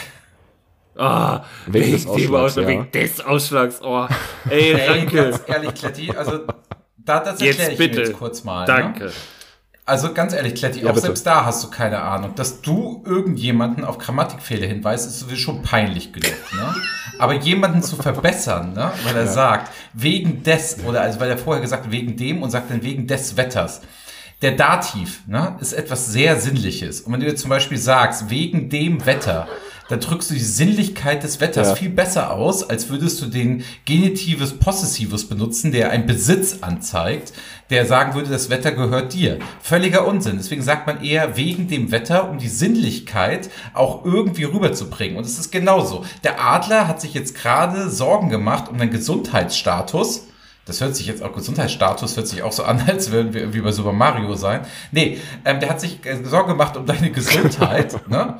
Ah, 1.00 1.46
Wegen 1.68 1.92
des 1.94 2.06
Ausschlags, 2.08 2.34
Ausschlag, 2.34 2.64
ja. 2.64 2.70
wegen 2.70 2.92
des 2.92 3.22
Ausschlags. 3.26 3.82
Oh. 3.82 4.08
Ey, 4.50 4.74
Ey, 4.74 4.88
danke. 4.88 5.16
ganz 5.16 5.42
ehrlich, 5.48 5.74
Kletti, 5.76 6.12
also 6.12 6.40
da, 6.98 7.20
das 7.22 7.40
Jetzt 7.40 7.60
erkläre 7.60 7.72
ich 7.72 7.78
bitte. 7.78 8.00
mir 8.02 8.06
jetzt 8.08 8.18
kurz 8.18 8.44
mal. 8.44 8.62
Ne? 8.62 8.66
Danke. 8.68 9.12
Also 9.86 10.14
ganz 10.14 10.34
ehrlich, 10.34 10.54
Kletti, 10.56 10.82
Ja, 10.82 10.90
auch 10.90 10.94
bitte. 10.94 11.08
selbst 11.08 11.26
da 11.26 11.46
hast 11.46 11.64
du 11.64 11.70
keine 11.72 12.02
Ahnung. 12.02 12.36
Dass 12.36 12.62
du 12.62 13.02
irgendjemanden 13.08 13.84
auf 13.86 13.98
Grammatikfehler 13.98 14.68
hinweist, 14.68 15.08
ist 15.08 15.20
sowieso 15.20 15.38
schon 15.38 15.62
peinlich 15.64 16.14
genug. 16.14 16.32
Ne? 16.54 16.76
Aber 17.18 17.34
jemanden 17.34 17.82
zu 17.82 17.96
verbessern, 17.96 18.74
ne? 18.74 18.92
weil 19.06 19.16
er 19.16 19.26
sagt, 19.28 19.72
wegen 19.94 20.44
des, 20.44 20.84
oder 20.86 21.02
also 21.02 21.20
weil 21.20 21.30
er 21.30 21.38
vorher 21.40 21.62
gesagt 21.62 21.86
hat, 21.86 21.92
wegen 21.92 22.18
dem 22.18 22.44
und 22.44 22.52
sagt 22.52 22.70
dann 22.70 22.84
wegen 22.84 23.08
des 23.08 23.36
Wetters. 23.36 23.82
Der 24.44 24.52
Dativ 24.52 25.22
ne, 25.28 25.58
ist 25.60 25.74
etwas 25.74 26.08
sehr 26.08 26.40
Sinnliches. 26.40 27.02
Und 27.02 27.12
wenn 27.14 27.20
du 27.22 27.26
jetzt 27.26 27.42
zum 27.42 27.50
Beispiel 27.50 27.78
sagst, 27.78 28.30
wegen 28.30 28.70
dem 28.70 29.06
Wetter, 29.06 29.48
dann 29.90 30.00
drückst 30.00 30.30
du 30.30 30.36
die 30.36 30.40
Sinnlichkeit 30.40 31.24
des 31.24 31.42
Wetters 31.42 31.70
Ja. 31.70 31.76
viel 31.76 31.90
besser 31.90 32.32
aus, 32.32 32.68
als 32.70 32.90
würdest 32.90 33.22
du 33.22 33.26
den 33.26 33.64
Genitives 33.86 34.54
Possessivus 34.54 35.28
benutzen, 35.28 35.72
der 35.72 35.90
einen 35.92 36.06
Besitz 36.06 36.60
anzeigt, 36.62 37.34
der 37.70 37.86
sagen 37.86 38.14
würde, 38.14 38.30
das 38.30 38.50
Wetter 38.50 38.72
gehört 38.72 39.14
dir. 39.14 39.40
Völliger 39.62 40.08
Unsinn. 40.08 40.38
Deswegen 40.38 40.62
sagt 40.62 40.88
man 40.88 41.04
eher 41.04 41.36
wegen 41.38 41.68
dem 41.68 41.92
Wetter, 41.92 42.30
um 42.30 42.38
die 42.38 42.48
Sinnlichkeit 42.48 43.50
auch 43.74 44.06
irgendwie 44.06 44.46
rüberzubringen. 44.46 45.18
Und 45.18 45.26
es 45.26 45.38
ist 45.38 45.52
genauso. 45.52 46.06
Der 46.24 46.44
Adler 46.44 46.88
hat 46.88 47.02
sich 47.02 47.14
jetzt 47.14 47.36
gerade 47.36 47.90
Sorgen 47.90 48.30
gemacht 48.30 48.70
um 48.70 48.78
den 48.78 48.90
Gesundheitsstatus. 48.92 50.24
Das 50.70 50.80
hört 50.82 50.96
sich 50.96 51.08
jetzt 51.08 51.22
auch, 51.24 51.34
Gesundheitsstatus 51.34 52.16
hört 52.16 52.28
sich 52.28 52.44
auch 52.44 52.52
so 52.52 52.64
an, 52.64 52.82
als 52.88 53.12
würden 53.12 53.34
wir 53.34 53.42
irgendwie 53.42 53.62
bei 53.62 53.72
Super 53.72 53.92
Mario 53.94 54.36
sein. 54.36 54.62
Nee, 54.92 55.20
ähm, 55.46 55.60
der 55.60 55.70
hat 55.70 55.82
sich 55.82 56.06
äh, 56.06 56.24
Sorgen 56.24 56.50
gemacht 56.50 56.78
um 56.78 56.86
deine 56.86 57.10
Gesundheit, 57.12 58.08
ne? 58.10 58.40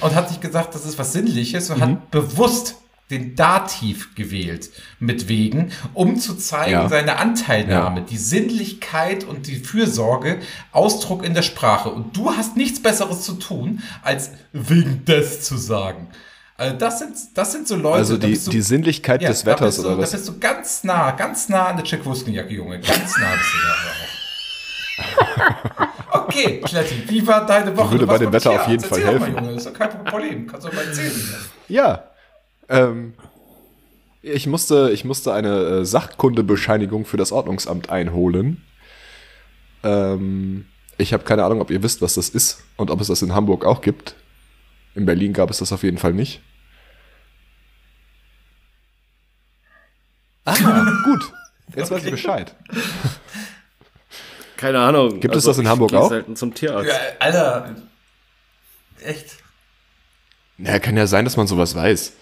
Und 0.00 0.14
hat 0.14 0.28
sich 0.28 0.40
gesagt, 0.40 0.74
das 0.74 0.84
ist 0.86 0.98
was 0.98 1.12
Sinnliches 1.12 1.70
und 1.70 1.80
hat 1.80 2.10
bewusst 2.12 2.76
den 3.10 3.34
Dativ 3.34 4.14
gewählt 4.14 4.70
mit 5.00 5.26
wegen, 5.28 5.72
um 5.94 6.16
zu 6.16 6.36
zeigen, 6.36 6.70
Ja. 6.72 6.88
seine 6.88 7.16
Anteilnahme, 7.18 8.02
die 8.02 8.16
Sinnlichkeit 8.16 9.24
und 9.24 9.48
die 9.48 9.56
Fürsorge, 9.56 10.38
Ausdruck 10.70 11.24
in 11.24 11.34
der 11.34 11.42
Sprache. 11.42 11.88
Und 11.90 12.16
du 12.16 12.30
hast 12.36 12.56
nichts 12.56 12.80
Besseres 12.80 13.22
zu 13.22 13.32
tun, 13.34 13.82
als 14.02 14.30
wegen 14.52 15.04
des 15.06 15.42
zu 15.42 15.56
sagen. 15.56 16.06
Also 16.60 16.76
das 16.76 16.98
sind, 16.98 17.14
das 17.34 17.52
sind 17.52 17.66
so 17.66 17.74
Leute, 17.76 17.96
Also 17.96 18.18
die, 18.18 18.38
du- 18.38 18.50
die 18.50 18.60
Sinnlichkeit 18.60 19.22
des 19.22 19.44
da 19.44 19.52
Wetters 19.52 19.76
du, 19.76 19.86
oder 19.86 19.96
was? 19.96 20.10
Da 20.10 20.18
bist 20.18 20.28
du 20.28 20.38
ganz 20.38 20.84
nah, 20.84 21.12
ganz 21.12 21.48
nah 21.48 21.68
an 21.68 21.76
der 21.78 21.86
Jack 21.86 22.04
Wuskenjacke, 22.04 22.52
Junge. 22.52 22.78
Ganz 22.80 23.16
nah 23.18 23.32
bist 23.32 23.54
du 23.54 23.58
da 23.66 23.72
auch. 23.72 23.78
Okay, 26.26 26.60
Kletti, 26.60 27.04
wie 27.08 27.24
war 27.26 27.46
deine 27.46 27.74
Woche? 27.76 27.92
Würde 27.92 28.04
Du 28.04 28.12
bei 28.12 28.18
dem 28.18 28.30
Wetter 28.32 28.50
auf 28.50 28.66
jeden 28.68 28.82
Fall 28.84 29.00
helfen. 29.00 29.32
Mal, 29.32 29.40
Junge, 29.42 29.54
das 29.54 29.64
ist 29.64 29.72
doch 29.72 29.78
kein 29.78 30.04
Problem. 30.04 30.46
Kannst 30.46 30.66
du 30.68 30.72
mal 30.74 30.84
erzählen. 30.84 31.12
Ja. 31.68 32.04
Ähm, 32.68 33.14
ich, 34.20 34.46
musste, 34.46 34.90
ich 34.92 35.04
musste 35.06 35.32
eine 35.32 35.62
äh, 35.80 35.84
Sachkundebescheinigung 35.86 37.06
für 37.06 37.16
das 37.16 37.32
Ordnungsamt 37.32 37.88
einholen. 37.90 38.62
Ähm, 39.82 40.66
ich 40.98 41.14
habe 41.14 41.24
keine 41.24 41.42
Ahnung, 41.44 41.60
ob 41.62 41.70
ihr 41.70 41.82
wisst, 41.82 42.02
was 42.02 42.12
das 42.14 42.28
ist 42.28 42.58
und 42.76 42.90
ob 42.90 43.00
es 43.00 43.06
das 43.06 43.22
in 43.22 43.34
Hamburg 43.34 43.64
auch 43.64 43.80
gibt. 43.80 44.14
In 44.94 45.06
Berlin 45.06 45.32
gab 45.32 45.48
es 45.50 45.58
das 45.58 45.72
auf 45.72 45.82
jeden 45.84 45.96
Fall 45.98 46.12
nicht. 46.12 46.42
Ah, 50.44 50.54
gut. 51.04 51.32
Jetzt 51.74 51.90
weiß 51.90 52.04
ich 52.04 52.10
Bescheid. 52.10 52.54
Keine 54.56 54.80
Ahnung. 54.80 55.04
Also 55.06 55.20
Gibt 55.20 55.36
es 55.36 55.44
das 55.44 55.58
in 55.58 55.64
ich 55.64 55.70
Hamburg 55.70 55.94
auch? 55.94 56.08
selten 56.08 56.36
zum 56.36 56.54
Tierarzt. 56.54 56.88
Ja, 56.88 56.94
Alter. 57.18 57.76
Echt? 59.02 59.36
Naja, 60.58 60.78
kann 60.78 60.96
ja 60.96 61.06
sein, 61.06 61.24
dass 61.24 61.36
man 61.36 61.46
sowas 61.46 61.74
weiß. 61.74 62.12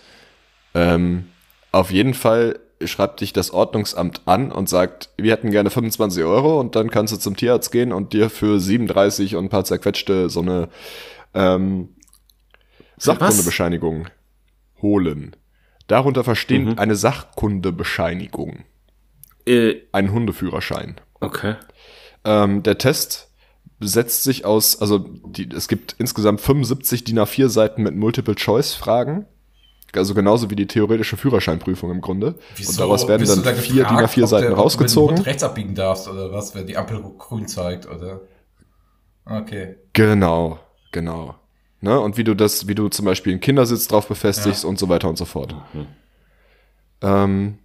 Ähm, 0.75 1.29
auf 1.73 1.91
jeden 1.91 2.14
Fall 2.14 2.61
schreibt 2.85 3.21
dich 3.21 3.33
das 3.33 3.51
Ordnungsamt 3.51 4.23
an 4.27 4.53
und 4.53 4.69
sagt, 4.69 5.11
wir 5.16 5.33
hätten 5.33 5.51
gerne 5.51 5.71
25 5.71 6.23
Euro 6.23 6.61
und 6.61 6.77
dann 6.77 6.91
kannst 6.91 7.12
du 7.12 7.16
zum 7.16 7.37
Tierarzt 7.37 7.73
gehen 7.73 7.93
und 7.93 8.12
dir 8.12 8.31
für 8.31 8.61
37 8.61 9.35
und 9.35 9.47
ein 9.47 9.49
paar 9.49 9.64
zerquetschte 9.64 10.31
so 10.31 10.41
eine 10.41 10.69
ähm, 11.35 11.97
Sachkundebescheinigung 12.99 14.07
holen. 14.81 15.35
Darunter 15.89 16.22
verstehen 16.24 16.64
Mhm. 16.66 16.78
eine 16.78 16.95
Sachkundebescheinigung, 16.97 18.64
Äh, 19.47 19.76
einen 19.93 20.12
Hundeführerschein. 20.12 21.01
okay. 21.20 21.57
Ähm, 22.24 22.62
der 22.62 22.78
Test 22.78 23.30
setzt 23.80 24.24
sich 24.24 24.45
aus, 24.45 24.80
also 24.80 24.99
die, 24.99 25.49
es 25.55 25.68
gibt 25.68 25.95
insgesamt 25.99 26.41
75 26.41 27.05
DIN 27.05 27.18
A4 27.20 27.49
Seiten 27.49 27.82
mit 27.82 27.95
Multiple-Choice-Fragen. 27.97 29.26
Also 29.95 30.12
genauso 30.14 30.51
wie 30.51 30.57
die 30.57 30.66
theoretische 30.66 31.16
Führerscheinprüfung 31.16 31.91
im 31.91 32.01
Grunde. 32.03 32.34
und 32.59 32.78
daraus 32.78 33.09
werden 33.09 33.24
du 33.26 33.34
dann 33.34 33.43
da 33.45 33.55
vier 33.55 33.84
DIN 33.84 33.97
gefragt, 33.97 34.11
A4 34.18 34.22
ob 34.24 34.28
Seiten 34.28 34.43
der- 34.43 34.51
du 34.51 34.57
rausgezogen. 34.57 35.07
mit 35.14 35.16
dem 35.16 35.20
Hund 35.20 35.26
rechts 35.28 35.43
abbiegen 35.43 35.74
darfst 35.74 36.09
oder 36.09 36.30
was, 36.32 36.55
wenn 36.55 36.66
die 36.66 36.76
Ampel 36.76 37.01
grün 37.16 37.47
zeigt, 37.49 37.86
oder? 37.89 38.20
Okay. 39.24 39.76
Genau, 39.95 40.59
genau. 40.93 41.36
Ne? 41.81 41.99
Und 42.01 42.16
wie 42.16 42.24
du 42.24 42.35
das, 42.35 42.66
wie 42.68 42.74
du 42.74 42.89
zum 42.89 43.05
Beispiel 43.05 43.33
einen 43.33 43.41
Kindersitz 43.41 43.89
drauf 43.89 44.09
befestigst 44.09 44.64
und 44.64 44.79
so 44.79 44.89
weiter 44.89 45.09
und 45.09 45.16
so 45.16 45.24
fort. 45.24 45.55
Ähm, 47.01 47.59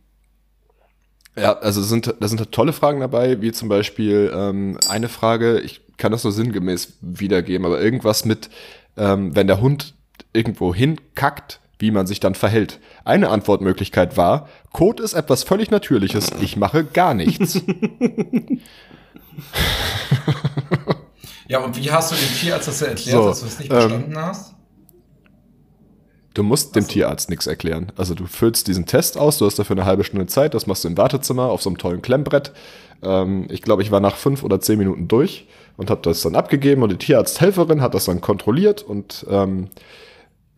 ja, 1.35 1.53
also 1.53 1.81
sind, 1.81 2.13
da 2.19 2.27
sind 2.27 2.39
halt 2.39 2.51
tolle 2.51 2.73
Fragen 2.73 2.99
dabei, 2.99 3.41
wie 3.41 3.51
zum 3.51 3.69
Beispiel 3.69 4.31
ähm, 4.35 4.77
eine 4.87 5.09
Frage, 5.09 5.59
ich 5.61 5.81
kann 5.97 6.11
das 6.11 6.23
nur 6.23 6.33
sinngemäß 6.33 6.93
wiedergeben, 7.01 7.65
aber 7.65 7.81
irgendwas 7.81 8.25
mit 8.25 8.49
ähm, 8.97 9.35
wenn 9.35 9.47
der 9.47 9.61
Hund 9.61 9.95
irgendwo 10.33 10.73
hinkackt, 10.73 11.59
wie 11.79 11.91
man 11.91 12.07
sich 12.07 12.19
dann 12.19 12.35
verhält. 12.35 12.79
Eine 13.03 13.29
Antwortmöglichkeit 13.29 14.17
war, 14.17 14.47
Kot 14.71 14.99
ist 14.99 15.13
etwas 15.13 15.43
völlig 15.43 15.71
Natürliches, 15.71 16.31
ich 16.41 16.55
mache 16.57 16.83
gar 16.83 17.13
nichts. 17.13 17.61
Ja, 21.47 21.59
und 21.59 21.75
wie 21.77 21.91
hast 21.91 22.11
du 22.11 22.15
dem 22.15 22.33
Tierarzt 22.35 22.67
das 22.67 22.81
erklärt, 22.81 23.17
So, 23.17 23.27
dass 23.27 23.39
du 23.41 23.45
es 23.47 23.59
nicht 23.59 23.71
ähm, 23.71 23.79
verstanden 23.79 24.17
hast? 24.17 24.53
Du 26.33 26.41
musst 26.41 26.75
dem 26.75 26.87
Tierarzt 26.87 27.29
nichts 27.29 27.45
erklären. 27.45 27.91
Also 27.95 28.15
du 28.15 28.25
füllst 28.25 28.67
diesen 28.67 28.87
Test 28.87 29.17
aus, 29.17 29.37
du 29.37 29.45
hast 29.45 29.59
dafür 29.59 29.75
eine 29.75 29.85
halbe 29.85 30.03
Stunde 30.03 30.25
Zeit, 30.25 30.55
das 30.55 30.65
machst 30.65 30.83
du 30.83 30.87
im 30.87 30.97
Wartezimmer 30.97 31.43
auf 31.43 31.61
so 31.61 31.69
einem 31.69 31.77
tollen 31.77 32.01
Klemmbrett. 32.01 32.53
Ähm, 33.03 33.45
ich 33.49 33.61
glaube, 33.61 33.83
ich 33.83 33.91
war 33.91 33.99
nach 33.99 34.15
fünf 34.15 34.43
oder 34.43 34.59
zehn 34.59 34.79
Minuten 34.79 35.07
durch 35.07 35.47
und 35.77 35.89
habe 35.91 36.01
das 36.01 36.21
dann 36.21 36.35
abgegeben 36.35 36.81
und 36.81 36.91
die 36.91 36.97
Tierarzthelferin 36.97 37.81
hat 37.81 37.93
das 37.93 38.05
dann 38.05 38.21
kontrolliert 38.21 38.81
und 38.81 39.25
ähm, 39.29 39.69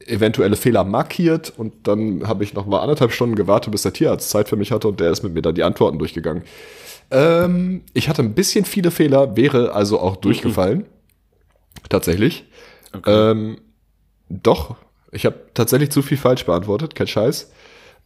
eventuelle 0.06 0.56
Fehler 0.56 0.84
markiert 0.84 1.52
und 1.58 1.88
dann 1.88 2.28
habe 2.28 2.44
ich 2.44 2.54
noch 2.54 2.66
mal 2.66 2.80
anderthalb 2.80 3.12
Stunden 3.12 3.36
gewartet, 3.36 3.72
bis 3.72 3.82
der 3.82 3.94
Tierarzt 3.94 4.30
Zeit 4.30 4.48
für 4.48 4.56
mich 4.56 4.72
hatte 4.72 4.88
und 4.88 5.00
der 5.00 5.12
ist 5.12 5.24
mit 5.24 5.34
mir 5.34 5.42
dann 5.42 5.56
die 5.56 5.64
Antworten 5.64 6.00
durchgegangen. 6.00 6.44
Ähm, 7.12 7.84
ich 7.94 8.10
hatte 8.10 8.22
ein 8.22 8.34
bisschen 8.34 8.66
viele 8.66 8.92
Fehler, 8.92 9.36
wäre 9.36 9.74
also 9.74 10.00
auch 10.00 10.16
durchgefallen. 10.16 10.86
Tatsächlich. 11.90 12.46
Ähm, 13.06 13.58
doch, 14.30 14.76
ich 15.12 15.26
habe 15.26 15.36
tatsächlich 15.54 15.92
zu 15.92 16.02
viel 16.02 16.18
falsch 16.18 16.46
beantwortet, 16.46 16.96
kein 16.96 17.08
Scheiß. 17.08 17.52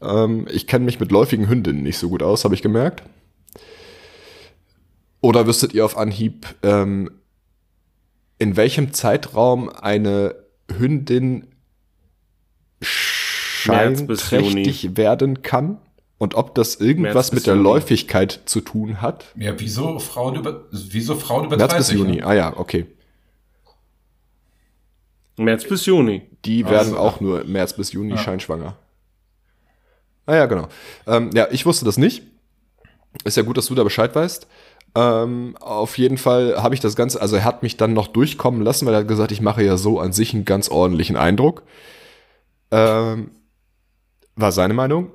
Ähm, 0.02 0.48
ich 0.52 0.68
kenne 0.68 0.86
mich 0.86 1.00
mit 1.00 1.12
läufigen 1.12 1.48
Hündinnen 1.48 1.84
nicht 1.84 1.98
so 1.98 2.10
gut 2.10 2.24
aus, 2.24 2.44
habe 2.44 2.56
ich 2.56 2.62
gemerkt. 2.62 3.04
Oder 5.22 5.48
wüsstet 5.48 5.74
ihr 5.74 5.86
auf 5.86 5.98
Anhieb, 5.98 6.48
ähm, 6.64 7.12
in 8.38 8.56
welchem 8.56 8.94
Zeitraum 8.94 9.70
eine 9.70 10.36
Hündin 10.78 11.48
scheinträchtig 12.82 14.96
werden 14.96 15.42
kann? 15.42 15.80
Und 16.20 16.36
ob 16.36 16.54
das 16.54 16.76
irgendwas 16.76 17.14
März 17.14 17.32
mit 17.32 17.48
der 17.48 17.56
Juni. 17.56 17.64
Läufigkeit 17.64 18.42
zu 18.46 18.60
tun 18.62 19.02
hat? 19.02 19.26
Ja, 19.36 19.58
wieso 19.58 19.98
Frauen 20.00 20.36
über, 20.36 20.66
wieso 20.72 21.16
Frauen 21.16 21.46
über 21.46 21.58
März 21.58 21.72
30? 21.72 21.96
bis 21.96 22.00
Juni. 22.08 22.22
Ah 22.22 22.34
ja, 22.34 22.58
okay. 22.58 22.86
März 25.38 25.64
bis 25.68 25.86
Juni. 25.86 26.24
Die 26.46 26.66
Ach 26.66 26.72
werden 26.72 26.96
auch 26.96 27.22
nur 27.22 27.46
März 27.46 27.74
bis 27.74 27.94
Juni 27.94 28.12
Ja. 28.12 28.18
scheinschwanger. 28.18 28.76
Ah 30.26 30.36
ja, 30.36 30.46
genau. 30.46 30.68
Ähm, 31.08 31.32
ja, 31.34 31.48
ich 31.52 31.66
wusste 31.66 31.86
das 31.86 31.98
nicht. 31.98 32.24
Ist 33.24 33.38
ja 33.38 33.44
gut, 33.44 33.58
dass 33.58 33.68
du 33.68 33.76
da 33.76 33.84
Bescheid 33.84 34.14
weißt. 34.14 34.48
Ähm, 34.96 35.56
auf 35.60 35.98
jeden 35.98 36.18
Fall 36.18 36.62
habe 36.62 36.76
ich 36.76 36.82
das 36.82 36.96
Ganze, 36.96 37.22
also 37.22 37.38
er 37.38 37.46
hat 37.46 37.64
mich 37.64 37.78
dann 37.78 37.94
noch 37.94 38.08
durchkommen 38.08 38.62
lassen, 38.62 38.86
weil 38.86 38.94
er 38.94 39.00
hat 39.02 39.08
gesagt, 39.08 39.32
ich 39.32 39.42
mache 39.42 39.64
ja 39.64 39.78
so 39.78 40.00
an 40.00 40.12
sich 40.14 40.34
einen 40.34 40.46
ganz 40.46 40.70
ordentlichen 40.70 41.16
Eindruck. 41.16 41.64
Ähm, 42.72 43.32
war 44.36 44.52
seine 44.52 44.74
Meinung. 44.74 45.12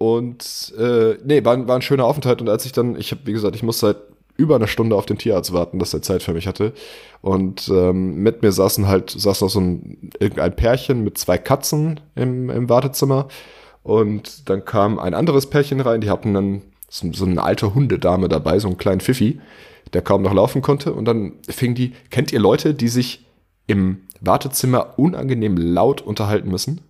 Und 0.00 0.72
äh, 0.78 1.18
nee, 1.26 1.44
war, 1.44 1.68
war 1.68 1.76
ein 1.76 1.82
schöner 1.82 2.06
Aufenthalt. 2.06 2.40
Und 2.40 2.48
als 2.48 2.64
ich 2.64 2.72
dann, 2.72 2.96
ich 2.96 3.10
habe, 3.10 3.20
wie 3.26 3.34
gesagt, 3.34 3.54
ich 3.54 3.62
musste 3.62 3.88
seit 3.88 3.96
über 4.38 4.54
eine 4.54 4.66
Stunde 4.66 4.96
auf 4.96 5.04
den 5.04 5.18
Tierarzt 5.18 5.52
warten, 5.52 5.78
dass 5.78 5.92
er 5.92 6.00
Zeit 6.00 6.22
für 6.22 6.32
mich 6.32 6.46
hatte. 6.46 6.72
Und 7.20 7.68
ähm, 7.68 8.14
mit 8.22 8.40
mir 8.40 8.50
saßen 8.50 8.88
halt, 8.88 9.10
saß 9.10 9.42
noch 9.42 9.50
so 9.50 9.60
ein 9.60 10.10
irgendein 10.18 10.56
Pärchen 10.56 11.04
mit 11.04 11.18
zwei 11.18 11.36
Katzen 11.36 12.00
im, 12.14 12.48
im 12.48 12.70
Wartezimmer. 12.70 13.28
Und 13.82 14.48
dann 14.48 14.64
kam 14.64 14.98
ein 14.98 15.12
anderes 15.12 15.50
Pärchen 15.50 15.82
rein, 15.82 16.00
die 16.00 16.08
hatten 16.08 16.32
dann 16.32 16.62
so, 16.88 17.12
so 17.12 17.26
eine 17.26 17.42
alte 17.42 17.74
Hundedame 17.74 18.30
dabei, 18.30 18.58
so 18.58 18.68
einen 18.68 18.78
kleinen 18.78 19.02
Pfiffi, 19.02 19.38
der 19.92 20.00
kaum 20.00 20.22
noch 20.22 20.32
laufen 20.32 20.62
konnte. 20.62 20.94
Und 20.94 21.04
dann 21.04 21.34
fing 21.46 21.74
die, 21.74 21.92
kennt 22.08 22.32
ihr 22.32 22.40
Leute, 22.40 22.72
die 22.72 22.88
sich 22.88 23.26
im 23.66 24.06
Wartezimmer 24.22 24.98
unangenehm 24.98 25.58
laut 25.58 26.00
unterhalten 26.00 26.48
müssen? 26.48 26.80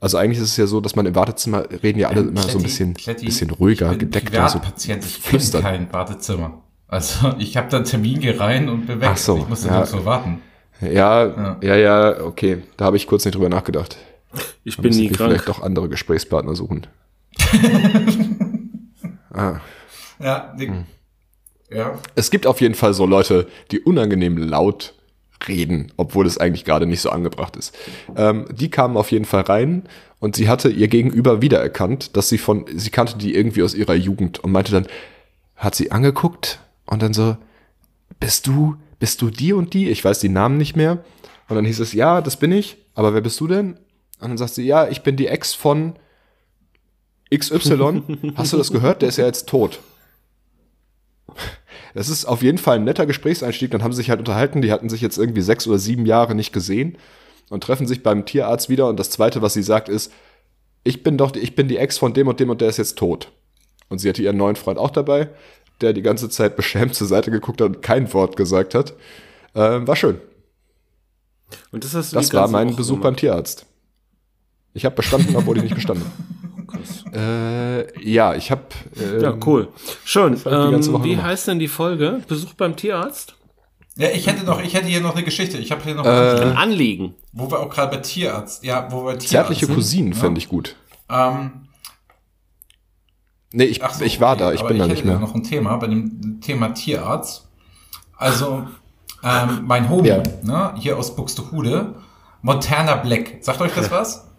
Also 0.00 0.16
eigentlich 0.16 0.38
ist 0.38 0.48
es 0.50 0.56
ja 0.56 0.66
so, 0.66 0.80
dass 0.80 0.96
man 0.96 1.04
im 1.06 1.14
Wartezimmer 1.14 1.64
reden 1.82 1.98
ja 1.98 2.08
alle 2.08 2.22
immer 2.22 2.42
so 2.42 2.56
ein 2.58 2.62
bisschen, 2.64 2.94
Kletti, 2.94 3.26
bisschen 3.26 3.50
ruhiger, 3.50 3.92
ich 3.92 3.98
bin 3.98 4.10
gedeckter. 4.10 4.48
So 4.48 4.58
Privatpatient, 4.58 5.04
ich 5.04 5.14
kenne 5.22 5.24
flüstern. 5.28 5.62
kein 5.62 5.92
Wartezimmer. 5.92 6.62
Also 6.88 7.34
ich 7.38 7.56
habe 7.56 7.68
da 7.68 7.76
einen 7.78 7.86
Termin, 7.86 8.18
gehe 8.20 8.40
rein 8.40 8.68
und 8.68 8.86
bin 8.86 9.00
weg. 9.00 9.10
Ach 9.12 9.16
so, 9.16 9.36
ich 9.38 9.48
musste 9.48 9.68
ja. 9.68 9.84
so 9.86 10.04
warten. 10.04 10.40
Ja, 10.80 11.26
Ja. 11.26 11.56
ja, 11.62 11.76
ja, 11.76 12.20
okay. 12.24 12.62
Da 12.78 12.86
habe 12.86 12.96
ich 12.96 13.06
kurz 13.06 13.24
nicht 13.26 13.34
drüber 13.34 13.50
nachgedacht. 13.50 13.96
Ich 14.64 14.76
Da 14.76 14.82
bin 14.82 14.92
nie 14.96 15.08
krank. 15.08 15.30
vielleicht 15.30 15.48
doch 15.48 15.60
andere 15.62 15.88
Gesprächspartner 15.90 16.54
suchen. 16.56 16.86
ah. 19.32 19.60
Ja, 20.18 20.54
die, 20.58 20.68
Hm. 20.68 20.84
ja. 21.70 21.98
Es 22.14 22.30
gibt 22.30 22.46
auf 22.46 22.60
jeden 22.60 22.74
Fall 22.74 22.94
so 22.94 23.06
Leute, 23.06 23.46
die 23.70 23.80
unangenehm 23.80 24.36
laut 24.38 24.94
reden, 25.48 25.92
obwohl 25.96 26.26
es 26.26 26.38
eigentlich 26.38 26.64
gerade 26.64 26.86
nicht 26.86 27.00
so 27.00 27.10
angebracht 27.10 27.56
ist. 27.56 27.76
Ähm, 28.16 28.46
die 28.52 28.70
kamen 28.70 28.96
auf 28.96 29.10
jeden 29.10 29.24
Fall 29.24 29.42
rein 29.42 29.84
und 30.18 30.36
sie 30.36 30.48
hatte 30.48 30.68
ihr 30.68 30.88
Gegenüber 30.88 31.42
wiedererkannt, 31.42 32.16
dass 32.16 32.28
sie 32.28 32.38
von, 32.38 32.66
sie 32.74 32.90
kannte 32.90 33.18
die 33.18 33.34
irgendwie 33.34 33.62
aus 33.62 33.74
ihrer 33.74 33.94
Jugend 33.94 34.38
und 34.38 34.52
meinte 34.52 34.72
dann, 34.72 34.86
hat 35.56 35.74
sie 35.74 35.92
angeguckt 35.92 36.60
und 36.86 37.02
dann 37.02 37.12
so, 37.12 37.36
bist 38.18 38.46
du, 38.46 38.76
bist 38.98 39.22
du 39.22 39.30
die 39.30 39.52
und 39.52 39.74
die? 39.74 39.88
Ich 39.88 40.04
weiß 40.04 40.18
die 40.20 40.28
Namen 40.28 40.56
nicht 40.56 40.76
mehr. 40.76 41.04
Und 41.48 41.56
dann 41.56 41.64
hieß 41.64 41.80
es, 41.80 41.92
ja, 41.92 42.20
das 42.20 42.36
bin 42.36 42.52
ich, 42.52 42.76
aber 42.94 43.14
wer 43.14 43.20
bist 43.20 43.40
du 43.40 43.48
denn? 43.48 43.72
Und 44.20 44.28
dann 44.28 44.38
sagt 44.38 44.54
sie, 44.54 44.64
ja, 44.64 44.88
ich 44.88 45.02
bin 45.02 45.16
die 45.16 45.26
Ex 45.26 45.54
von 45.54 45.94
XY. 47.34 48.02
Hast 48.36 48.52
du 48.52 48.56
das 48.56 48.70
gehört? 48.70 49.02
Der 49.02 49.08
ist 49.08 49.16
ja 49.16 49.26
jetzt 49.26 49.48
tot. 49.48 49.80
Das 51.94 52.08
ist 52.08 52.24
auf 52.24 52.42
jeden 52.42 52.58
Fall 52.58 52.76
ein 52.76 52.84
netter 52.84 53.06
Gesprächseinstieg. 53.06 53.70
Dann 53.70 53.82
haben 53.82 53.92
sie 53.92 53.98
sich 53.98 54.10
halt 54.10 54.20
unterhalten. 54.20 54.62
Die 54.62 54.70
hatten 54.72 54.88
sich 54.88 55.00
jetzt 55.00 55.18
irgendwie 55.18 55.40
sechs 55.42 55.66
oder 55.66 55.78
sieben 55.78 56.06
Jahre 56.06 56.34
nicht 56.34 56.52
gesehen 56.52 56.96
und 57.48 57.62
treffen 57.64 57.86
sich 57.86 58.02
beim 58.02 58.24
Tierarzt 58.26 58.68
wieder. 58.68 58.88
Und 58.88 58.98
das 58.98 59.10
Zweite, 59.10 59.42
was 59.42 59.54
sie 59.54 59.62
sagt, 59.62 59.88
ist, 59.88 60.12
ich 60.84 61.02
bin 61.02 61.18
doch, 61.18 61.30
die- 61.32 61.40
ich 61.40 61.54
bin 61.56 61.68
die 61.68 61.76
Ex 61.78 61.98
von 61.98 62.12
dem 62.14 62.28
und 62.28 62.38
dem 62.40 62.50
und 62.50 62.60
der 62.60 62.68
ist 62.68 62.76
jetzt 62.76 62.96
tot. 62.96 63.32
Und 63.88 63.98
sie 63.98 64.08
hatte 64.08 64.22
ihren 64.22 64.36
neuen 64.36 64.56
Freund 64.56 64.78
auch 64.78 64.90
dabei, 64.90 65.28
der 65.80 65.92
die 65.92 66.02
ganze 66.02 66.28
Zeit 66.28 66.56
beschämt 66.56 66.94
zur 66.94 67.06
Seite 67.08 67.30
geguckt 67.30 67.60
hat 67.60 67.66
und 67.68 67.82
kein 67.82 68.12
Wort 68.14 68.36
gesagt 68.36 68.74
hat. 68.74 68.94
Ähm, 69.54 69.86
war 69.88 69.96
schön. 69.96 70.18
Und 71.72 71.82
das 71.84 71.90
Das 72.10 72.32
war 72.32 72.46
mein 72.48 72.76
Besuch 72.76 72.96
beim 72.96 73.02
gemacht. 73.14 73.18
Tierarzt. 73.20 73.66
Ich 74.74 74.84
habe 74.84 74.94
bestanden, 74.94 75.34
obwohl 75.34 75.56
ich 75.56 75.64
nicht 75.64 75.74
bestanden 75.74 76.06
habe. 77.06 77.86
Äh, 77.96 78.08
ja, 78.10 78.34
ich 78.34 78.50
habe. 78.50 78.62
Äh, 78.96 79.22
Ja, 79.22 79.34
cool. 79.46 79.68
Ich 80.04 80.14
ganze 80.14 80.90
Ähm, 80.90 81.04
wie 81.04 81.10
gemacht. 81.10 81.26
heißt 81.26 81.48
denn 81.48 81.58
die 81.58 81.68
Folge? 81.68 82.22
Besuch 82.28 82.54
beim 82.54 82.76
Tierarzt? 82.76 83.34
Ja, 83.96 84.08
ich 84.10 84.26
hätte 84.26 84.44
noch, 84.44 84.62
ich 84.62 84.72
hätte 84.74 84.86
hier 84.86 85.00
noch 85.00 85.14
eine 85.14 85.24
Geschichte. 85.24 85.58
Ich 85.58 85.70
habe 85.72 85.82
hier 85.82 85.94
noch, 85.94 86.04
Ein 86.06 86.56
Anliegen. 86.56 87.14
wo 87.32 87.50
wir 87.50 87.60
auch 87.60 87.68
gerade 87.70 87.96
bei 87.96 88.02
Tierarzt, 88.02 88.64
ja, 88.64 88.86
wo 88.90 88.98
wir 89.04 89.10
Tierarzt 89.18 89.28
Zärtliche 89.28 89.66
sind, 89.66 89.74
Cousinen 89.74 90.08
ne? 90.10 90.14
fände 90.14 90.38
ich 90.38 90.48
gut. 90.48 90.76
Ähm, 91.10 91.66
Nee, 93.52 93.64
ich, 93.64 93.80
so, 93.92 94.04
ich 94.04 94.20
war 94.20 94.34
okay, 94.34 94.38
da, 94.44 94.52
ich 94.52 94.62
bin 94.62 94.78
da 94.78 94.84
ich 94.84 94.90
nicht 94.90 94.98
hätte 95.00 95.08
mehr. 95.08 95.18
noch 95.18 95.34
ein 95.34 95.42
Thema 95.42 95.76
bei 95.76 95.88
dem 95.88 96.40
Thema 96.40 96.68
Tierarzt. 96.68 97.48
Also, 98.16 98.68
ähm, 99.24 99.62
mein 99.64 99.88
Homie, 99.88 100.08
Ja. 100.08 100.22
ne, 100.42 100.74
hier 100.78 100.96
aus 100.96 101.16
Buxtehude, 101.16 101.96
Montana 102.42 102.94
Black. 102.96 103.38
Sagt 103.40 103.60
euch 103.60 103.72
das 103.74 103.90
was? 103.90 104.29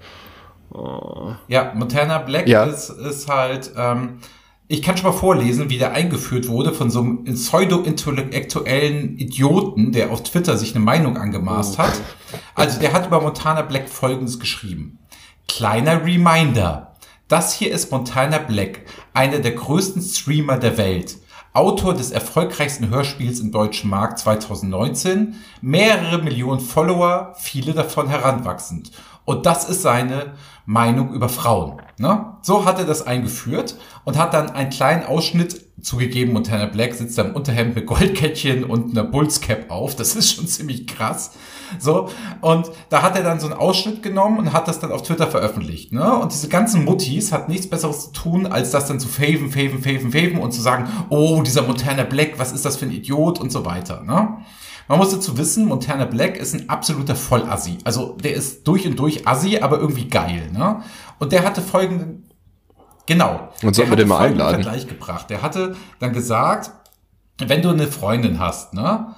Ja, 1.47 1.73
Montana 1.75 2.19
Black 2.19 2.47
Ja. 2.47 2.63
ist, 2.63 2.89
ist 2.89 3.27
halt, 3.27 3.71
ähm, 3.77 4.19
ich 4.67 4.81
kann 4.81 4.95
schon 4.95 5.11
mal 5.11 5.17
vorlesen, 5.17 5.69
wie 5.69 5.77
der 5.77 5.91
eingeführt 5.91 6.47
wurde 6.47 6.71
von 6.73 6.89
so 6.89 7.01
einem 7.01 7.25
pseudo-intellektuellen 7.25 9.17
Idioten, 9.17 9.91
der 9.91 10.11
auf 10.11 10.23
Twitter 10.23 10.57
sich 10.57 10.75
eine 10.75 10.83
Meinung 10.83 11.17
angemaßt 11.17 11.77
hat. 11.77 11.93
Also 12.55 12.79
der 12.79 12.93
hat 12.93 13.07
über 13.07 13.21
Montana 13.21 13.63
Black 13.63 13.89
Folgendes 13.89 14.39
geschrieben. 14.39 14.99
Kleiner 15.47 16.05
Reminder. 16.05 16.95
Das 17.27 17.53
hier 17.53 17.71
ist 17.71 17.91
Montana 17.91 18.37
Black, 18.39 18.81
einer 19.13 19.39
der 19.39 19.51
größten 19.51 20.01
Streamer 20.01 20.57
der 20.57 20.77
Welt. 20.77 21.17
Autor 21.53 21.93
des 21.93 22.11
erfolgreichsten 22.11 22.89
Hörspiels 22.89 23.41
im 23.41 23.51
deutschen 23.51 23.89
Markt 23.89 24.19
2019, 24.19 25.35
mehrere 25.61 26.21
Millionen 26.21 26.61
Follower, 26.61 27.33
viele 27.37 27.73
davon 27.73 28.07
heranwachsend. 28.07 28.91
Und 29.31 29.45
das 29.45 29.63
ist 29.69 29.81
seine 29.81 30.33
Meinung 30.65 31.13
über 31.13 31.29
Frauen. 31.29 31.81
Ne? 31.97 32.33
So 32.41 32.65
hat 32.65 32.79
er 32.79 32.85
das 32.85 33.07
eingeführt 33.07 33.77
und 34.03 34.17
hat 34.17 34.33
dann 34.33 34.49
einen 34.49 34.69
kleinen 34.69 35.05
Ausschnitt 35.05 35.67
zugegeben. 35.81 36.33
Montana 36.33 36.65
Black 36.65 36.93
sitzt 36.95 37.17
da 37.17 37.21
im 37.21 37.33
Unterhemd 37.33 37.75
mit 37.75 37.85
Goldkettchen 37.85 38.65
und 38.65 38.91
einer 38.91 39.05
Bullscap 39.05 39.71
auf. 39.71 39.95
Das 39.95 40.17
ist 40.17 40.33
schon 40.33 40.47
ziemlich 40.47 40.85
krass. 40.85 41.31
So, 41.79 42.09
und 42.41 42.69
da 42.89 43.03
hat 43.03 43.15
er 43.15 43.23
dann 43.23 43.39
so 43.39 43.47
einen 43.47 43.55
Ausschnitt 43.55 44.03
genommen 44.03 44.37
und 44.37 44.51
hat 44.51 44.67
das 44.67 44.81
dann 44.81 44.91
auf 44.91 45.03
Twitter 45.03 45.27
veröffentlicht. 45.27 45.93
Ne? 45.93 46.13
Und 46.13 46.33
diese 46.33 46.49
ganzen 46.49 46.83
Muttis 46.83 47.31
hat 47.31 47.47
nichts 47.47 47.69
Besseres 47.69 48.07
zu 48.07 48.11
tun, 48.11 48.47
als 48.47 48.71
das 48.71 48.85
dann 48.87 48.99
zu 48.99 49.07
faven, 49.07 49.49
faven, 49.49 49.81
faven, 49.81 50.11
faven 50.11 50.39
und 50.39 50.51
zu 50.51 50.59
sagen, 50.61 50.89
oh, 51.07 51.41
dieser 51.41 51.61
Montana 51.61 52.03
Black, 52.03 52.33
was 52.35 52.51
ist 52.51 52.65
das 52.65 52.75
für 52.75 52.85
ein 52.85 52.91
Idiot 52.91 53.39
und 53.39 53.49
so 53.49 53.63
weiter. 53.63 54.03
Ne? 54.03 54.39
Man 54.91 54.99
muss 54.99 55.11
dazu 55.11 55.37
wissen, 55.37 55.67
Montana 55.67 56.03
Black 56.03 56.35
ist 56.35 56.53
ein 56.53 56.67
absoluter 56.67 57.15
Vollassi. 57.15 57.77
Also 57.85 58.17
der 58.21 58.33
ist 58.33 58.67
durch 58.67 58.85
und 58.85 58.99
durch 58.99 59.25
Assi, 59.25 59.57
aber 59.57 59.79
irgendwie 59.79 60.09
geil. 60.09 60.49
Ne? 60.51 60.81
Und 61.17 61.31
der 61.31 61.45
hatte 61.45 61.61
folgenden, 61.61 62.29
genau. 63.05 63.53
Und 63.63 63.73
sollten 63.73 63.93
wir 63.93 63.95
den 63.95 64.09
mal 64.09 64.19
einladen? 64.19 64.61
Vergleich 64.61 64.87
gebracht. 64.87 65.29
Der 65.29 65.41
hatte 65.41 65.77
dann 65.99 66.11
gesagt, 66.11 66.71
wenn 67.37 67.61
du 67.61 67.69
eine 67.69 67.87
Freundin 67.87 68.37
hast, 68.37 68.73
ne, 68.73 69.15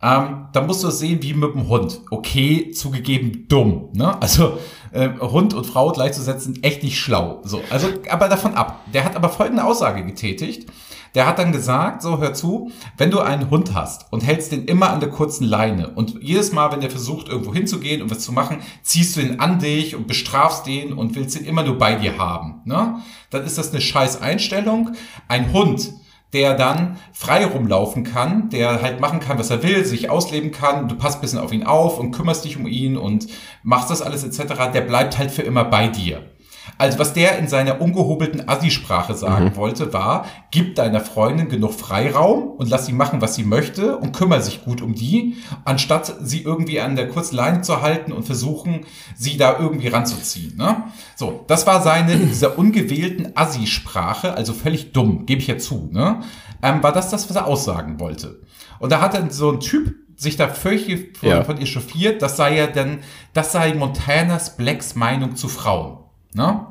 ähm, 0.00 0.46
dann 0.52 0.66
musst 0.68 0.84
du 0.84 0.88
es 0.88 1.00
sehen 1.00 1.20
wie 1.22 1.34
mit 1.34 1.54
dem 1.54 1.66
Hund. 1.66 2.02
Okay, 2.12 2.70
zugegeben 2.70 3.48
dumm. 3.48 3.88
Ne? 3.94 4.22
Also 4.22 4.58
äh, 4.92 5.08
Hund 5.18 5.54
und 5.54 5.66
Frau 5.66 5.90
gleichzusetzen, 5.90 6.62
echt 6.62 6.84
nicht 6.84 7.00
schlau. 7.00 7.40
So, 7.42 7.62
also 7.70 7.88
aber 8.10 8.28
davon 8.28 8.54
ab. 8.54 8.84
Der 8.94 9.04
hat 9.04 9.16
aber 9.16 9.28
folgende 9.28 9.64
Aussage 9.64 10.04
getätigt. 10.04 10.70
Der 11.16 11.26
hat 11.26 11.38
dann 11.38 11.50
gesagt, 11.50 12.02
so 12.02 12.18
hör 12.18 12.34
zu, 12.34 12.70
wenn 12.98 13.10
du 13.10 13.20
einen 13.20 13.48
Hund 13.48 13.72
hast 13.72 14.12
und 14.12 14.20
hältst 14.20 14.52
den 14.52 14.66
immer 14.66 14.90
an 14.90 15.00
der 15.00 15.08
kurzen 15.08 15.44
Leine 15.44 15.88
und 15.88 16.22
jedes 16.22 16.52
Mal, 16.52 16.70
wenn 16.70 16.82
der 16.82 16.90
versucht, 16.90 17.28
irgendwo 17.28 17.54
hinzugehen 17.54 18.02
und 18.02 18.10
was 18.10 18.20
zu 18.20 18.32
machen, 18.32 18.58
ziehst 18.82 19.16
du 19.16 19.22
ihn 19.22 19.40
an 19.40 19.58
dich 19.58 19.96
und 19.96 20.06
bestrafst 20.06 20.66
den 20.66 20.92
und 20.92 21.14
willst 21.14 21.34
ihn 21.40 21.46
immer 21.46 21.62
nur 21.62 21.78
bei 21.78 21.94
dir 21.94 22.18
haben, 22.18 22.60
ne? 22.66 22.96
Dann 23.30 23.44
ist 23.44 23.56
das 23.56 23.70
eine 23.70 23.80
scheiß 23.80 24.20
Einstellung. 24.20 24.90
Ein 25.26 25.54
Hund, 25.54 25.94
der 26.34 26.52
dann 26.52 26.98
frei 27.14 27.46
rumlaufen 27.46 28.04
kann, 28.04 28.50
der 28.50 28.82
halt 28.82 29.00
machen 29.00 29.20
kann, 29.20 29.38
was 29.38 29.48
er 29.48 29.62
will, 29.62 29.86
sich 29.86 30.10
ausleben 30.10 30.50
kann, 30.50 30.86
du 30.86 30.96
passt 30.96 31.22
bisschen 31.22 31.38
auf 31.38 31.50
ihn 31.50 31.64
auf 31.64 31.98
und 31.98 32.10
kümmerst 32.10 32.44
dich 32.44 32.58
um 32.58 32.66
ihn 32.66 32.98
und 32.98 33.26
machst 33.62 33.88
das 33.88 34.02
alles 34.02 34.22
etc., 34.22 34.70
der 34.74 34.82
bleibt 34.82 35.16
halt 35.16 35.30
für 35.30 35.42
immer 35.42 35.64
bei 35.64 35.88
dir. 35.88 36.35
Also 36.78 36.98
was 36.98 37.12
der 37.14 37.38
in 37.38 37.48
seiner 37.48 37.80
ungehobelten 37.80 38.48
Assi-Sprache 38.48 39.14
sagen 39.14 39.46
Mhm. 39.46 39.56
wollte, 39.56 39.92
war, 39.92 40.26
gib 40.50 40.74
deiner 40.76 41.00
Freundin 41.00 41.48
genug 41.48 41.72
Freiraum 41.74 42.48
und 42.58 42.68
lass 42.68 42.86
sie 42.86 42.92
machen, 42.92 43.20
was 43.20 43.34
sie 43.34 43.44
möchte 43.44 43.96
und 43.96 44.14
kümmere 44.16 44.42
sich 44.42 44.64
gut 44.64 44.82
um 44.82 44.94
die, 44.94 45.36
anstatt 45.64 46.14
sie 46.22 46.42
irgendwie 46.42 46.80
an 46.80 46.96
der 46.96 47.08
kurzen 47.08 47.36
Leine 47.36 47.62
zu 47.62 47.82
halten 47.82 48.12
und 48.12 48.24
versuchen, 48.24 48.84
sie 49.16 49.36
da 49.36 49.58
irgendwie 49.58 49.88
ranzuziehen. 49.88 50.56
Ne? 50.56 50.84
So, 51.16 51.44
das 51.48 51.66
war 51.66 51.82
seine 51.82 52.12
in 52.14 52.28
dieser 52.28 52.58
ungewählten 52.58 53.32
Assi-Sprache, 53.34 54.34
also 54.34 54.52
völlig 54.52 54.92
dumm, 54.92 55.26
gebe 55.26 55.40
ich 55.40 55.46
ja 55.46 55.58
zu, 55.58 55.88
ne? 55.92 56.20
ähm, 56.62 56.82
war 56.82 56.92
das 56.92 57.10
das, 57.10 57.28
was 57.28 57.36
er 57.36 57.46
aussagen 57.46 58.00
wollte. 58.00 58.40
Und 58.78 58.92
da 58.92 59.00
hat 59.00 59.14
dann 59.14 59.30
so 59.30 59.50
ein 59.52 59.60
Typ 59.60 59.94
sich 60.16 60.36
da 60.36 60.48
völlig 60.48 61.16
von, 61.18 61.28
Ja. 61.28 61.44
von 61.44 61.58
echauffiert, 61.58 62.22
das 62.22 62.36
sei 62.36 62.56
ja 62.56 62.66
dann, 62.66 62.98
das 63.34 63.52
sei 63.52 63.74
Montanas 63.74 64.56
Blacks 64.56 64.94
Meinung 64.94 65.36
zu 65.36 65.48
Frauen. 65.48 65.98
Ne? 66.36 66.66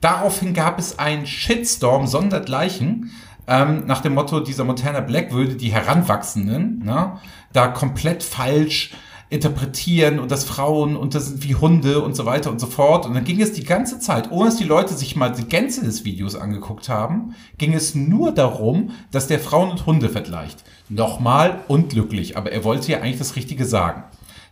Daraufhin 0.00 0.54
gab 0.54 0.78
es 0.78 0.98
einen 0.98 1.26
Shitstorm 1.26 2.06
sondergleichen, 2.06 3.10
ähm, 3.50 3.84
nach 3.86 4.00
dem 4.00 4.14
Motto, 4.14 4.38
dieser 4.38 4.62
Montana 4.62 5.00
Black 5.00 5.32
würde 5.32 5.56
die 5.56 5.72
Heranwachsenden 5.72 6.84
ne, 6.84 7.18
da 7.52 7.66
komplett 7.66 8.22
falsch 8.22 8.92
interpretieren 9.28 10.20
und 10.20 10.30
das 10.30 10.44
Frauen 10.44 10.96
und 10.96 11.16
das 11.16 11.26
sind 11.26 11.42
wie 11.42 11.56
Hunde 11.56 12.00
und 12.02 12.14
so 12.14 12.26
weiter 12.26 12.50
und 12.50 12.60
so 12.60 12.68
fort. 12.68 13.06
Und 13.06 13.14
dann 13.14 13.24
ging 13.24 13.40
es 13.40 13.52
die 13.52 13.64
ganze 13.64 13.98
Zeit, 13.98 14.30
ohne 14.30 14.50
dass 14.50 14.58
die 14.58 14.64
Leute 14.64 14.94
sich 14.94 15.16
mal 15.16 15.30
die 15.30 15.44
Gänze 15.44 15.84
des 15.84 16.04
Videos 16.04 16.36
angeguckt 16.36 16.88
haben, 16.88 17.34
ging 17.58 17.74
es 17.74 17.96
nur 17.96 18.32
darum, 18.32 18.90
dass 19.10 19.26
der 19.26 19.40
Frauen 19.40 19.70
und 19.70 19.84
Hunde 19.84 20.08
vergleicht. 20.08 20.62
Nochmal 20.88 21.60
unglücklich, 21.66 22.36
aber 22.36 22.52
er 22.52 22.62
wollte 22.62 22.92
ja 22.92 22.98
eigentlich 22.98 23.18
das 23.18 23.34
Richtige 23.34 23.64
sagen. 23.64 24.04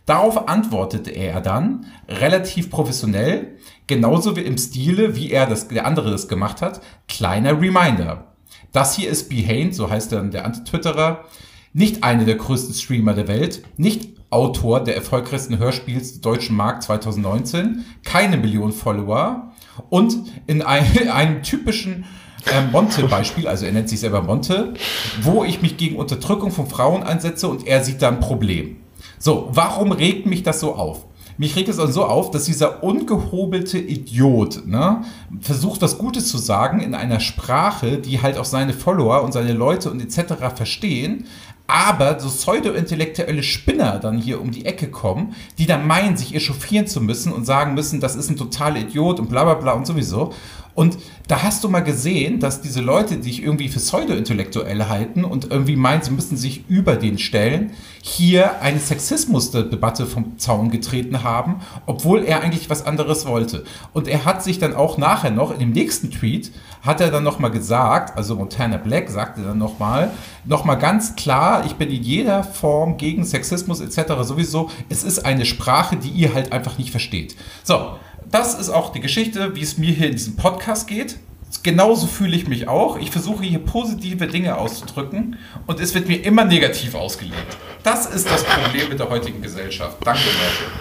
Darauf 0.05 0.47
antwortete 0.49 1.11
er 1.11 1.39
dann 1.39 1.85
relativ 2.07 2.69
professionell, 2.69 3.58
genauso 3.89 4.37
wie 4.37 4.41
im 4.41 4.57
Stile, 4.57 5.17
wie 5.17 5.31
er 5.31 5.47
das, 5.47 5.67
der 5.67 5.85
andere 5.85 6.11
das 6.11 6.29
gemacht 6.29 6.61
hat. 6.61 6.79
Kleiner 7.09 7.59
Reminder. 7.59 8.35
Das 8.71 8.95
hier 8.95 9.09
ist 9.09 9.29
Behane, 9.29 9.73
so 9.73 9.89
heißt 9.89 10.11
dann 10.13 10.31
der 10.31 10.45
Anti-Twitterer, 10.45 11.25
nicht 11.73 12.03
einer 12.03 12.23
der 12.23 12.35
größten 12.35 12.75
Streamer 12.75 13.13
der 13.13 13.27
Welt, 13.27 13.63
nicht 13.77 14.19
Autor 14.29 14.83
der 14.83 14.95
erfolgreichsten 14.95 15.57
Hörspiels 15.57 16.11
des 16.11 16.21
deutschen 16.21 16.55
Markt 16.55 16.83
2019, 16.83 17.83
keine 18.03 18.37
Million 18.37 18.71
Follower 18.71 19.51
und 19.89 20.15
in 20.45 20.61
ein, 20.61 21.09
einem 21.11 21.41
typischen 21.41 22.05
äh, 22.45 22.61
Monte-Beispiel, 22.71 23.47
also 23.47 23.65
er 23.65 23.71
nennt 23.71 23.89
sich 23.89 23.99
selber 23.99 24.21
Monte, 24.21 24.75
wo 25.23 25.43
ich 25.43 25.63
mich 25.63 25.77
gegen 25.77 25.95
Unterdrückung 25.95 26.51
von 26.51 26.67
Frauen 26.67 27.01
einsetze 27.01 27.47
und 27.47 27.65
er 27.65 27.83
sieht 27.83 28.03
da 28.03 28.09
ein 28.09 28.19
Problem. 28.19 28.77
So, 29.17 29.49
warum 29.51 29.91
regt 29.91 30.27
mich 30.27 30.43
das 30.43 30.59
so 30.59 30.75
auf? 30.75 31.08
Mich 31.39 31.55
regt 31.55 31.69
es 31.69 31.79
also 31.79 31.93
so 31.93 32.03
auf, 32.03 32.31
dass 32.31 32.43
dieser 32.43 32.83
ungehobelte 32.83 33.77
Idiot 33.77 34.67
ne, 34.67 35.03
versucht, 35.39 35.81
was 35.81 35.97
Gutes 35.97 36.27
zu 36.27 36.37
sagen 36.37 36.81
in 36.81 36.93
einer 36.93 37.21
Sprache, 37.21 37.97
die 37.97 38.21
halt 38.21 38.37
auch 38.37 38.43
seine 38.43 38.73
Follower 38.73 39.23
und 39.23 39.31
seine 39.31 39.53
Leute 39.53 39.89
und 39.89 40.01
etc. 40.01 40.33
verstehen, 40.53 41.23
aber 41.65 42.19
so 42.19 42.27
pseudo-intellektuelle 42.27 43.41
Spinner 43.41 43.99
dann 43.99 44.17
hier 44.17 44.41
um 44.41 44.51
die 44.51 44.65
Ecke 44.65 44.89
kommen, 44.89 45.33
die 45.57 45.65
dann 45.65 45.87
meinen, 45.87 46.17
sich 46.17 46.35
echauffieren 46.35 46.87
zu 46.87 46.99
müssen 46.99 47.31
und 47.31 47.45
sagen 47.45 47.73
müssen, 47.73 48.01
das 48.01 48.17
ist 48.17 48.29
ein 48.29 48.35
totaler 48.35 48.81
Idiot 48.81 49.21
und 49.21 49.29
bla 49.29 49.45
bla 49.45 49.53
bla 49.53 49.71
und 49.71 49.87
sowieso. 49.87 50.33
Und 50.79 50.97
da 51.27 51.43
hast 51.43 51.65
du 51.65 51.67
mal 51.67 51.81
gesehen, 51.81 52.39
dass 52.39 52.61
diese 52.61 52.79
Leute, 52.79 53.17
die 53.17 53.23
sich 53.23 53.43
irgendwie 53.43 53.67
für 53.67 53.79
pseudo-intellektuell 53.79 54.85
halten 54.85 55.25
und 55.25 55.51
irgendwie 55.51 55.75
meinen, 55.75 56.03
sie 56.03 56.11
müssen 56.11 56.37
sich 56.37 56.69
über 56.69 56.95
den 56.95 57.19
stellen, 57.19 57.71
hier 58.01 58.61
eine 58.61 58.79
Sexismusdebatte 58.79 60.05
vom 60.05 60.37
Zaun 60.37 60.71
getreten 60.71 61.21
haben, 61.21 61.57
obwohl 61.85 62.23
er 62.23 62.43
eigentlich 62.43 62.69
was 62.69 62.85
anderes 62.85 63.25
wollte. 63.25 63.65
Und 63.91 64.07
er 64.07 64.23
hat 64.23 64.41
sich 64.41 64.57
dann 64.57 64.73
auch 64.73 64.97
nachher 64.97 65.31
noch, 65.31 65.51
in 65.51 65.59
dem 65.59 65.71
nächsten 65.73 66.11
Tweet, 66.11 66.53
hat 66.81 67.01
er 67.01 67.11
dann 67.11 67.25
nochmal 67.25 67.51
gesagt, 67.51 68.17
also 68.17 68.37
Montana 68.37 68.77
Black 68.77 69.09
sagte 69.09 69.41
dann 69.41 69.57
nochmal, 69.57 70.11
nochmal 70.45 70.77
ganz 70.77 71.17
klar, 71.17 71.65
ich 71.65 71.73
bin 71.73 71.89
in 71.89 72.03
jeder 72.03 72.41
Form 72.45 72.95
gegen 72.95 73.25
Sexismus 73.25 73.81
etc. 73.81 74.13
sowieso. 74.21 74.69
Es 74.87 75.03
ist 75.03 75.25
eine 75.25 75.45
Sprache, 75.45 75.97
die 75.97 76.09
ihr 76.09 76.33
halt 76.33 76.53
einfach 76.53 76.77
nicht 76.77 76.91
versteht. 76.91 77.35
So, 77.63 77.97
das 78.31 78.59
ist 78.59 78.69
auch 78.69 78.91
die 78.91 78.99
Geschichte, 78.99 79.55
wie 79.55 79.61
es 79.61 79.77
mir 79.77 79.93
hier 79.93 80.07
in 80.07 80.13
diesem 80.13 80.35
Podcast 80.35 80.87
geht. 80.87 81.17
Genauso 81.63 82.07
fühle 82.07 82.35
ich 82.35 82.47
mich 82.47 82.67
auch. 82.67 82.97
Ich 82.97 83.11
versuche 83.11 83.43
hier 83.43 83.59
positive 83.59 84.27
Dinge 84.27 84.57
auszudrücken 84.57 85.37
und 85.65 85.79
es 85.79 85.93
wird 85.93 86.07
mir 86.07 86.23
immer 86.23 86.45
negativ 86.45 86.95
ausgelegt. 86.95 87.57
Das 87.83 88.05
ist 88.05 88.29
das 88.29 88.43
Problem 88.43 88.89
mit 88.89 88.99
der 88.99 89.09
heutigen 89.09 89.41
Gesellschaft. 89.41 89.97
Danke, 90.05 90.21
Leute. 90.25 90.71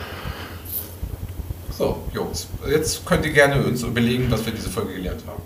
So, 1.77 2.05
Jungs, 2.13 2.49
jetzt 2.69 3.07
könnt 3.07 3.25
ihr 3.25 3.33
gerne 3.33 3.63
uns 3.65 3.83
überlegen, 3.83 4.31
was 4.31 4.45
wir 4.45 4.53
diese 4.53 4.69
Folge 4.69 4.95
gelernt 4.95 5.23
haben. 5.27 5.43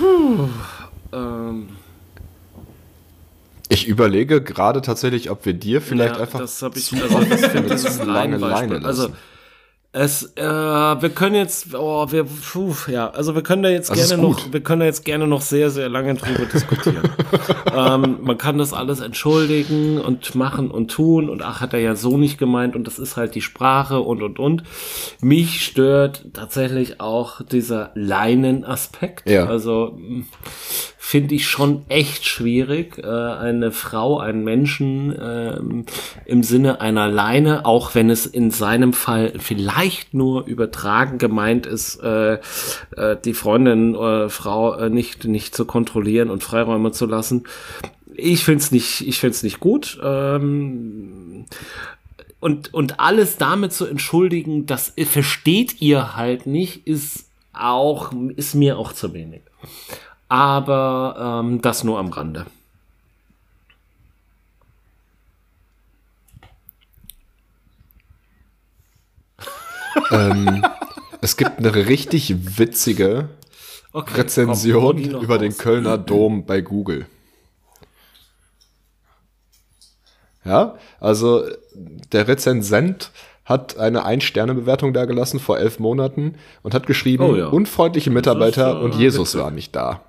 Ähm, 0.00 0.54
Ich 3.82 3.88
überlege 3.88 4.42
gerade 4.42 4.82
tatsächlich, 4.82 5.30
ob 5.30 5.46
wir 5.46 5.54
dir 5.54 5.80
vielleicht 5.80 6.16
ja, 6.16 6.22
einfach 6.22 6.40
das 6.40 6.60
habe 6.62 6.78
ich, 6.78 6.86
zu 6.86 6.96
also 6.96 7.20
das 7.20 7.84
ich 7.84 7.90
zu 7.90 8.02
ein 8.02 8.08
lange. 8.08 8.36
Leine 8.38 8.84
Also 8.84 9.10
es, 9.90 10.34
äh, 10.36 10.42
wir 10.42 11.08
können 11.08 11.34
jetzt, 11.34 11.74
oh, 11.74 12.12
wir, 12.12 12.24
puh, 12.24 12.74
ja, 12.88 13.08
also 13.08 13.34
wir 13.34 13.42
können 13.42 13.62
da 13.62 13.70
jetzt 13.70 13.90
Das 13.90 13.98
ist 13.98 14.10
gerne 14.10 14.22
noch, 14.22 14.52
wir 14.52 14.60
können 14.60 14.80
da 14.80 14.86
jetzt 14.86 15.02
gerne 15.02 15.26
noch 15.26 15.40
sehr, 15.40 15.70
sehr 15.70 15.88
lange 15.88 16.14
drüber 16.14 16.44
diskutieren. 16.44 17.08
ähm, 17.74 18.18
man 18.20 18.36
kann 18.36 18.58
das 18.58 18.74
alles 18.74 19.00
entschuldigen 19.00 19.98
und 19.98 20.34
machen 20.34 20.70
und 20.70 20.90
tun 20.90 21.30
und 21.30 21.42
ach, 21.42 21.62
hat 21.62 21.72
er 21.72 21.80
ja 21.80 21.96
so 21.96 22.18
nicht 22.18 22.36
gemeint 22.36 22.76
und 22.76 22.86
das 22.86 22.98
ist 22.98 23.16
halt 23.16 23.34
die 23.34 23.40
Sprache 23.40 24.00
und 24.00 24.22
und 24.22 24.38
und. 24.38 24.62
Mich 25.22 25.64
stört 25.64 26.34
tatsächlich 26.34 27.00
auch 27.00 27.40
dieser 27.42 27.90
Leinenaspekt. 27.94 29.28
Ja. 29.28 29.46
Also 29.46 29.98
finde 31.08 31.36
ich 31.36 31.48
schon 31.48 31.86
echt 31.88 32.26
schwierig, 32.26 32.98
äh, 32.98 33.06
eine 33.06 33.72
Frau, 33.72 34.18
einen 34.18 34.44
Menschen 34.44 35.16
ähm, 35.18 35.86
im 36.26 36.42
Sinne 36.42 36.82
einer 36.82 37.08
Leine, 37.08 37.64
auch 37.64 37.94
wenn 37.94 38.10
es 38.10 38.26
in 38.26 38.50
seinem 38.50 38.92
Fall 38.92 39.32
vielleicht 39.38 40.12
nur 40.12 40.44
übertragen 40.44 41.16
gemeint 41.16 41.64
ist, 41.64 41.98
äh, 42.02 42.34
äh, 42.34 43.16
die 43.24 43.32
Freundin 43.32 43.96
oder 43.96 44.28
Frau 44.28 44.74
äh, 44.74 44.90
nicht 44.90 45.24
nicht 45.24 45.54
zu 45.54 45.64
kontrollieren 45.64 46.28
und 46.28 46.44
Freiräume 46.44 46.92
zu 46.92 47.06
lassen. 47.06 47.44
Ich 48.14 48.44
finde 48.44 48.62
es 48.62 48.70
nicht, 48.70 49.00
ich 49.08 49.18
finde 49.18 49.32
es 49.32 49.42
nicht 49.42 49.60
gut. 49.60 49.98
Ähm, 50.04 51.46
und, 52.38 52.74
und 52.74 53.00
alles 53.00 53.38
damit 53.38 53.72
zu 53.72 53.86
entschuldigen, 53.86 54.66
das 54.66 54.92
versteht 55.06 55.80
ihr 55.80 56.16
halt 56.16 56.44
nicht, 56.44 56.86
ist 56.86 57.30
auch, 57.54 58.12
ist 58.36 58.54
mir 58.54 58.76
auch 58.76 58.92
zu 58.92 59.14
wenig. 59.14 59.40
Aber 60.28 61.40
ähm, 61.44 61.62
das 61.62 61.84
nur 61.84 61.98
am 61.98 62.08
Rande. 62.08 62.46
ähm, 70.10 70.64
es 71.20 71.36
gibt 71.36 71.58
eine 71.58 71.74
richtig 71.74 72.58
witzige 72.58 73.28
Okay, 73.92 74.10
komm, 74.12 74.20
Rezension 74.20 75.02
noch 75.10 75.22
über 75.22 75.38
den 75.38 75.52
raus. 75.52 75.58
Kölner 75.58 75.98
Dom 75.98 76.44
bei 76.44 76.60
Google. 76.60 77.06
Ja, 80.44 80.76
also 81.00 81.44
der 81.74 82.28
Rezensent 82.28 83.10
hat 83.44 83.78
eine 83.78 84.04
Ein-Sterne-Bewertung 84.04 84.92
da 84.92 85.04
gelassen 85.06 85.40
vor 85.40 85.58
elf 85.58 85.78
Monaten 85.78 86.34
und 86.62 86.74
hat 86.74 86.86
geschrieben, 86.86 87.24
Oh 87.24 87.34
ja. 87.34 87.46
unfreundliche 87.48 88.10
Mitarbeiter 88.10 88.70
ist, 88.70 88.76
äh, 88.76 88.80
und 88.84 88.94
Jesus 88.94 89.36
war 89.36 89.50
nicht 89.50 89.74
da. 89.74 90.02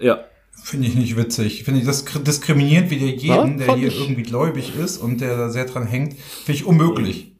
Ja, 0.00 0.20
Finde 0.62 0.88
ich 0.88 0.94
nicht 0.94 1.14
witzig. 1.18 1.64
Finde 1.64 1.80
ich, 1.80 1.86
das 1.86 2.06
kri- 2.06 2.22
diskriminiert 2.22 2.88
wieder 2.88 3.04
jeden, 3.04 3.26
Ja, 3.26 3.44
der 3.66 3.74
hier 3.76 3.88
ich. 3.88 4.00
irgendwie 4.00 4.22
gläubig 4.22 4.72
ist 4.82 4.96
und 4.96 5.20
der 5.20 5.36
da 5.36 5.50
sehr 5.50 5.66
dran 5.66 5.86
hängt. 5.86 6.18
Finde 6.18 6.52
ich 6.52 6.64
unmöglich. 6.64 7.32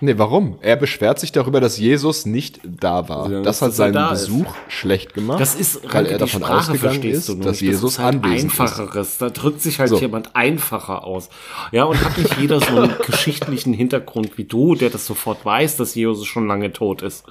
Nee, 0.00 0.16
warum? 0.18 0.56
Er 0.60 0.76
beschwert 0.76 1.18
sich 1.18 1.32
darüber, 1.32 1.60
dass 1.60 1.78
Jesus 1.78 2.24
nicht 2.26 2.60
da 2.62 3.08
war. 3.08 3.28
Ja, 3.28 3.42
das 3.42 3.60
hat 3.60 3.72
seinen 3.74 3.94
da 3.94 4.12
ist. 4.12 4.26
Besuch 4.26 4.54
schlecht 4.68 5.14
gemacht, 5.14 5.40
Das 5.40 5.56
ist, 5.56 5.80
weil 5.92 6.06
er 6.06 6.18
davon 6.18 6.42
Sprache 6.42 6.58
ausgegangen 6.70 6.80
verstehst 7.02 7.28
ist, 7.28 7.38
dass 7.44 7.50
nicht. 7.52 7.60
Jesus 7.62 7.80
das 7.82 7.92
ist 7.94 7.98
halt 7.98 8.14
anwesend 8.24 8.52
ist. 8.52 8.60
Einfacheres. 8.60 9.18
Da 9.18 9.30
drückt 9.30 9.60
sich 9.60 9.80
halt 9.80 9.88
So. 9.88 9.98
jemand 9.98 10.36
einfacher 10.36 11.02
aus. 11.02 11.30
Ja, 11.72 11.82
und 11.84 12.00
hat 12.04 12.16
nicht 12.16 12.38
jeder 12.38 12.60
so 12.60 12.76
einen 12.76 12.94
geschichtlichen 13.04 13.72
Hintergrund 13.72 14.38
wie 14.38 14.44
du, 14.44 14.76
der 14.76 14.90
das 14.90 15.04
sofort 15.06 15.44
weiß, 15.44 15.76
dass 15.76 15.96
Jesus 15.96 16.24
schon 16.28 16.46
lange 16.46 16.72
tot 16.72 17.02
ist. 17.02 17.24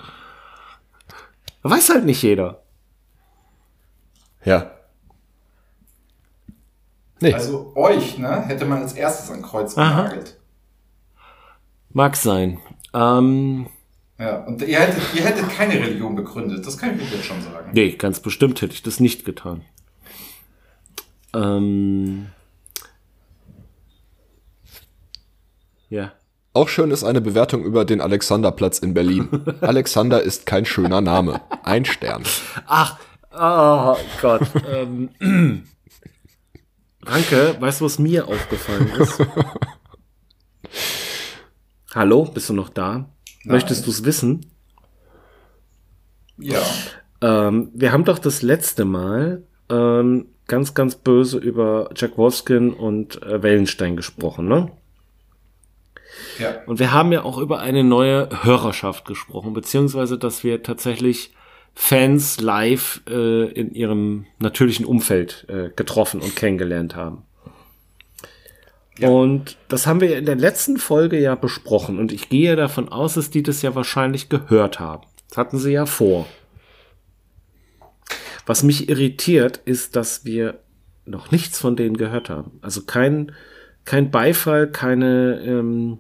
Weiß 1.64 1.90
halt 1.90 2.04
nicht 2.04 2.22
jeder. 2.22 2.62
Ja. 4.44 4.72
Nee, 7.20 7.34
Also 7.34 7.72
euch, 7.76 8.18
ne, 8.20 8.42
hätte 8.42 8.66
man 8.66 8.82
als 8.84 8.94
erstes 8.94 9.32
an 9.32 9.42
Kreuz 9.42 9.74
genagelt. 9.76 10.38
Mag 11.90 12.16
sein. 12.16 12.60
Ähm, 12.94 13.68
Ja, 14.20 14.44
und 14.46 14.62
ihr 14.62 14.80
hättet, 14.80 15.02
ihr 15.16 15.24
hättet 15.24 15.50
keine 15.50 15.74
Religion 15.74 16.16
begründet, 16.16 16.66
das 16.66 16.78
kann 16.78 17.00
ich 17.00 17.12
jetzt 17.12 17.26
schon 17.26 17.42
sagen. 17.42 17.72
nee, 17.74 17.92
ganz 17.96 18.20
bestimmt 18.20 18.62
hätte 18.62 18.74
ich 18.74 18.84
das 18.84 19.00
nicht 19.00 19.26
getan. 19.26 19.64
Ähm, 21.34 22.28
ja. 25.90 26.12
auch 26.54 26.70
schön 26.70 26.92
ist 26.92 27.04
eine 27.04 27.22
Bewertung 27.22 27.64
über 27.64 27.86
den 27.86 28.02
Alexanderplatz 28.02 28.80
in 28.80 28.94
Berlin. 28.94 29.28
Alexander 29.62 30.22
ist 30.22 30.46
kein 30.46 30.66
schöner 30.66 31.02
Name. 31.02 31.42
Ein 31.64 31.86
Stern. 31.86 32.24
Ach, 32.66 32.98
oh 33.40 33.98
Gott. 34.22 34.42
ähm, 34.70 35.10
Ranke, 37.06 37.56
weißt 37.60 37.82
du, 37.82 37.86
was 37.86 38.00
mir 38.00 38.28
aufgefallen 38.28 38.90
ist? 39.00 39.22
Hallo, 41.94 42.26
bist 42.26 42.50
du 42.50 42.54
noch 42.54 42.70
da? 42.70 43.10
Möchtest 43.46 43.86
du 43.88 43.92
es 43.92 44.04
wissen? 44.04 44.46
Ja. 46.38 46.62
Ähm, 47.22 47.72
wir 47.74 47.92
haben 47.92 48.04
doch 48.04 48.20
das 48.20 48.42
letzte 48.42 48.86
Mal 48.86 49.44
ähm, 49.70 50.28
ganz, 50.48 50.74
ganz 50.74 50.96
böse 50.96 51.38
über 51.38 51.90
Jack 51.96 52.18
Wolfskin 52.18 52.74
und 52.74 53.22
äh, 53.24 53.42
Wellenstein 53.42 53.96
gesprochen, 53.96 54.48
ne? 54.48 54.72
Ja. 56.40 56.62
Und 56.66 56.80
wir 56.80 56.92
haben 56.92 57.12
ja 57.12 57.24
auch 57.24 57.38
über 57.38 57.60
eine 57.60 57.84
neue 57.84 58.30
Hörerschaft 58.44 59.06
gesprochen, 59.06 59.54
beziehungsweise, 59.54 60.18
dass 60.18 60.44
wir 60.44 60.64
tatsächlich 60.64 61.34
Fans 61.80 62.42
live 62.42 63.02
äh, 63.08 63.52
in 63.52 63.72
ihrem 63.72 64.26
natürlichen 64.40 64.84
Umfeld 64.84 65.46
äh, 65.48 65.70
getroffen 65.76 66.22
und 66.22 66.36
kennengelernt 66.36 66.96
haben. 66.96 67.22
Und 69.00 69.58
das 69.68 69.86
haben 69.86 70.02
wir 70.02 70.18
in 70.18 70.26
der 70.26 70.36
letzten 70.36 70.78
Folge 70.78 71.20
ja 71.22 71.36
besprochen 71.36 72.00
und 72.00 72.12
ich 72.12 72.30
gehe 72.30 72.56
davon 72.56 72.90
aus, 72.90 73.14
dass 73.14 73.30
die 73.30 73.44
das 73.44 73.62
ja 73.62 73.76
wahrscheinlich 73.76 74.28
gehört 74.28 74.80
haben. 74.80 75.06
Das 75.30 75.38
hatten 75.38 75.60
sie 75.60 75.72
ja 75.72 75.86
vor. 75.86 76.26
Was 78.48 78.64
mich 78.64 78.90
irritiert, 78.90 79.62
ist, 79.64 79.96
dass 79.96 80.26
wir 80.26 80.60
noch 81.06 81.30
nichts 81.30 81.60
von 81.60 81.76
denen 81.76 81.96
gehört 81.96 82.32
haben. 82.32 82.60
Also 82.64 82.82
kein, 82.82 83.34
kein 83.86 84.10
Beifall, 84.10 84.68
keine, 84.68 85.42
ähm, 85.46 86.00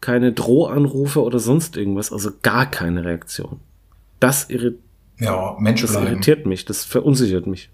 keine 0.00 0.32
Drohanrufe 0.32 1.22
oder 1.22 1.38
sonst 1.38 1.76
irgendwas, 1.76 2.12
also 2.12 2.32
gar 2.42 2.68
keine 2.68 3.04
Reaktion. 3.04 3.60
Das, 4.18 4.50
irri 4.50 4.74
Ja, 5.18 5.56
Mensch 5.58 5.82
das 5.82 5.92
bleiben. 5.92 6.06
irritiert 6.08 6.46
mich, 6.46 6.64
das 6.64 6.84
verunsichert 6.84 7.46
mich. 7.46 7.70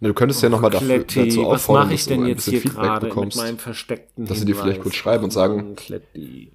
Du 0.00 0.12
könntest 0.12 0.42
ja 0.42 0.50
nochmal 0.50 0.70
dafür, 0.70 0.98
dazu 0.98 1.40
was 1.46 1.62
auffordern, 1.62 1.84
mache 1.86 1.94
ich 1.94 2.00
dass 2.02 2.08
denn 2.08 2.18
du 2.20 2.24
ein 2.24 2.28
jetzt 2.28 2.36
bisschen 2.44 2.52
hier 2.52 2.60
Feedback 2.60 2.82
gerade 2.82 3.06
mit 3.06 3.14
bekommst. 3.14 3.36
meinem 3.38 3.58
versteckten 3.58 4.26
dass 4.26 4.38
sie 4.38 4.44
dir 4.44 4.54
vielleicht 4.54 4.82
kurz 4.82 4.94
schreiben 4.94 5.24
und 5.24 5.32
sagen- 5.32 5.74
Kletti. 5.74 6.52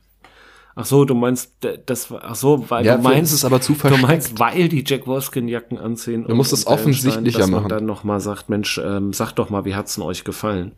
Ach 0.74 0.86
so, 0.86 1.04
du 1.04 1.16
meinst, 1.16 1.52
das 1.86 2.10
war, 2.12 2.22
ach 2.24 2.36
so, 2.36 2.66
weil 2.70 2.86
Ja, 2.86 2.96
du 2.96 3.04
meinst, 3.04 3.34
ist 3.34 3.40
es 3.40 3.46
aber 3.46 3.60
zu 3.60 3.74
du 3.74 3.98
meinst, 3.98 4.40
weil 4.40 4.70
die 4.70 4.84
Jack 4.88 5.06
Wolfskin 5.06 5.50
Jacken 5.50 5.78
anziehen. 5.78 6.26
Du 6.26 6.34
musst 6.34 6.54
es 6.54 6.66
offensichtlicher 6.66 7.40
dass 7.40 7.50
man 7.50 7.64
machen. 7.64 7.70
dann 7.70 7.86
noch 7.86 8.04
mal 8.06 8.22
sagt, 8.22 8.48
Mensch, 8.50 8.80
ähm, 8.84 9.12
sag 9.12 9.34
doch 9.34 9.50
mal, 9.50 9.66
wie 9.66 9.76
hat's 9.76 9.96
denn 9.96 10.06
euch 10.06 10.24
gefallen? 10.24 10.72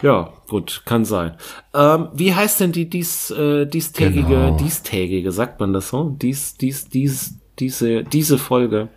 Ja, 0.00 0.32
gut, 0.48 0.82
kann 0.86 1.04
sein. 1.04 1.34
Ähm, 1.74 2.08
wie 2.14 2.34
heißt 2.34 2.60
denn 2.60 2.72
die 2.72 2.88
dies, 2.88 3.30
äh, 3.30 3.66
diestägige, 3.66 4.22
Genau. 4.28 4.56
diestägige, 4.56 5.30
sagt 5.30 5.60
man 5.60 5.74
das 5.74 5.88
so? 5.90 6.16
Dies, 6.20 6.56
dies, 6.56 6.88
dies, 6.88 7.34
diese, 7.58 8.04
diese 8.04 8.38
Folge. 8.38 8.88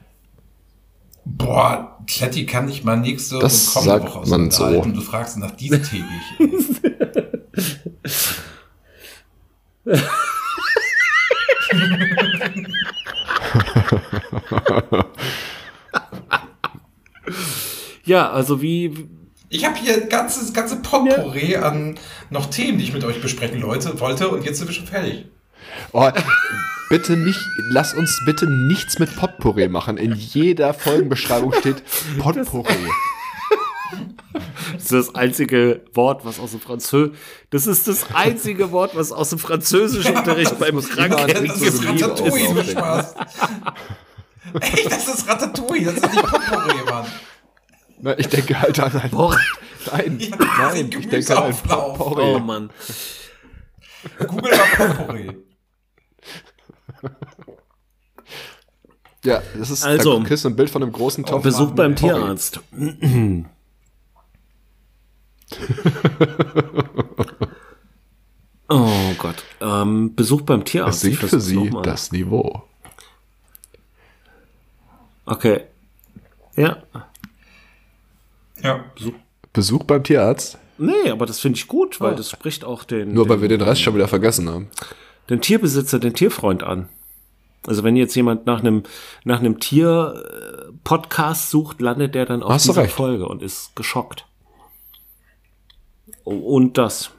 Boah, 1.26 1.97
Kletti 2.07 2.45
kann 2.45 2.70
ich 2.70 2.84
mal 2.86 2.97
nächste 2.97 3.39
Das 3.39 3.76
und 3.76 3.84
kommende 3.86 4.03
sagt 4.05 4.16
Woche 4.16 4.30
man 4.30 4.51
so. 4.51 4.63
unterhalten. 4.63 4.93
Du 4.93 5.01
fragst 5.01 5.38
nach 5.39 5.51
diestägig. 5.51 6.05
Ja, 18.06 18.30
also 18.30 18.62
wie, 18.62 19.08
Ich 19.50 19.66
habe 19.66 19.78
hier 19.78 20.02
ganzes 20.02 20.54
ganze 20.54 20.78
Potpourri 20.78 21.56
an 21.56 21.98
noch 22.30 22.46
Themen, 22.48 22.78
die 22.78 22.84
ich 22.84 22.94
mit 22.94 23.04
euch 23.04 23.20
besprechen 23.22 23.60
Leute, 23.60 24.00
wollte 24.00 24.30
und 24.30 24.46
jetzt 24.46 24.60
sind 24.60 24.68
wir 24.68 24.76
schon 24.76 24.86
fertig. 24.86 25.26
Oh, 25.92 26.10
bitte 26.90 27.18
nicht, 27.18 27.40
lass 27.72 27.94
uns 27.96 28.22
bitte 28.26 28.48
nichts 28.48 29.00
mit 29.00 29.16
Potpourri 29.16 29.68
machen. 29.68 29.98
In 29.98 30.14
jeder 30.14 30.74
Folgenbeschreibung 30.74 31.54
steht 31.54 31.84
Potpourri. 32.20 32.66
Das 32.66 33.14
ist 34.78 34.91
das 34.91 35.16
einzige 35.16 35.82
Wort, 35.93 36.26
was 36.26 36.39
aus 36.39 36.52
dem 36.52 36.60
Französ, 36.60 37.12
das 37.50 37.68
ist 37.68 37.88
das 37.88 38.14
einzige 38.14 38.72
Wort, 38.72 38.96
was 38.96 39.12
aus 39.12 39.30
dem 39.30 39.39
Französischen 39.39 40.16
Unterricht 40.16 40.58
beim 40.60 40.80
Kranken 40.82 41.48
Das 41.48 41.62
ist 41.62 41.86
Ratatouille, 41.86 42.54
du. 42.54 42.64
Spaß. 42.64 43.16
Echt, 44.62 44.91
das 44.91 45.08
ist 45.08 45.28
Ratatouille, 45.28 45.86
das 45.86 45.96
ist 45.96 46.12
nicht 46.14 46.22
Potpourri, 46.26 46.84
Mann. 46.89 47.06
Na, 48.02 48.20
ich 48.20 48.28
denke 48.28 48.60
halt 48.62 48.80
an 48.80 48.96
ein 49.00 49.10
Boah. 49.10 49.38
Nein, 49.91 50.18
Ja, 50.20 50.36
nein, 50.38 50.89
das 50.91 51.00
ich 51.02 51.10
denke 51.10 51.38
an 51.38 51.43
ein. 51.43 51.56
Potpourri. 51.56 52.24
Oh 52.36 52.39
Mann. 52.39 52.70
Google 54.28 54.52
mal 54.58 54.88
Potpourri. 54.88 55.32
Ja, 59.24 59.41
das 59.58 59.72
ist, 59.72 59.84
Also. 59.84 60.20
da 60.20 60.36
ein 60.46 60.56
Bild 60.56 60.70
von 60.70 60.84
einem 60.84 60.91
großen 60.91 61.26
Topf. 61.26 61.41
Besuch 61.43 61.72
beim. 61.72 61.96
Tierarzt. 61.96 62.60
Oh 68.68 69.14
Gott. 69.20 69.43
Ähm, 69.62 70.16
Besuch 70.16 70.41
beim 70.41 70.66
Tierarzt. 70.66 70.95
Es 70.97 71.01
sinkt 71.01 71.20
für 71.20 71.39
sie 71.39 71.72
das 71.84 72.12
Niveau. 72.12 72.64
Okay. 75.26 75.62
Ja. 76.56 76.78
Ja. 78.62 78.84
Besuch 79.53 79.84
beim 79.84 80.03
Tierarzt? 80.03 80.58
Nee, 80.78 81.10
aber 81.12 81.26
das 81.26 81.39
finde 81.39 81.58
ich 81.58 81.68
gut, 81.68 82.01
weil 82.01 82.16
das 82.16 82.30
spricht 82.32 82.66
auch 82.66 82.84
den, 82.84 83.14
Nur 83.14 83.26
den, 83.26 83.30
weil 83.30 83.41
wir 83.41 83.49
den 83.49 83.62
Rest 83.62 83.82
schon 83.82 83.95
wieder 83.95 84.08
vergessen 84.08 84.49
haben. 84.49 84.68
den 85.30 85.41
Tierbesitzer, 85.41 85.99
den 85.99 86.14
Tierfreund 86.16 86.64
an. 86.64 86.89
Also 87.68 87.84
wenn 87.84 87.95
jetzt 87.95 88.16
jemand 88.16 88.45
nach 88.45 88.60
einem 88.60 88.84
nach 89.24 89.39
einem 89.39 89.60
Tier 89.60 90.24
äh, 90.70 90.72
Podcast 90.84 91.49
sucht, 91.49 91.82
landet 91.82 92.14
der 92.14 92.26
dann 92.26 92.43
auf 92.43 92.51
Hast 92.51 92.68
dieser 92.68 92.82
recht. 92.84 92.93
Folge 92.93 93.28
und 93.28 93.41
ist 93.41 93.76
geschockt. 93.76 94.26
Und 96.26 96.78
das 96.78 97.11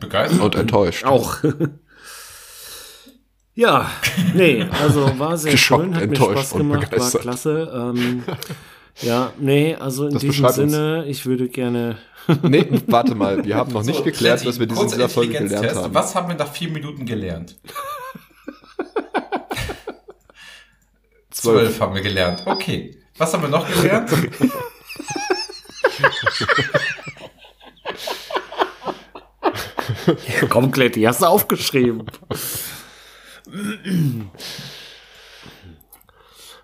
Begeistert. 0.00 0.40
Und 0.40 0.54
enttäuscht. 0.54 1.04
auch. 1.04 1.38
ja, 3.54 3.90
nee, 4.34 4.64
also 4.70 5.18
war 5.18 5.36
sehr 5.36 5.52
Geschockt, 5.52 5.82
schön, 5.84 5.94
hat 5.94 6.00
mir 6.02 6.08
enttäuscht 6.08 6.38
Spaß 6.46 6.52
und 6.52 6.58
gemacht, 6.60 6.82
war 6.82 6.88
begeistert. 6.90 7.22
klasse. 7.22 7.72
Ähm, 7.74 8.22
ja, 9.02 9.32
nee, 9.38 9.74
also 9.74 10.06
in 10.06 10.12
Das 10.14 10.22
diesem. 10.22 10.48
Sinne, 10.50 11.04
ich 11.06 11.26
würde 11.26 11.48
gerne 11.48 11.98
Nee, 12.42 12.66
warte 12.86 13.14
mal, 13.14 13.44
wir 13.44 13.56
haben 13.56 13.72
noch 13.72 13.82
nicht 13.82 13.98
So, 13.98 14.04
geklärt, 14.04 14.44
was 14.46 14.58
wir 14.58 14.68
in 14.68 14.74
kurzer 14.74 14.96
dieser 14.96 15.08
Folge 15.08 15.32
gelernt 15.38 15.74
haben. 15.74 15.94
Was 15.94 16.14
haben 16.14 16.28
wir 16.28 16.36
nach 16.36 16.52
vier 16.52 16.70
Minuten 16.70 17.04
gelernt? 17.06 17.58
Zwölf. 21.30 21.70
Zwölf 21.70 21.80
haben 21.80 21.94
wir 21.94 22.02
gelernt. 22.02 22.42
Okay. 22.46 22.96
Was 23.16 23.32
haben 23.34 23.42
wir 23.42 23.48
noch 23.48 23.66
gelernt? 23.68 24.10
Komm, 30.48 30.70
Kletti, 30.70 31.02
hast 31.02 31.22
du 31.22 31.26
aufgeschrieben. 31.26 32.04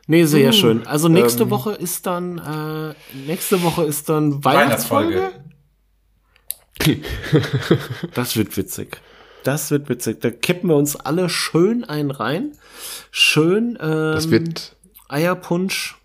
Nee, 0.07 0.25
sehr 0.25 0.53
schön. 0.53 0.87
Also 0.87 1.09
nächste 1.09 1.45
Ähm. 1.45 1.51
Woche 1.51 1.73
ist 1.73 2.07
dann, 2.07 2.39
äh, 2.39 2.95
nächste 3.27 3.63
Woche 3.63 3.85
ist 3.85 4.09
dann 4.09 4.45
Weihnachtsfolge. 4.45 5.33
Das 8.15 8.37
wird 8.37 8.57
witzig. 8.57 9.01
Das 9.43 9.71
wird 9.71 9.89
witzig. 9.89 10.21
Da 10.21 10.31
kippen 10.31 10.69
wir 10.71 10.77
uns 10.77 10.97
alle 10.97 11.29
schön 11.29 11.85
ein 11.85 12.11
rein. 12.11 12.53
Schön, 13.11 13.79
ähm, 13.81 14.13
Das 14.13 14.31
wird, 14.31 14.77
Eierpunsch, 15.09 15.97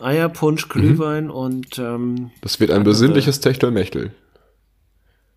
Eierpunsch, 0.00 0.68
Glühwein 0.68 1.30
und, 1.30 1.78
ähm, 1.78 2.30
das 2.40 2.58
wird 2.58 2.70
ein 2.70 2.82
besinnliches 2.82 3.40
Techtelmechtel. 3.40 4.12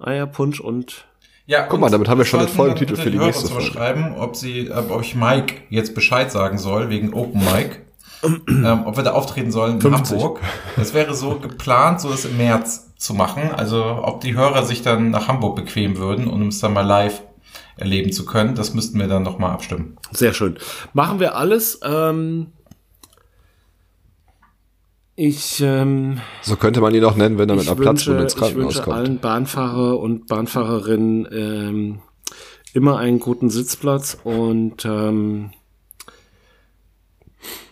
Eierpunsch 0.06 0.60
und 0.60 1.06
Ja, 1.46 1.64
Guck 1.64 1.80
mal, 1.80 1.90
damit 1.90 2.08
haben 2.08 2.18
wir 2.18 2.26
schon 2.26 2.40
den 2.40 2.50
Folgentitel 2.50 2.92
bitte 2.94 3.04
für 3.04 3.12
die 3.12 3.18
Hörer 3.18 3.28
nächste 3.28 3.44
uns 3.46 3.54
mal 3.54 3.62
Folge. 3.62 3.74
schreiben, 3.74 4.16
ob 4.18 4.36
sie, 4.36 4.72
ob 4.72 4.92
euch 4.92 5.16
Mike 5.16 5.56
jetzt 5.70 5.96
Bescheid 5.96 6.32
sagen 6.32 6.58
soll, 6.58 6.90
wegen 6.90 7.14
Open 7.14 7.42
Mic. 7.44 7.82
ähm, 8.48 8.84
ob 8.86 8.98
wir 8.98 9.04
da 9.04 9.12
auftreten 9.12 9.52
sollen 9.52 9.76
in 9.76 9.82
50. 9.82 10.14
Hamburg. 10.18 10.40
Das 10.78 10.94
wäre 10.94 11.14
so 11.14 11.36
geplant, 11.36 12.02
so 12.02 12.10
es 12.12 12.26
im 12.26 12.38
März 12.38 12.96
zu 12.98 13.14
machen. 13.14 13.52
Also 13.56 13.84
ob 14.02 14.22
die 14.22 14.36
Hörer 14.36 14.66
sich 14.66 14.82
dann 14.82 15.12
nach 15.12 15.28
Hamburg 15.28 15.56
bequemen 15.56 15.98
würden, 15.98 16.28
um 16.28 16.48
es 16.48 16.60
dann 16.60 16.74
mal 16.74 16.82
live 16.86 17.22
erleben 17.78 18.12
zu 18.12 18.26
können, 18.26 18.56
das 18.56 18.74
müssten 18.74 19.00
wir 19.00 19.08
dann 19.08 19.24
nochmal 19.24 19.52
abstimmen. 19.52 19.98
Sehr 20.12 20.34
schön. 20.34 20.58
Machen 20.94 21.20
wir 21.20 21.36
alles. 21.36 21.80
Ähm, 21.84 22.48
ich, 25.16 25.62
ähm, 25.62 26.20
So 26.42 26.56
könnte 26.58 26.82
man 26.82 26.94
ihn 26.94 27.04
auch 27.06 27.16
nennen, 27.16 27.38
wenn 27.38 27.50
er 27.50 27.56
mit 27.56 27.64
ich, 27.66 27.72
einer 27.72 27.80
Platzwunde 27.80 28.20
wünsche, 28.22 28.24
ins 28.24 28.34
ich 28.34 28.40
Krankenhaus 28.40 28.76
wünsche 28.76 28.82
kommt. 28.84 28.98
allen 28.98 29.20
Bahnfahrer 29.20 30.00
und 30.00 30.28
Bahnfahrerinnen 30.28 31.28
ähm, 31.32 32.00
immer 32.74 32.98
einen 32.98 33.20
guten 33.20 33.50
Sitzplatz 33.50 34.18
und 34.24 34.84
ähm, 34.86 35.52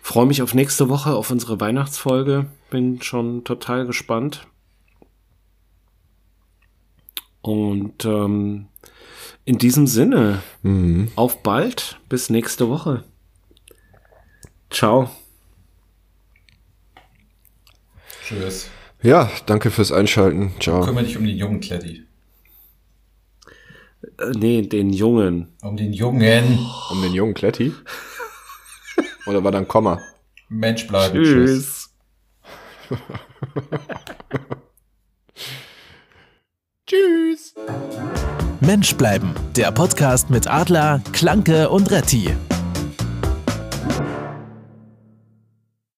freue 0.02 0.26
mich 0.26 0.42
auf 0.42 0.54
nächste 0.54 0.88
Woche, 0.90 1.14
auf 1.16 1.32
unsere 1.32 1.60
Weihnachtsfolge. 1.60 2.46
Bin 2.70 3.02
schon 3.02 3.44
total 3.44 3.86
gespannt. 3.86 4.48
Und 7.42 8.06
ähm, 8.06 8.68
in 9.44 9.58
diesem 9.58 9.88
Sinne, 9.88 10.42
Mhm. 10.62 11.10
auf 11.16 11.44
bald, 11.44 12.00
bis 12.08 12.30
nächste 12.30 12.70
Woche. 12.70 13.04
Ciao. 14.70 15.10
Tschüss. 18.34 18.70
Ja, 19.02 19.30
danke 19.46 19.70
fürs 19.72 19.92
Einschalten. 19.92 20.54
Ciao. 20.60 20.86
Kümmere 20.86 21.04
dich 21.04 21.18
um 21.18 21.26
den 21.26 21.36
jungen 21.38 21.60
Kletti. 21.60 22.04
Äh, 24.18 24.32
nee, 24.36 24.62
den 24.62 24.92
Jungen. 24.92 25.56
Um 25.62 25.76
den 25.78 25.94
jungen 25.94 26.60
Um 26.92 27.02
den 27.02 27.14
jungen 27.14 27.34
Kletti? 27.34 27.74
Oder 29.26 29.44
war 29.44 29.52
da 29.52 29.58
ein 29.60 29.68
Komma? 29.68 30.00
Mensch 30.50 30.88
bleiben. 30.88 31.24
Tschüss. 31.24 31.90
Tschüss. 36.86 37.56
Mensch 38.62 38.96
bleiben, 38.96 39.34
der 39.56 39.72
Podcast 39.72 40.30
mit 40.30 40.48
Adler, 40.48 41.02
Klanke 41.12 41.70
und 41.70 41.90
Retti. 41.92 42.30